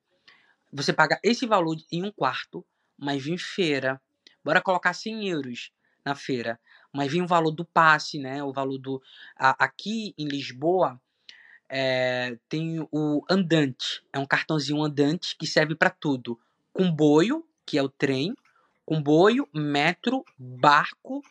Você 0.73 0.93
paga 0.93 1.19
esse 1.23 1.47
valor 1.47 1.77
em 1.91 2.05
um 2.05 2.13
quarto, 2.13 2.65
mas 2.97 3.25
vem 3.25 3.39
feira. 3.39 4.01
Bora 4.45 4.61
colocar 4.61 4.93
100 4.93 5.29
euros 5.29 5.73
na 6.05 6.15
feira. 6.15 6.61
Mas 6.93 7.11
vem 7.11 7.23
o 7.23 7.27
valor 7.27 7.51
do 7.51 7.65
passe, 7.65 8.19
né? 8.19 8.43
O 8.43 8.53
valor 8.53 8.79
do. 8.79 9.03
A, 9.37 9.65
aqui 9.65 10.15
em 10.19 10.27
Lisboa 10.27 11.01
é, 11.69 12.39
tem 12.49 12.87
o 12.91 13.23
andante. 13.31 14.03
É 14.13 14.19
um 14.19 14.27
cartãozinho 14.27 14.83
andante 14.83 15.37
que 15.37 15.47
serve 15.47 15.75
para 15.75 15.91
tudo. 15.91 16.39
Comboio, 16.73 17.47
que 17.67 17.79
é 17.79 17.83
o 17.83 17.89
trem. 17.89 18.35
Comboio, 18.89 19.47
metro, 19.53 20.25
barco. 20.39 21.23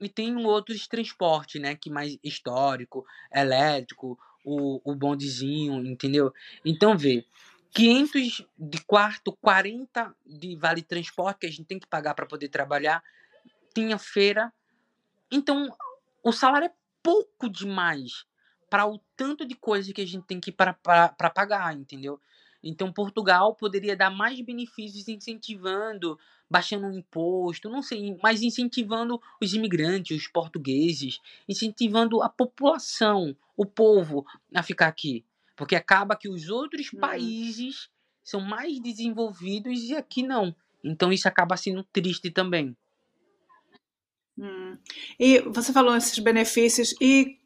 E 0.00 0.08
tem 0.08 0.34
outros 0.44 0.88
transportes, 0.88 1.60
né? 1.62 1.76
Que 1.76 1.88
mais 1.90 2.18
histórico, 2.24 3.06
elétrico, 3.32 4.18
o, 4.44 4.80
o 4.82 4.96
bondezinho, 4.96 5.86
entendeu? 5.86 6.34
Então, 6.64 6.98
vê. 6.98 7.24
500 7.70 8.44
de 8.58 8.80
quarto, 8.80 9.32
40 9.40 10.12
de 10.26 10.56
vale 10.56 10.82
transporte 10.82 11.38
que 11.38 11.46
a 11.46 11.50
gente 11.50 11.66
tem 11.66 11.78
que 11.78 11.86
pagar 11.86 12.14
para 12.14 12.26
poder 12.26 12.48
trabalhar. 12.48 13.00
Tinha 13.72 13.96
feira. 13.96 14.52
Então, 15.30 15.72
o 16.24 16.32
salário 16.32 16.66
é 16.66 16.72
pouco 17.00 17.48
demais 17.48 18.26
para 18.68 18.88
o 18.88 18.98
tanto 19.14 19.46
de 19.46 19.54
coisa 19.54 19.92
que 19.92 20.00
a 20.00 20.06
gente 20.06 20.26
tem 20.26 20.40
que 20.40 20.50
para 20.50 20.74
pagar, 20.74 21.76
entendeu? 21.76 22.20
Então, 22.62 22.92
Portugal 22.92 23.54
poderia 23.54 23.96
dar 23.96 24.10
mais 24.10 24.40
benefícios 24.40 25.08
incentivando, 25.08 26.18
baixando 26.50 26.86
o 26.86 26.92
imposto, 26.92 27.68
não 27.68 27.82
sei, 27.82 28.16
mas 28.22 28.42
incentivando 28.42 29.20
os 29.40 29.54
imigrantes, 29.54 30.16
os 30.16 30.28
portugueses, 30.28 31.20
incentivando 31.48 32.22
a 32.22 32.28
população, 32.28 33.36
o 33.56 33.64
povo 33.64 34.26
a 34.54 34.62
ficar 34.62 34.88
aqui. 34.88 35.24
Porque 35.56 35.76
acaba 35.76 36.16
que 36.16 36.28
os 36.28 36.48
outros 36.48 36.92
hum. 36.92 36.98
países 36.98 37.88
são 38.22 38.40
mais 38.40 38.78
desenvolvidos 38.80 39.84
e 39.84 39.94
aqui 39.94 40.22
não. 40.22 40.54
Então 40.82 41.12
isso 41.12 41.28
acaba 41.28 41.56
sendo 41.56 41.82
triste 41.84 42.30
também. 42.30 42.76
Hum. 44.38 44.78
E 45.18 45.40
você 45.40 45.72
falou 45.72 45.96
esses 45.96 46.16
benefícios, 46.20 46.94
e 47.00 47.38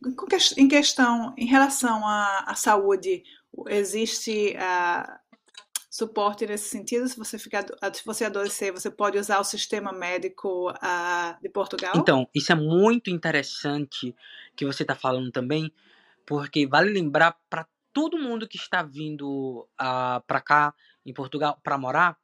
em 0.59 0.69
questão, 0.69 1.35
em 1.39 1.47
relação 1.47 2.07
à, 2.07 2.45
à 2.47 2.55
saúde, 2.55 3.25
existe 3.69 4.57
uh, 4.57 5.19
suporte 5.91 6.47
nesse 6.47 6.69
sentido? 6.69 7.09
Se 7.09 7.17
você, 7.17 7.39
ficar, 7.39 7.65
se 7.93 8.05
você 8.05 8.25
adoecer, 8.25 8.73
você 8.73 8.91
pode 8.91 9.19
usar 9.19 9.39
o 9.39 9.45
sistema 9.45 9.93
médico 9.93 10.71
uh, 10.71 11.41
de 11.41 11.49
Portugal? 11.49 11.93
Então, 11.97 12.29
isso 12.35 12.53
é 12.53 12.55
muito 12.55 13.11
interessante 13.11 14.15
que 14.57 14.65
você 14.65 14.83
está 14.83 14.95
falando 14.95 15.31
também, 15.31 15.73
porque 16.27 16.67
vale 16.67 16.91
lembrar 16.91 17.37
para 17.49 17.67
todo 17.93 18.19
mundo 18.19 18.49
que 18.49 18.57
está 18.57 18.83
vindo 18.83 19.61
uh, 19.61 19.69
ah, 19.79 20.23
para 20.27 20.41
cá, 20.41 20.75
em 21.05 21.13
Portugal, 21.13 21.61
para 21.63 21.77
morar, 21.77 22.17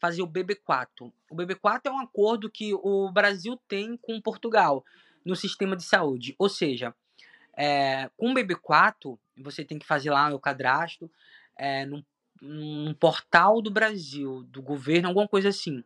fazer 0.00 0.22
o 0.22 0.26
BB4. 0.26 1.12
O 1.30 1.36
BB4 1.36 1.82
é 1.84 1.90
um 1.90 2.00
acordo 2.00 2.50
que 2.50 2.74
o 2.74 3.10
Brasil 3.12 3.56
tem 3.68 3.96
com 3.96 4.20
Portugal 4.20 4.84
no 5.24 5.36
sistema 5.36 5.76
de 5.76 5.84
saúde. 5.84 6.34
Ou 6.38 6.48
seja, 6.48 6.92
é, 7.56 8.10
com 8.16 8.30
o 8.30 8.34
BB4, 8.34 9.18
você 9.38 9.64
tem 9.64 9.78
que 9.78 9.86
fazer 9.86 10.10
lá 10.10 10.34
o 10.34 10.40
cadastro 10.40 11.10
é, 11.56 11.84
num, 11.84 12.04
num 12.40 12.94
portal 12.94 13.60
do 13.60 13.70
Brasil, 13.70 14.42
do 14.44 14.62
governo, 14.62 15.08
alguma 15.08 15.28
coisa 15.28 15.48
assim. 15.48 15.84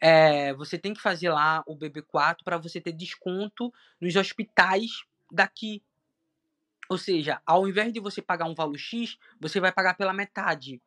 É, 0.00 0.52
você 0.54 0.78
tem 0.78 0.94
que 0.94 1.00
fazer 1.00 1.30
lá 1.30 1.62
o 1.66 1.76
BB4 1.76 2.38
para 2.44 2.58
você 2.58 2.80
ter 2.80 2.92
desconto 2.92 3.72
nos 4.00 4.14
hospitais 4.16 5.04
daqui 5.30 5.82
ou 6.88 6.96
seja, 6.96 7.40
ao 7.44 7.68
invés 7.68 7.92
de 7.92 8.00
você 8.00 8.22
pagar 8.22 8.46
um 8.46 8.54
valor 8.54 8.78
X, 8.78 9.18
você 9.38 9.60
vai 9.60 9.70
pagar 9.70 9.94
pela 9.94 10.12
metade. 10.12 10.80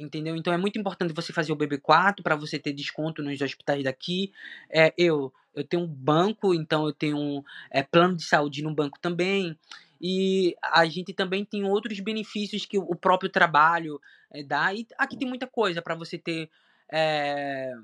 Entendeu? 0.00 0.34
Então 0.34 0.52
é 0.52 0.56
muito 0.56 0.78
importante 0.78 1.12
você 1.12 1.30
fazer 1.30 1.52
o 1.52 1.56
BB4 1.56 2.22
para 2.22 2.34
você 2.34 2.58
ter 2.58 2.72
desconto 2.72 3.22
nos 3.22 3.38
hospitais 3.40 3.84
daqui. 3.84 4.32
É, 4.70 4.94
eu, 4.96 5.32
eu 5.54 5.62
tenho 5.62 5.82
um 5.82 5.86
banco, 5.86 6.54
então 6.54 6.86
eu 6.86 6.92
tenho 6.92 7.18
um 7.18 7.42
é, 7.70 7.82
plano 7.82 8.16
de 8.16 8.24
saúde 8.24 8.62
no 8.62 8.74
banco 8.74 8.98
também. 8.98 9.56
E 10.00 10.56
a 10.62 10.86
gente 10.86 11.12
também 11.12 11.44
tem 11.44 11.64
outros 11.64 12.00
benefícios 12.00 12.64
que 12.64 12.78
o 12.78 12.94
próprio 12.96 13.28
trabalho 13.28 14.00
é, 14.30 14.42
dá. 14.42 14.72
E 14.72 14.86
aqui 14.96 15.18
tem 15.18 15.28
muita 15.28 15.46
coisa 15.46 15.82
para 15.82 15.94
você 15.94 16.16
ter 16.16 16.48
é, 16.90 17.74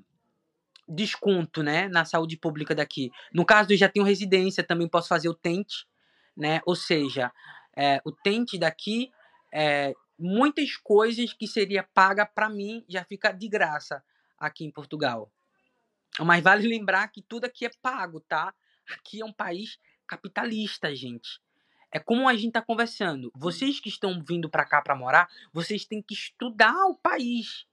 desconto 0.89 1.62
né, 1.62 1.89
na 1.89 2.07
saúde 2.07 2.39
pública 2.39 2.75
daqui. 2.75 3.12
No 3.31 3.45
caso, 3.45 3.73
eu 3.73 3.77
já 3.77 3.91
tenho 3.91 4.07
residência, 4.07 4.64
também 4.64 4.89
posso 4.89 5.09
fazer 5.09 5.29
o 5.29 5.35
TENT, 5.35 5.85
né? 6.35 6.62
Ou 6.64 6.75
seja, 6.75 7.31
é, 7.77 8.01
o 8.05 8.11
tente 8.11 8.59
daqui, 8.59 9.12
é, 9.53 9.93
muitas 10.19 10.77
coisas 10.77 11.33
que 11.33 11.47
seria 11.47 11.83
paga 11.83 12.25
para 12.25 12.49
mim 12.49 12.85
já 12.89 13.05
fica 13.05 13.33
de 13.33 13.49
graça 13.49 14.03
aqui 14.39 14.64
em 14.64 14.71
Portugal. 14.71 15.31
Mas 16.21 16.43
vale 16.43 16.67
lembrar 16.69 17.09
que 17.09 17.23
tudo 17.23 17.45
aqui 17.45 17.67
é 17.67 17.71
pago, 17.83 18.21
tá? 18.21 18.55
Aqui 18.91 19.21
é 19.21 19.25
um 19.25 19.33
país 19.33 19.79
capitalista, 20.07 20.95
gente. 20.95 21.41
É 21.91 21.99
como 21.99 22.29
a 22.29 22.35
gente 22.35 22.49
está 22.49 22.62
conversando. 22.62 23.33
Vocês 23.35 23.81
que 23.81 23.89
estão 23.89 24.23
vindo 24.23 24.49
para 24.49 24.64
cá 24.64 24.83
para 24.83 24.95
morar, 24.95 25.31
vocês 25.53 25.85
têm 25.85 26.03
que 26.03 26.14
estudar 26.14 26.87
o 26.87 26.95
país. 26.95 27.67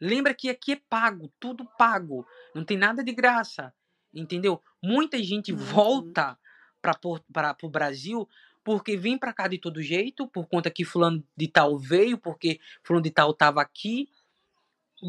Lembra 0.00 0.34
que 0.34 0.48
aqui 0.48 0.72
é 0.72 0.80
pago, 0.88 1.32
tudo 1.38 1.64
pago. 1.76 2.26
Não 2.54 2.64
tem 2.64 2.76
nada 2.76 3.02
de 3.02 3.12
graça. 3.12 3.72
Entendeu? 4.12 4.62
Muita 4.82 5.22
gente 5.22 5.52
uhum. 5.52 5.58
volta 5.58 6.38
para 6.80 7.56
o 7.62 7.68
Brasil 7.68 8.28
porque 8.68 8.98
vem 8.98 9.16
para 9.16 9.32
cá 9.32 9.48
de 9.48 9.56
todo 9.56 9.80
jeito, 9.80 10.28
por 10.28 10.46
conta 10.46 10.70
que 10.70 10.84
fulano 10.84 11.24
de 11.34 11.48
tal 11.48 11.78
veio, 11.78 12.18
porque 12.18 12.60
fulano 12.82 13.02
de 13.02 13.10
tal 13.10 13.30
estava 13.30 13.62
aqui, 13.62 14.10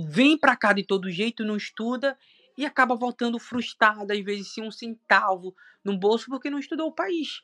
vem 0.07 0.37
para 0.37 0.55
cá 0.55 0.71
de 0.71 0.81
todo 0.81 1.11
jeito, 1.11 1.43
não 1.43 1.57
estuda 1.57 2.17
e 2.57 2.65
acaba 2.65 2.95
voltando 2.95 3.37
frustrado, 3.37 4.13
às 4.13 4.23
vezes 4.23 4.53
sem 4.53 4.63
um 4.63 4.71
centavo 4.71 5.53
no 5.83 5.97
bolso 5.97 6.27
porque 6.27 6.49
não 6.49 6.57
estudou 6.57 6.87
o 6.87 6.95
país. 6.95 7.41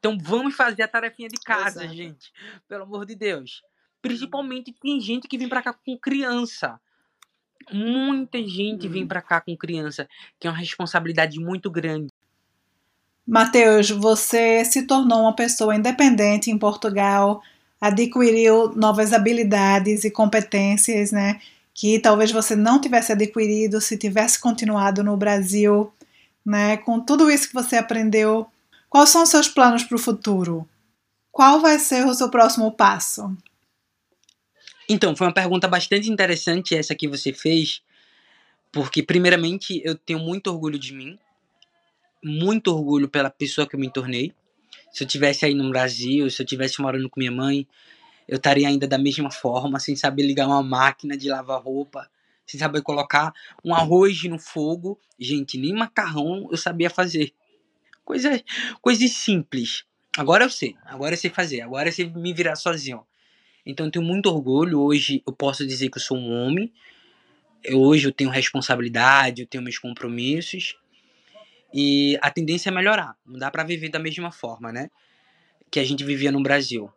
Então 0.00 0.18
vamos 0.20 0.56
fazer 0.56 0.82
a 0.82 0.88
tarefinha 0.88 1.28
de 1.28 1.40
casa, 1.40 1.84
Exato. 1.84 1.94
gente. 1.94 2.32
Pelo 2.66 2.82
amor 2.82 3.06
de 3.06 3.14
Deus. 3.14 3.62
Principalmente 4.00 4.72
tem 4.72 5.00
gente 5.00 5.28
que 5.28 5.38
vem 5.38 5.48
para 5.48 5.62
cá 5.62 5.72
com 5.72 5.96
criança. 5.96 6.80
Muita 7.70 8.42
gente 8.42 8.88
vem 8.88 9.02
uhum. 9.02 9.08
para 9.08 9.22
cá 9.22 9.40
com 9.40 9.56
criança, 9.56 10.08
que 10.40 10.48
é 10.48 10.50
uma 10.50 10.58
responsabilidade 10.58 11.38
muito 11.38 11.70
grande. 11.70 12.08
Mateus, 13.32 13.88
você 13.88 14.62
se 14.62 14.82
tornou 14.82 15.22
uma 15.22 15.34
pessoa 15.34 15.74
independente 15.74 16.50
em 16.50 16.58
Portugal, 16.58 17.42
adquiriu 17.80 18.74
novas 18.76 19.14
habilidades 19.14 20.04
e 20.04 20.10
competências, 20.10 21.10
né? 21.12 21.40
Que 21.72 21.98
talvez 21.98 22.30
você 22.30 22.54
não 22.54 22.78
tivesse 22.78 23.10
adquirido 23.10 23.80
se 23.80 23.96
tivesse 23.96 24.38
continuado 24.38 25.02
no 25.02 25.16
Brasil, 25.16 25.90
né? 26.44 26.76
Com 26.76 27.00
tudo 27.00 27.30
isso 27.30 27.48
que 27.48 27.54
você 27.54 27.76
aprendeu, 27.76 28.46
quais 28.90 29.08
são 29.08 29.22
os 29.22 29.30
seus 29.30 29.48
planos 29.48 29.82
para 29.82 29.96
o 29.96 29.98
futuro? 29.98 30.68
Qual 31.30 31.58
vai 31.58 31.78
ser 31.78 32.04
o 32.04 32.12
seu 32.12 32.28
próximo 32.28 32.70
passo? 32.70 33.34
Então, 34.86 35.16
foi 35.16 35.26
uma 35.26 35.32
pergunta 35.32 35.66
bastante 35.66 36.10
interessante 36.10 36.74
essa 36.74 36.94
que 36.94 37.08
você 37.08 37.32
fez, 37.32 37.80
porque 38.70 39.02
primeiramente 39.02 39.80
eu 39.82 39.94
tenho 39.94 40.18
muito 40.18 40.48
orgulho 40.48 40.78
de 40.78 40.92
mim, 40.92 41.18
muito 42.22 42.68
orgulho 42.68 43.08
pela 43.08 43.30
pessoa 43.30 43.66
que 43.66 43.74
eu 43.74 43.80
me 43.80 43.90
tornei. 43.90 44.32
Se 44.92 45.04
eu 45.04 45.08
tivesse 45.08 45.44
aí 45.44 45.54
no 45.54 45.68
Brasil, 45.70 46.28
se 46.30 46.42
eu 46.42 46.46
tivesse 46.46 46.80
morando 46.80 47.08
com 47.08 47.18
minha 47.18 47.32
mãe, 47.32 47.66
eu 48.28 48.36
estaria 48.36 48.68
ainda 48.68 48.86
da 48.86 48.98
mesma 48.98 49.30
forma, 49.30 49.80
sem 49.80 49.96
saber 49.96 50.22
ligar 50.22 50.46
uma 50.46 50.62
máquina 50.62 51.16
de 51.16 51.28
lavar 51.28 51.60
roupa, 51.60 52.08
sem 52.46 52.58
saber 52.58 52.82
colocar 52.82 53.32
um 53.64 53.74
arroz 53.74 54.22
no 54.24 54.38
fogo. 54.38 54.98
Gente, 55.18 55.58
nem 55.58 55.72
macarrão 55.72 56.48
eu 56.50 56.56
sabia 56.56 56.90
fazer. 56.90 57.32
Coisas, 58.04 58.42
coisas 58.80 59.10
simples. 59.12 59.84
Agora 60.16 60.44
eu 60.44 60.50
sei, 60.50 60.76
agora 60.84 61.14
eu 61.14 61.18
sei 61.18 61.30
fazer, 61.30 61.62
agora 61.62 61.88
eu 61.88 61.92
sei 61.92 62.08
me 62.10 62.32
virar 62.32 62.56
sozinho. 62.56 63.06
Então 63.64 63.86
eu 63.86 63.92
tenho 63.92 64.04
muito 64.04 64.26
orgulho. 64.26 64.80
Hoje 64.80 65.22
eu 65.26 65.32
posso 65.32 65.66
dizer 65.66 65.88
que 65.88 65.98
eu 65.98 66.02
sou 66.02 66.18
um 66.18 66.30
homem. 66.30 66.72
Eu, 67.64 67.80
hoje 67.80 68.08
eu 68.08 68.12
tenho 68.12 68.28
responsabilidade, 68.28 69.42
eu 69.42 69.46
tenho 69.46 69.62
meus 69.62 69.78
compromissos. 69.78 70.76
E 71.72 72.18
a 72.20 72.30
tendência 72.30 72.70
é 72.70 72.72
melhorar. 72.72 73.16
Não 73.24 73.38
dá 73.38 73.50
para 73.50 73.64
viver 73.64 73.88
da 73.88 73.98
mesma 73.98 74.30
forma, 74.30 74.72
né? 74.72 74.90
Que 75.70 75.80
a 75.80 75.84
gente 75.84 76.04
vivia 76.04 76.30
no 76.30 76.42
Brasil. 76.42 76.92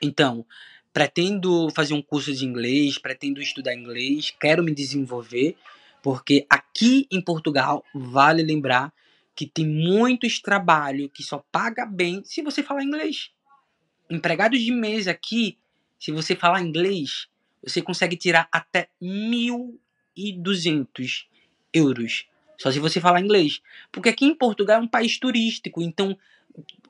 Então, 0.00 0.46
Pretendo 0.92 1.70
fazer 1.70 1.94
um 1.94 2.02
curso 2.02 2.34
de 2.34 2.44
inglês, 2.44 2.98
pretendo 2.98 3.40
estudar 3.40 3.72
inglês, 3.72 4.34
quero 4.40 4.64
me 4.64 4.74
desenvolver, 4.74 5.56
porque 6.02 6.44
aqui 6.50 7.06
em 7.08 7.20
Portugal, 7.20 7.84
vale 7.94 8.42
lembrar 8.42 8.92
que 9.32 9.46
tem 9.46 9.64
muitos 9.64 10.40
trabalhos 10.40 11.08
que 11.14 11.22
só 11.22 11.38
paga 11.52 11.86
bem 11.86 12.24
se 12.24 12.42
você 12.42 12.64
falar 12.64 12.82
inglês. 12.82 13.30
Empregados 14.10 14.60
de 14.60 14.72
mesa 14.72 15.12
aqui, 15.12 15.56
se 16.00 16.10
você 16.10 16.34
falar 16.34 16.62
inglês, 16.62 17.28
você 17.62 17.80
consegue 17.80 18.16
tirar 18.16 18.48
até 18.50 18.88
1.200 19.00 21.28
euros. 21.72 22.26
Só 22.58 22.70
se 22.70 22.80
você 22.80 23.00
falar 23.00 23.20
inglês. 23.20 23.62
Porque 23.90 24.08
aqui 24.08 24.26
em 24.26 24.34
Portugal 24.34 24.80
é 24.80 24.82
um 24.82 24.88
país 24.88 25.18
turístico, 25.18 25.80
então 25.80 26.18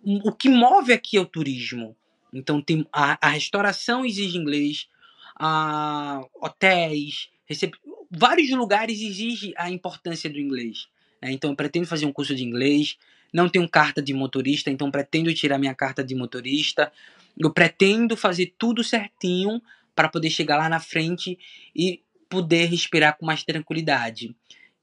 o 0.02 0.32
que 0.32 0.48
move 0.48 0.92
aqui 0.92 1.16
é 1.16 1.20
o 1.20 1.26
turismo. 1.26 1.94
Então 2.32 2.60
tem 2.60 2.86
a, 2.92 3.18
a 3.26 3.30
restauração 3.30 4.04
exige 4.04 4.38
inglês, 4.38 4.88
a, 5.36 6.22
hotéis, 6.34 7.30
recep... 7.46 7.76
vários 8.10 8.50
lugares 8.50 9.00
exigem 9.00 9.52
a 9.56 9.70
importância 9.70 10.28
do 10.28 10.38
inglês. 10.38 10.88
Né? 11.22 11.32
Então 11.32 11.50
eu 11.50 11.56
pretendo 11.56 11.86
fazer 11.86 12.06
um 12.06 12.12
curso 12.12 12.34
de 12.34 12.44
inglês, 12.44 12.96
não 13.32 13.48
tenho 13.48 13.68
carta 13.68 14.02
de 14.02 14.14
motorista, 14.14 14.70
então 14.70 14.90
pretendo 14.90 15.32
tirar 15.34 15.58
minha 15.58 15.74
carta 15.74 16.02
de 16.02 16.14
motorista. 16.14 16.90
Eu 17.38 17.52
pretendo 17.52 18.16
fazer 18.16 18.54
tudo 18.58 18.82
certinho 18.82 19.62
para 19.94 20.08
poder 20.08 20.30
chegar 20.30 20.56
lá 20.56 20.68
na 20.68 20.80
frente 20.80 21.38
e 21.74 22.02
poder 22.28 22.66
respirar 22.66 23.16
com 23.16 23.26
mais 23.26 23.42
tranquilidade. 23.42 24.34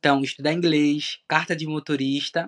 Então, 0.05 0.21
estudar 0.21 0.53
inglês, 0.53 1.19
carta 1.27 1.55
de 1.55 1.65
motorista, 1.65 2.47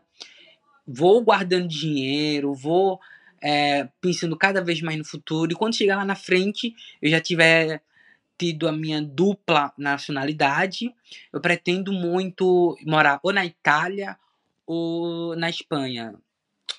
vou 0.87 1.23
guardando 1.23 1.67
dinheiro, 1.67 2.53
vou 2.53 2.99
é, 3.41 3.89
pensando 3.99 4.37
cada 4.37 4.63
vez 4.63 4.79
mais 4.79 4.95
no 4.95 5.03
futuro. 5.03 5.51
E 5.51 5.55
quando 5.55 5.75
chegar 5.75 5.97
lá 5.97 6.05
na 6.05 6.13
frente, 6.13 6.75
eu 7.01 7.09
já 7.09 7.19
tiver 7.19 7.81
tido 8.37 8.67
a 8.67 8.71
minha 8.71 9.01
dupla 9.01 9.73
nacionalidade, 9.75 10.93
eu 11.33 11.41
pretendo 11.41 11.91
muito 11.91 12.77
morar 12.85 13.19
ou 13.23 13.33
na 13.33 13.43
Itália 13.43 14.15
ou 14.63 15.35
na 15.35 15.49
Espanha. 15.49 16.13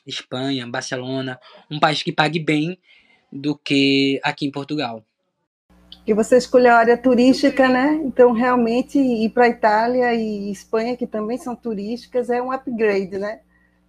Espanha, 0.06 0.64
Barcelona, 0.68 1.40
um 1.68 1.80
país 1.80 2.04
que 2.04 2.12
pague 2.12 2.38
bem 2.38 2.78
do 3.32 3.58
que 3.58 4.20
aqui 4.22 4.46
em 4.46 4.52
Portugal. 4.52 5.04
E 6.08 6.14
você 6.14 6.38
escolheu 6.38 6.72
a 6.72 6.78
área 6.78 6.96
turística, 6.96 7.68
né? 7.68 8.00
Então, 8.02 8.32
realmente, 8.32 8.98
ir 8.98 9.28
para 9.28 9.44
a 9.44 9.48
Itália 9.48 10.14
e 10.14 10.50
Espanha, 10.50 10.96
que 10.96 11.06
também 11.06 11.36
são 11.36 11.54
turísticas, 11.54 12.30
é 12.30 12.40
um 12.40 12.50
upgrade, 12.50 13.18
né? 13.18 13.40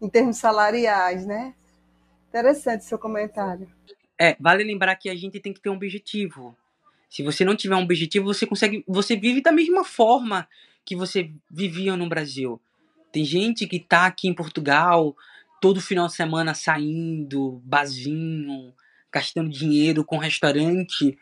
Em 0.02 0.10
termos 0.10 0.36
salariais, 0.36 1.26
né? 1.26 1.54
Interessante 2.28 2.84
seu 2.84 3.00
comentário. 3.00 3.70
É, 4.20 4.36
vale 4.38 4.66
lembrar 4.66 4.98
que 4.98 5.10
a 5.10 5.16
gente 5.16 5.40
tem 5.40 5.54
que 5.54 5.62
ter 5.62 5.70
um 5.70 5.76
objetivo. 5.76 6.54
Se 7.10 7.24
você 7.24 7.46
não 7.46 7.56
tiver 7.56 7.78
um 7.78 7.84
objetivo, 7.84 8.26
você 8.26 8.46
consegue, 8.46 8.84
você 8.86 9.16
vive 9.16 9.40
da 9.40 9.54
mesma 9.54 9.86
forma 9.86 10.46
que 10.84 10.98
você 10.98 11.32
vivia 11.50 11.96
no 11.96 12.10
Brasil. 12.10 12.60
Tem 13.14 13.24
gente 13.24 13.66
que 13.66 13.80
tá 13.80 14.08
aqui 14.08 14.28
em 14.28 14.34
Portugal 14.34 15.16
todo 15.62 15.80
final 15.80 16.08
de 16.08 16.16
semana 16.16 16.54
saindo, 16.54 17.62
bazinho, 17.64 18.74
gastando 19.10 19.50
dinheiro 19.50 20.04
com 20.04 20.18
restaurante. 20.18 21.18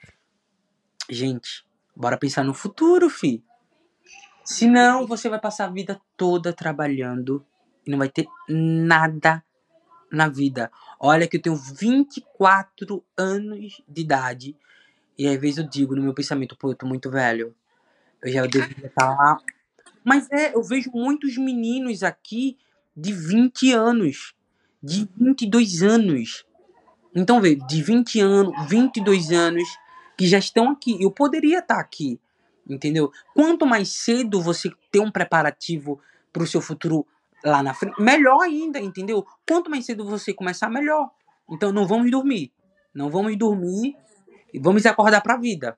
Gente, 1.10 1.66
bora 1.96 2.18
pensar 2.18 2.44
no 2.44 2.54
futuro, 2.54 3.10
fi. 3.10 3.44
Senão 4.44 5.06
você 5.06 5.30
vai 5.30 5.40
passar 5.40 5.66
a 5.66 5.72
vida 5.72 6.00
toda 6.16 6.54
trabalhando 6.54 7.46
e 7.86 7.92
não 7.92 7.98
vai 7.98 8.10
ter 8.10 8.28
nada 8.48 9.44
na 10.12 10.28
vida. 10.28 10.72
Olha 11.00 11.28
que 11.28 11.38
eu 11.38 11.42
tenho 11.42 11.56
24 11.56 13.04
anos 13.18 13.82
de 13.88 14.02
idade 14.02 14.56
e 15.18 15.28
às 15.28 15.40
vezes 15.40 15.58
eu 15.58 15.68
digo 15.68 15.96
no 15.96 16.04
meu 16.04 16.14
pensamento, 16.14 16.56
pô, 16.56 16.72
eu 16.72 16.76
tô 16.76 16.86
muito 16.86 17.10
velho. 17.10 17.56
Eu 18.22 18.32
já 18.32 18.46
deveria 18.46 18.88
estar 18.88 19.10
lá. 19.10 19.38
Mas 20.04 20.30
é, 20.32 20.56
eu 20.56 20.64
vejo 20.64 20.92
muitos 20.94 21.38
meninos 21.38 22.04
aqui 22.04 22.58
de 22.96 23.14
20 23.14 23.72
anos, 23.74 24.34
de 24.82 25.10
22 25.18 25.82
anos. 25.82 26.46
Então, 27.16 27.42
vê, 27.42 27.56
de 27.56 27.82
20 27.82 28.20
anos, 28.20 28.70
22 28.70 29.32
anos, 29.32 29.68
que 30.18 30.28
já 30.28 30.38
estão 30.38 30.70
aqui. 30.70 31.02
Eu 31.02 31.12
poderia 31.12 31.60
estar 31.60 31.80
aqui, 31.80 32.20
entendeu? 32.68 33.12
Quanto 33.34 33.66
mais 33.66 33.90
cedo 33.90 34.42
você 34.42 34.72
ter 34.92 35.00
um 35.00 35.12
preparativo 35.12 36.02
para 36.34 36.44
o 36.44 36.48
seu 36.48 36.62
futuro 36.62 37.06
lá 37.44 37.62
na 37.62 37.74
frente, 37.74 38.02
melhor 38.02 38.42
ainda, 38.42 38.80
entendeu? 38.80 39.26
Quanto 39.48 39.70
mais 39.70 39.86
cedo 39.86 40.06
você 40.06 40.34
começar, 40.34 40.70
melhor. 40.70 41.12
Então, 41.50 41.72
não 41.72 41.88
vamos 41.88 42.10
dormir. 42.12 42.52
Não 42.94 43.10
vamos 43.10 43.38
dormir 43.38 43.96
e 44.54 44.60
vamos 44.60 44.86
acordar 44.86 45.22
para 45.22 45.36
a 45.36 45.40
vida. 45.40 45.78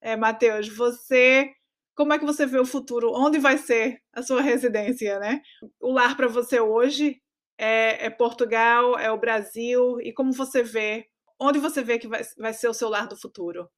É, 0.00 0.16
Matheus, 0.16 0.68
você. 0.68 1.52
Como 1.94 2.14
é 2.14 2.18
que 2.18 2.24
você 2.24 2.46
vê 2.46 2.58
o 2.58 2.64
futuro? 2.64 3.12
Onde 3.12 3.38
vai 3.38 3.58
ser 3.58 4.00
a 4.12 4.22
sua 4.22 4.40
residência, 4.40 5.18
né? 5.18 5.42
O 5.78 5.92
lar 5.92 6.16
para 6.16 6.28
você 6.28 6.58
hoje 6.58 7.20
é, 7.58 8.06
é, 8.06 8.10
Portugal, 8.10 8.98
é 8.98 9.12
o 9.12 9.18
Brasil, 9.18 10.00
e 10.00 10.14
como 10.14 10.32
você 10.32 10.62
vê? 10.62 11.06
Onde 11.40 11.58
você 11.58 11.82
vê 11.82 11.98
que 11.98 12.06
vai, 12.06 12.22
vai 12.38 12.52
ser 12.52 12.68
o 12.68 12.74
seu 12.74 12.90
lar 12.90 13.08
do 13.08 13.16
futuro? 13.16 13.68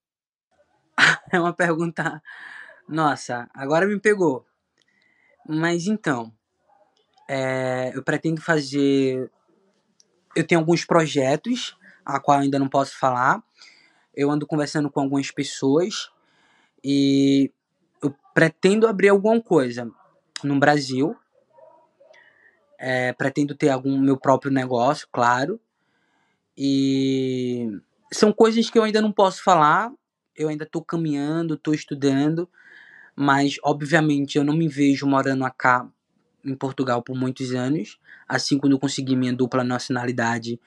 É 1.32 1.40
uma 1.40 1.54
pergunta. 1.54 2.22
Nossa, 2.86 3.48
agora 3.54 3.86
me 3.86 3.98
pegou. 3.98 4.44
Mas 5.48 5.86
então, 5.86 6.30
é, 7.28 7.92
eu 7.94 8.02
pretendo 8.02 8.40
fazer. 8.42 9.30
Eu 10.36 10.46
tenho 10.46 10.60
alguns 10.60 10.84
projetos, 10.84 11.76
a 12.04 12.20
qual 12.20 12.40
ainda 12.40 12.58
não 12.58 12.68
posso 12.68 12.98
falar, 12.98 13.42
eu 14.14 14.30
ando 14.30 14.46
conversando 14.46 14.90
com 14.90 15.00
algumas 15.00 15.30
pessoas 15.30 16.10
e 16.84 17.50
eu 18.02 18.14
pretendo 18.34 18.86
abrir 18.86 19.08
alguma 19.08 19.40
coisa 19.40 19.90
no 20.44 20.58
Brasil. 20.58 21.16
É, 22.78 23.12
pretendo 23.12 23.54
ter 23.54 23.68
algum 23.68 23.98
meu 23.98 24.18
próprio 24.18 24.52
negócio, 24.52 25.08
claro. 25.12 25.60
E 26.56 27.68
são 28.12 28.32
coisas 28.32 28.68
que 28.68 28.78
eu 28.78 28.84
ainda 28.84 29.00
não 29.00 29.12
posso 29.12 29.42
falar. 29.42 29.92
Eu 30.36 30.48
ainda 30.48 30.64
estou 30.64 30.82
caminhando, 30.82 31.54
estou 31.54 31.74
estudando, 31.74 32.48
mas 33.14 33.56
obviamente 33.62 34.38
eu 34.38 34.44
não 34.44 34.56
me 34.56 34.68
vejo 34.68 35.06
morando 35.06 35.44
acá 35.44 35.86
em 36.44 36.54
Portugal 36.54 37.02
por 37.02 37.16
muitos 37.16 37.54
anos. 37.54 37.98
Assim, 38.26 38.58
quando 38.58 38.72
eu 38.72 38.78
conseguir 38.78 39.16
minha 39.16 39.32
dupla 39.32 39.62
nacionalidade, 39.62 40.58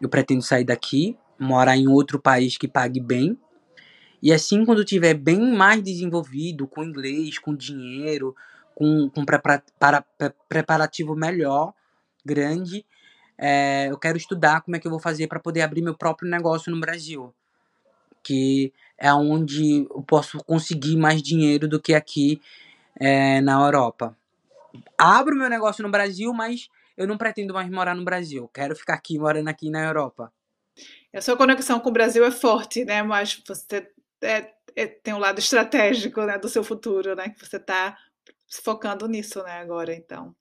eu 0.00 0.08
pretendo 0.08 0.42
sair 0.42 0.64
daqui 0.64 1.16
morar 1.40 1.76
em 1.76 1.88
outro 1.88 2.20
país 2.20 2.58
que 2.58 2.68
pague 2.68 3.00
bem. 3.00 3.36
E 4.22 4.30
assim, 4.32 4.66
quando 4.66 4.84
tiver 4.84 5.14
bem 5.14 5.40
mais 5.40 5.82
desenvolvido, 5.82 6.68
com 6.68 6.84
inglês, 6.84 7.38
com 7.38 7.56
dinheiro, 7.56 8.36
com, 8.74 9.08
com 9.08 9.24
prepara, 9.24 9.62
para, 9.78 10.04
preparativo 10.46 11.16
melhor, 11.16 11.72
grande, 12.24 12.84
é, 13.42 13.86
eu 13.88 13.96
quero 13.96 14.18
estudar 14.18 14.60
como 14.60 14.76
é 14.76 14.78
que 14.78 14.86
eu 14.86 14.90
vou 14.90 15.00
fazer 15.00 15.26
para 15.26 15.40
poder 15.40 15.62
abrir 15.62 15.80
meu 15.80 15.96
próprio 15.96 16.28
negócio 16.28 16.70
no 16.70 16.78
Brasil. 16.78 17.34
Que 18.22 18.70
é 18.98 19.10
onde 19.14 19.86
eu 19.88 20.02
posso 20.02 20.44
conseguir 20.44 20.94
mais 20.94 21.22
dinheiro 21.22 21.66
do 21.66 21.80
que 21.80 21.94
aqui 21.94 22.38
é, 22.96 23.40
na 23.40 23.54
Europa. 23.54 24.14
Abro 24.98 25.34
meu 25.34 25.48
negócio 25.48 25.82
no 25.82 25.90
Brasil, 25.90 26.34
mas 26.34 26.68
eu 26.98 27.06
não 27.06 27.16
pretendo 27.16 27.54
mais 27.54 27.70
morar 27.70 27.94
no 27.94 28.04
Brasil. 28.04 28.46
Quero 28.52 28.76
ficar 28.76 28.92
aqui 28.92 29.18
morando 29.18 29.48
aqui 29.48 29.70
na 29.70 29.86
Europa. 29.86 30.30
A 31.14 31.22
sua 31.22 31.34
conexão 31.34 31.80
com 31.80 31.88
o 31.88 31.92
Brasil 31.92 32.22
é 32.22 32.30
forte, 32.30 32.84
né? 32.84 33.02
Mas 33.02 33.42
você 33.48 33.90
é, 34.20 34.52
é, 34.76 34.86
tem 34.86 35.14
um 35.14 35.18
lado 35.18 35.38
estratégico 35.38 36.20
né, 36.26 36.38
do 36.38 36.48
seu 36.48 36.62
futuro, 36.62 37.16
né? 37.16 37.30
Que 37.30 37.46
você 37.46 37.56
está 37.56 37.96
se 38.46 38.60
focando 38.60 39.08
nisso, 39.08 39.42
né? 39.42 39.60
Agora, 39.60 39.94
então. 39.94 40.34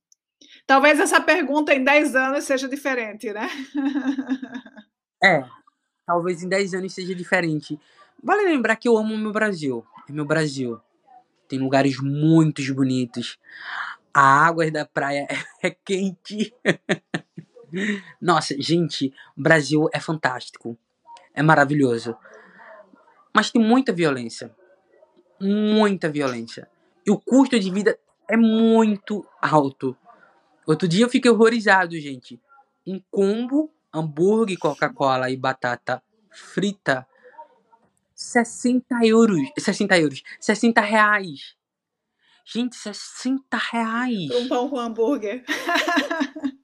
Talvez 0.66 1.00
essa 1.00 1.20
pergunta 1.22 1.74
em 1.74 1.84
10 1.84 2.16
anos 2.16 2.43
seja 2.43 2.68
diferente, 2.68 3.32
né? 3.32 3.50
é, 5.24 5.43
talvez 6.06 6.43
em 6.43 6.50
10 6.50 6.76
anos 6.76 6.93
seja 6.93 7.16
diferente. 7.16 7.80
Vale 8.24 8.43
lembrar 8.43 8.76
que 8.76 8.88
eu 8.88 8.97
amo 8.97 9.14
o 9.14 9.18
meu 9.18 9.32
Brasil. 9.32 9.86
É 10.08 10.12
meu 10.12 10.26
Brasil. 10.26 10.80
Tem 11.47 11.58
lugares 11.58 12.00
muito 12.00 12.62
bonitos. 12.74 13.39
A 14.14 14.45
água 14.45 14.70
da 14.70 14.86
praia 14.86 15.28
é 15.64 15.72
quente. 15.72 16.54
Nossa, 18.22 18.56
gente, 18.60 19.14
o 19.38 19.41
Brasil 19.41 19.89
é 19.93 20.00
fantástico. 20.00 20.78
É 21.34 21.41
maravilhoso. 21.41 22.16
Mas 23.34 23.52
tem 23.52 23.62
muita 23.62 23.93
violência. 23.93 24.54
Muita 25.39 26.10
violência. 26.10 26.68
E 27.06 27.12
o 27.12 27.20
custo 27.20 27.60
de 27.60 27.72
vida 27.72 27.97
é 28.28 28.36
muito 28.36 29.26
alto. 29.41 29.95
Outro 30.70 30.88
dia 30.88 31.03
eu 31.03 31.09
fiquei 31.09 31.32
horrorizado, 31.32 31.99
gente. 31.99 32.39
Um 32.86 33.01
combo, 33.09 33.74
hambúrguer, 33.91 34.55
Coca-Cola 34.59 35.32
e 35.32 35.36
batata 35.36 35.99
frita. 36.30 37.07
60 38.13 39.03
euros. 39.03 39.49
60 39.57 39.97
euros. 39.97 40.22
60 40.39 40.80
reais. 40.80 41.55
Gente, 42.45 42.76
60 42.76 43.57
reais. 43.57 44.30
Um 44.30 44.47
pão 44.47 44.70
com 44.70 44.80
hambúrguer. 44.80 45.43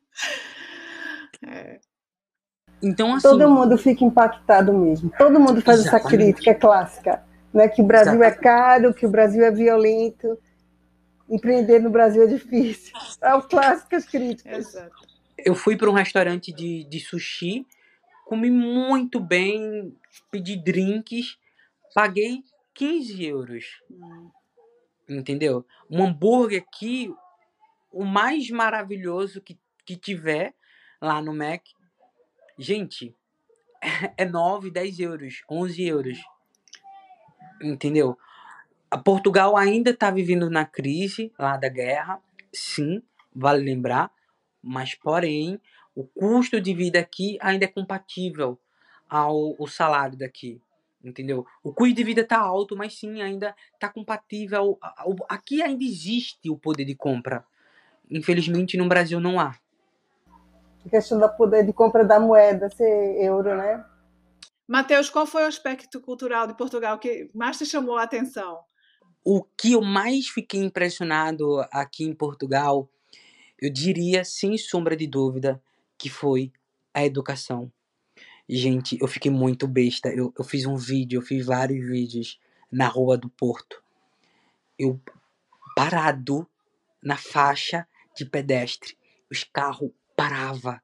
Então, 2.81 3.15
assim, 3.15 3.27
Todo 3.27 3.49
mundo 3.49 3.77
fica 3.77 4.03
impactado 4.03 4.71
mesmo. 4.73 5.11
Todo 5.17 5.39
mundo 5.39 5.61
faz 5.61 5.79
essa 5.79 5.97
Exatamente. 5.97 6.33
crítica 6.33 6.53
clássica, 6.53 7.23
né? 7.53 7.67
Que 7.67 7.81
o 7.81 7.85
Brasil 7.85 8.21
é 8.21 8.27
Exatamente. 8.27 8.41
caro, 8.41 8.93
que 8.93 9.05
o 9.05 9.09
Brasil 9.09 9.43
é 9.43 9.49
violento, 9.49 10.37
empreender 11.29 11.79
no 11.79 11.89
Brasil 11.89 12.23
é 12.23 12.27
difícil. 12.27 12.93
É 13.21 13.33
o 13.33 13.41
clássico 13.41 13.95
as 13.95 14.05
críticas. 14.05 14.67
Exato. 14.67 15.07
eu 15.37 15.55
fui 15.55 15.75
para 15.75 15.89
um 15.89 15.93
restaurante 15.93 16.53
de, 16.53 16.83
de 16.83 16.99
sushi, 16.99 17.65
comi 18.25 18.51
muito 18.51 19.19
bem, 19.19 19.95
pedi 20.29 20.55
drinks, 20.55 21.37
paguei 21.93 22.43
15 22.73 23.25
euros. 23.25 23.81
Hum. 23.89 24.29
Entendeu? 25.07 25.65
Um 25.89 26.03
hambúrguer 26.03 26.61
aqui, 26.61 27.13
o 27.91 28.03
mais 28.03 28.49
maravilhoso 28.49 29.41
que, 29.41 29.57
que 29.85 29.95
tiver 29.95 30.53
lá 31.01 31.21
no 31.21 31.33
Mac. 31.33 31.63
Gente, 32.57 33.15
é 34.17 34.25
9, 34.25 34.71
10 34.71 34.99
euros, 34.99 35.43
11 35.49 35.83
euros. 35.83 36.17
Entendeu? 37.61 38.17
Portugal 38.97 39.57
ainda 39.57 39.91
está 39.91 40.11
vivendo 40.11 40.49
na 40.49 40.65
crise 40.65 41.31
lá 41.37 41.57
da 41.57 41.69
guerra, 41.69 42.19
sim, 42.53 43.01
vale 43.33 43.63
lembrar, 43.63 44.11
mas 44.61 44.95
porém 44.95 45.59
o 45.95 46.03
custo 46.03 46.59
de 46.59 46.73
vida 46.73 46.99
aqui 46.99 47.37
ainda 47.41 47.65
é 47.65 47.67
compatível 47.67 48.59
ao, 49.09 49.55
ao 49.59 49.67
salário 49.67 50.17
daqui, 50.17 50.61
entendeu? 51.03 51.45
O 51.63 51.73
custo 51.73 51.93
de 51.95 52.03
vida 52.03 52.21
está 52.21 52.39
alto, 52.39 52.75
mas 52.75 52.97
sim 52.97 53.21
ainda 53.21 53.55
está 53.73 53.89
compatível. 53.89 54.77
ao- 54.81 55.15
Aqui 55.29 55.61
ainda 55.61 55.83
existe 55.83 56.49
o 56.49 56.57
poder 56.57 56.85
de 56.85 56.95
compra. 56.95 57.45
Infelizmente 58.09 58.77
no 58.77 58.87
Brasil 58.87 59.19
não 59.19 59.39
há. 59.39 59.55
A 60.85 60.89
questão 60.89 61.17
da 61.17 61.27
poder 61.27 61.65
de 61.65 61.73
compra 61.73 62.03
da 62.05 62.19
moeda 62.19 62.69
ser 62.69 63.23
euro, 63.23 63.55
né? 63.55 63.83
Mateus, 64.67 65.09
qual 65.09 65.25
foi 65.25 65.43
o 65.43 65.47
aspecto 65.47 65.99
cultural 66.01 66.47
de 66.47 66.55
Portugal 66.55 66.97
que 66.99 67.29
mais 67.33 67.57
te 67.57 67.65
chamou 67.65 67.97
a 67.97 68.03
atenção? 68.03 68.59
O 69.27 69.41
que 69.41 69.71
eu 69.71 69.81
mais 69.81 70.27
fiquei 70.27 70.63
impressionado 70.63 71.59
aqui 71.71 72.03
em 72.03 72.13
Portugal, 72.13 72.87
eu 73.59 73.73
diria 73.73 74.23
sem 74.23 74.55
sombra 74.55 74.95
de 74.95 75.07
dúvida, 75.07 75.59
que 75.97 76.11
foi 76.11 76.53
a 76.93 77.03
educação. 77.03 77.71
Gente, 78.47 78.99
eu 79.01 79.07
fiquei 79.07 79.31
muito 79.31 79.67
besta. 79.67 80.09
Eu, 80.09 80.31
eu 80.37 80.43
fiz 80.43 80.67
um 80.67 80.75
vídeo, 80.75 81.17
eu 81.17 81.23
fiz 81.23 81.43
vários 81.43 81.83
vídeos 81.83 82.39
na 82.71 82.87
rua 82.87 83.17
do 83.17 83.27
Porto. 83.27 83.83
Eu 84.77 85.01
parado 85.75 86.47
na 87.01 87.17
faixa 87.17 87.87
de 88.15 88.25
pedestre. 88.25 88.95
Os 89.31 89.43
carros 89.43 89.89
paravam. 90.15 90.79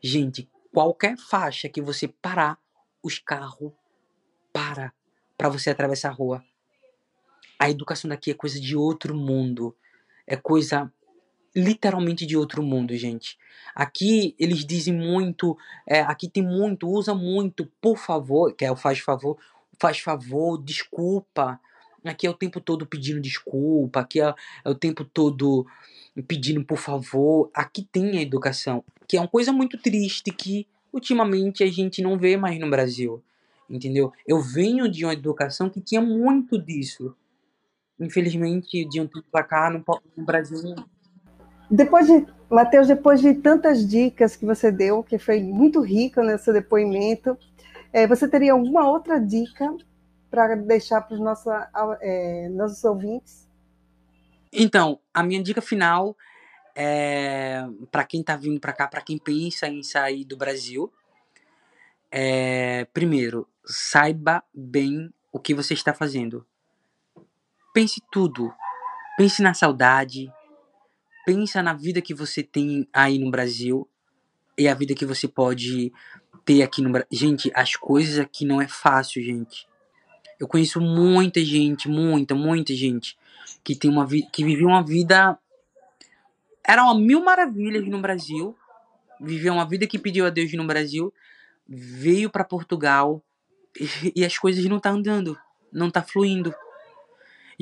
Gente, 0.00 0.48
qualquer 0.72 1.18
faixa 1.18 1.68
que 1.68 1.82
você 1.82 2.06
parar, 2.06 2.60
os 3.02 3.18
carros 3.18 3.72
para 4.52 4.92
para 5.36 5.48
você 5.48 5.70
atravessar 5.70 6.10
a 6.10 6.12
rua. 6.12 6.44
A 7.62 7.70
educação 7.70 8.08
daqui 8.08 8.28
é 8.28 8.34
coisa 8.34 8.60
de 8.60 8.76
outro 8.76 9.14
mundo. 9.14 9.72
É 10.26 10.34
coisa 10.34 10.92
literalmente 11.54 12.26
de 12.26 12.36
outro 12.36 12.60
mundo, 12.60 12.96
gente. 12.96 13.38
Aqui 13.72 14.34
eles 14.36 14.64
dizem 14.64 14.92
muito, 14.92 15.56
é, 15.86 16.00
aqui 16.00 16.28
tem 16.28 16.42
muito, 16.42 16.88
usa 16.88 17.14
muito, 17.14 17.70
por 17.80 17.96
favor, 17.96 18.52
que 18.52 18.64
é 18.64 18.72
o 18.72 18.74
faz 18.74 18.98
favor, 18.98 19.38
faz 19.78 20.00
favor, 20.00 20.60
desculpa. 20.60 21.60
Aqui 22.04 22.26
é 22.26 22.30
o 22.30 22.34
tempo 22.34 22.60
todo 22.60 22.84
pedindo 22.84 23.20
desculpa, 23.20 24.00
aqui 24.00 24.20
é, 24.20 24.34
é 24.64 24.68
o 24.68 24.74
tempo 24.74 25.04
todo 25.04 25.64
pedindo 26.26 26.64
por 26.64 26.78
favor. 26.78 27.48
Aqui 27.54 27.86
tem 27.92 28.18
a 28.18 28.22
educação, 28.22 28.82
que 29.06 29.16
é 29.16 29.20
uma 29.20 29.28
coisa 29.28 29.52
muito 29.52 29.78
triste 29.78 30.32
que 30.32 30.66
ultimamente 30.92 31.62
a 31.62 31.70
gente 31.70 32.02
não 32.02 32.18
vê 32.18 32.36
mais 32.36 32.58
no 32.58 32.68
Brasil. 32.68 33.22
Entendeu? 33.70 34.12
Eu 34.26 34.40
venho 34.42 34.90
de 34.90 35.04
uma 35.04 35.12
educação 35.12 35.70
que 35.70 35.80
tinha 35.80 36.00
muito 36.00 36.58
disso. 36.58 37.14
Infelizmente, 37.98 38.84
de 38.88 39.00
um 39.00 39.06
tempo 39.06 39.26
pra 39.30 39.44
cá, 39.44 39.70
no, 39.70 39.84
no 40.16 40.24
Brasil, 40.24 40.74
Depois 41.70 42.06
de, 42.06 42.26
Matheus, 42.50 42.88
depois 42.88 43.20
de 43.20 43.34
tantas 43.34 43.88
dicas 43.88 44.36
que 44.36 44.44
você 44.44 44.70
deu, 44.70 45.02
que 45.02 45.18
foi 45.18 45.42
muito 45.42 45.80
rico 45.80 46.20
nesse 46.22 46.52
depoimento, 46.52 47.38
eh, 47.92 48.06
você 48.06 48.28
teria 48.28 48.52
alguma 48.52 48.88
outra 48.88 49.18
dica 49.18 49.74
para 50.30 50.54
deixar 50.54 51.02
para 51.02 51.14
os 51.14 51.20
nossos, 51.20 51.52
eh, 52.00 52.48
nossos 52.50 52.82
ouvintes? 52.84 53.48
Então, 54.52 54.98
a 55.14 55.22
minha 55.22 55.42
dica 55.42 55.62
final 55.62 56.16
é 56.74 57.64
para 57.90 58.04
quem 58.04 58.22
tá 58.22 58.36
vindo 58.36 58.60
pra 58.60 58.72
cá, 58.72 58.88
para 58.88 59.02
quem 59.02 59.18
pensa 59.18 59.68
em 59.68 59.82
sair 59.82 60.24
do 60.24 60.36
Brasil, 60.36 60.92
é 62.10 62.86
primeiro, 62.92 63.48
saiba 63.64 64.42
bem 64.52 65.10
o 65.30 65.38
que 65.38 65.54
você 65.54 65.72
está 65.72 65.94
fazendo. 65.94 66.46
Pense 67.72 68.02
tudo. 68.10 68.52
Pense 69.16 69.42
na 69.42 69.54
saudade, 69.54 70.32
pensa 71.24 71.62
na 71.62 71.74
vida 71.74 72.00
que 72.00 72.14
você 72.14 72.42
tem 72.42 72.88
aí 72.92 73.18
no 73.18 73.30
Brasil 73.30 73.88
e 74.58 74.66
a 74.66 74.74
vida 74.74 74.94
que 74.94 75.06
você 75.06 75.28
pode 75.28 75.92
ter 76.44 76.62
aqui 76.62 76.82
no 76.82 76.90
Brasil. 76.90 77.08
Gente, 77.10 77.52
as 77.54 77.76
coisas 77.76 78.18
aqui 78.18 78.44
não 78.44 78.60
é 78.60 78.66
fácil, 78.66 79.22
gente. 79.22 79.68
Eu 80.40 80.48
conheço 80.48 80.80
muita 80.80 81.44
gente, 81.44 81.88
muita, 81.88 82.34
muita 82.34 82.74
gente 82.74 83.16
que 83.62 83.76
tem 83.76 83.90
uma 83.90 84.06
vida, 84.06 84.28
que 84.32 84.44
viveu 84.44 84.68
uma 84.68 84.84
vida 84.84 85.38
era 86.64 86.82
uma 86.84 86.98
mil 86.98 87.22
maravilhas 87.22 87.86
no 87.86 88.00
Brasil, 88.00 88.56
viveu 89.20 89.52
uma 89.52 89.68
vida 89.68 89.86
que 89.86 89.98
pediu 89.98 90.26
a 90.26 90.30
Deus 90.30 90.52
no 90.54 90.66
Brasil, 90.66 91.12
veio 91.68 92.30
para 92.30 92.44
Portugal 92.44 93.22
e, 93.78 94.12
e 94.16 94.24
as 94.24 94.38
coisas 94.38 94.64
não 94.64 94.80
tá 94.80 94.90
andando, 94.90 95.38
não 95.72 95.90
tá 95.90 96.02
fluindo. 96.02 96.54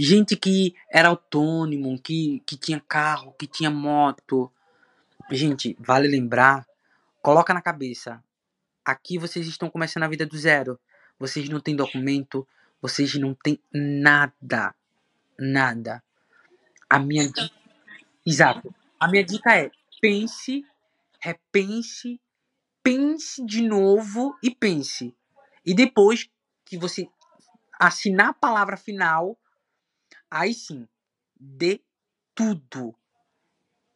Gente 0.03 0.35
que 0.35 0.75
era 0.91 1.09
autônomo, 1.09 2.01
que, 2.01 2.43
que 2.47 2.57
tinha 2.57 2.81
carro, 2.81 3.35
que 3.39 3.47
tinha 3.47 3.71
moto. 3.71 4.51
Gente, 5.31 5.77
vale 5.79 6.09
lembrar, 6.09 6.67
coloca 7.21 7.53
na 7.53 7.61
cabeça. 7.61 8.25
Aqui 8.83 9.19
vocês 9.19 9.47
estão 9.47 9.69
começando 9.69 10.05
a 10.05 10.09
vida 10.09 10.25
do 10.25 10.39
zero. 10.39 10.81
Vocês 11.19 11.51
não 11.51 11.61
têm 11.61 11.77
documento, 11.77 12.49
vocês 12.81 13.15
não 13.17 13.35
têm 13.35 13.61
nada. 13.71 14.75
Nada. 15.39 16.03
A 16.89 16.99
minha 16.99 17.31
dica. 17.31 17.55
Exato. 18.27 18.75
A 18.99 19.07
minha 19.07 19.23
dica 19.23 19.55
é: 19.55 19.71
pense, 20.01 20.65
repense, 21.21 22.19
pense 22.83 23.45
de 23.45 23.61
novo 23.69 24.35
e 24.43 24.51
pense. 24.51 25.15
E 25.63 25.75
depois 25.75 26.27
que 26.65 26.79
você 26.79 27.07
assinar 27.79 28.31
a 28.31 28.33
palavra 28.33 28.79
final, 28.79 29.37
aí 30.31 30.55
sim, 30.55 30.87
dê 31.39 31.81
tudo. 32.35 32.95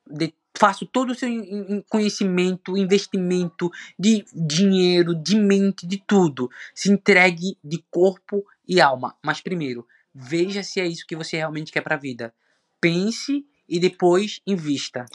Dê, 0.06 0.32
faça 0.56 0.86
todo 0.90 1.10
o 1.10 1.14
seu 1.14 1.28
in- 1.28 1.76
in- 1.76 1.84
conhecimento, 1.88 2.76
investimento 2.76 3.70
de 3.98 4.24
dinheiro, 4.34 5.14
de 5.14 5.36
mente, 5.36 5.86
de 5.86 6.02
tudo. 6.06 6.50
Se 6.74 6.90
entregue 6.90 7.56
de 7.62 7.82
corpo 7.90 8.44
e 8.66 8.80
alma. 8.80 9.16
Mas 9.22 9.40
primeiro, 9.40 9.86
veja 10.14 10.62
se 10.62 10.80
é 10.80 10.86
isso 10.86 11.06
que 11.06 11.16
você 11.16 11.36
realmente 11.36 11.72
quer 11.72 11.80
para 11.80 11.94
a 11.94 11.98
vida. 11.98 12.34
Pense 12.80 13.46
e 13.68 13.80
depois 13.80 14.40
invista. 14.46 15.06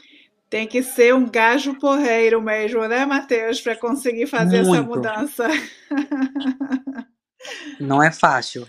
Tem 0.49 0.67
que 0.67 0.81
ser 0.81 1.13
um 1.13 1.29
gajo 1.29 1.77
porreiro 1.77 2.41
mesmo, 2.41 2.87
né, 2.87 3.05
Matheus, 3.05 3.61
para 3.61 3.75
conseguir 3.75 4.25
fazer 4.25 4.57
essa 4.57 4.69
Muito. 4.69 4.87
mudança. 4.87 5.47
Não 7.79 8.01
é 8.01 8.11
fácil. 8.11 8.67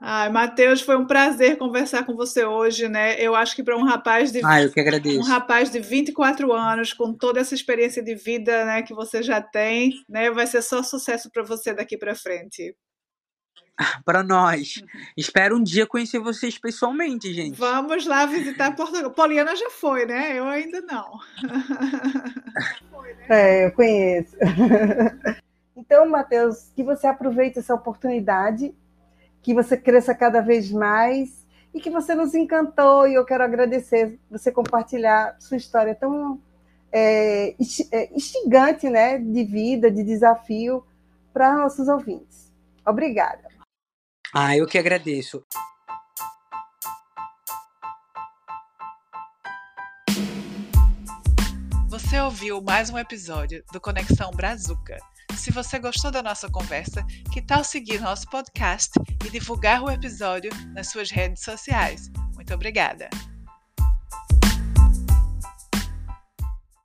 Ai, 0.00 0.28
Matheus, 0.28 0.82
foi 0.82 0.96
um 0.96 1.06
prazer 1.06 1.56
conversar 1.56 2.04
com 2.04 2.14
você 2.14 2.44
hoje, 2.44 2.86
né? 2.88 3.18
Eu 3.20 3.34
acho 3.34 3.56
que 3.56 3.62
para 3.62 3.76
um 3.76 3.84
rapaz 3.84 4.30
de 4.30 4.40
Ah, 4.44 4.62
eu 4.62 4.70
que 4.70 4.78
um 4.78 4.82
agradeço. 4.82 5.28
rapaz 5.28 5.70
de 5.70 5.80
24 5.80 6.52
anos, 6.52 6.92
com 6.92 7.14
toda 7.14 7.40
essa 7.40 7.54
experiência 7.54 8.02
de 8.02 8.14
vida, 8.14 8.64
né, 8.66 8.82
que 8.82 8.94
você 8.94 9.22
já 9.22 9.40
tem, 9.40 9.92
né, 10.08 10.30
vai 10.30 10.46
ser 10.46 10.62
só 10.62 10.82
sucesso 10.82 11.30
para 11.30 11.42
você 11.42 11.72
daqui 11.72 11.96
para 11.96 12.14
frente. 12.14 12.76
Para 14.04 14.22
nós. 14.22 14.82
Espero 15.16 15.56
um 15.56 15.62
dia 15.62 15.86
conhecer 15.86 16.18
vocês 16.18 16.56
pessoalmente, 16.58 17.32
gente. 17.34 17.58
Vamos 17.58 18.06
lá 18.06 18.24
visitar 18.24 18.74
Portugal. 18.74 19.10
Poliana 19.10 19.54
já 19.54 19.68
foi, 19.68 20.06
né? 20.06 20.38
Eu 20.38 20.46
ainda 20.46 20.80
não. 20.82 21.18
É, 23.28 23.66
eu 23.66 23.72
conheço. 23.72 24.36
Então, 25.78 26.08
Matheus, 26.08 26.72
que 26.74 26.82
você 26.82 27.06
aproveite 27.06 27.58
essa 27.58 27.74
oportunidade, 27.74 28.74
que 29.46 29.54
você 29.54 29.76
cresça 29.76 30.12
cada 30.12 30.40
vez 30.40 30.72
mais 30.72 31.46
e 31.72 31.80
que 31.80 31.88
você 31.88 32.16
nos 32.16 32.34
encantou. 32.34 33.06
E 33.06 33.14
eu 33.14 33.24
quero 33.24 33.44
agradecer 33.44 34.18
você 34.28 34.50
compartilhar 34.50 35.36
sua 35.38 35.56
história 35.56 35.94
tão 35.94 36.42
é, 36.90 37.54
é, 37.92 38.12
instigante, 38.12 38.90
né, 38.90 39.18
de 39.18 39.44
vida, 39.44 39.88
de 39.88 40.02
desafio 40.02 40.84
para 41.32 41.54
nossos 41.54 41.86
ouvintes. 41.86 42.52
Obrigada. 42.84 43.48
Ah, 44.34 44.56
eu 44.56 44.66
que 44.66 44.78
agradeço. 44.78 45.44
Você 51.88 52.20
ouviu 52.20 52.60
mais 52.60 52.90
um 52.90 52.98
episódio 52.98 53.62
do 53.72 53.80
Conexão 53.80 54.32
Brazuca. 54.32 54.98
Se 55.36 55.52
você 55.52 55.78
gostou 55.78 56.10
da 56.10 56.22
nossa 56.22 56.48
conversa, 56.48 57.04
que 57.32 57.42
tal 57.42 57.62
seguir 57.62 58.00
nosso 58.00 58.28
podcast 58.28 58.92
e 59.24 59.30
divulgar 59.30 59.82
o 59.82 59.90
episódio 59.90 60.50
nas 60.72 60.88
suas 60.88 61.10
redes 61.10 61.42
sociais? 61.42 62.10
Muito 62.34 62.52
obrigada! 62.54 63.08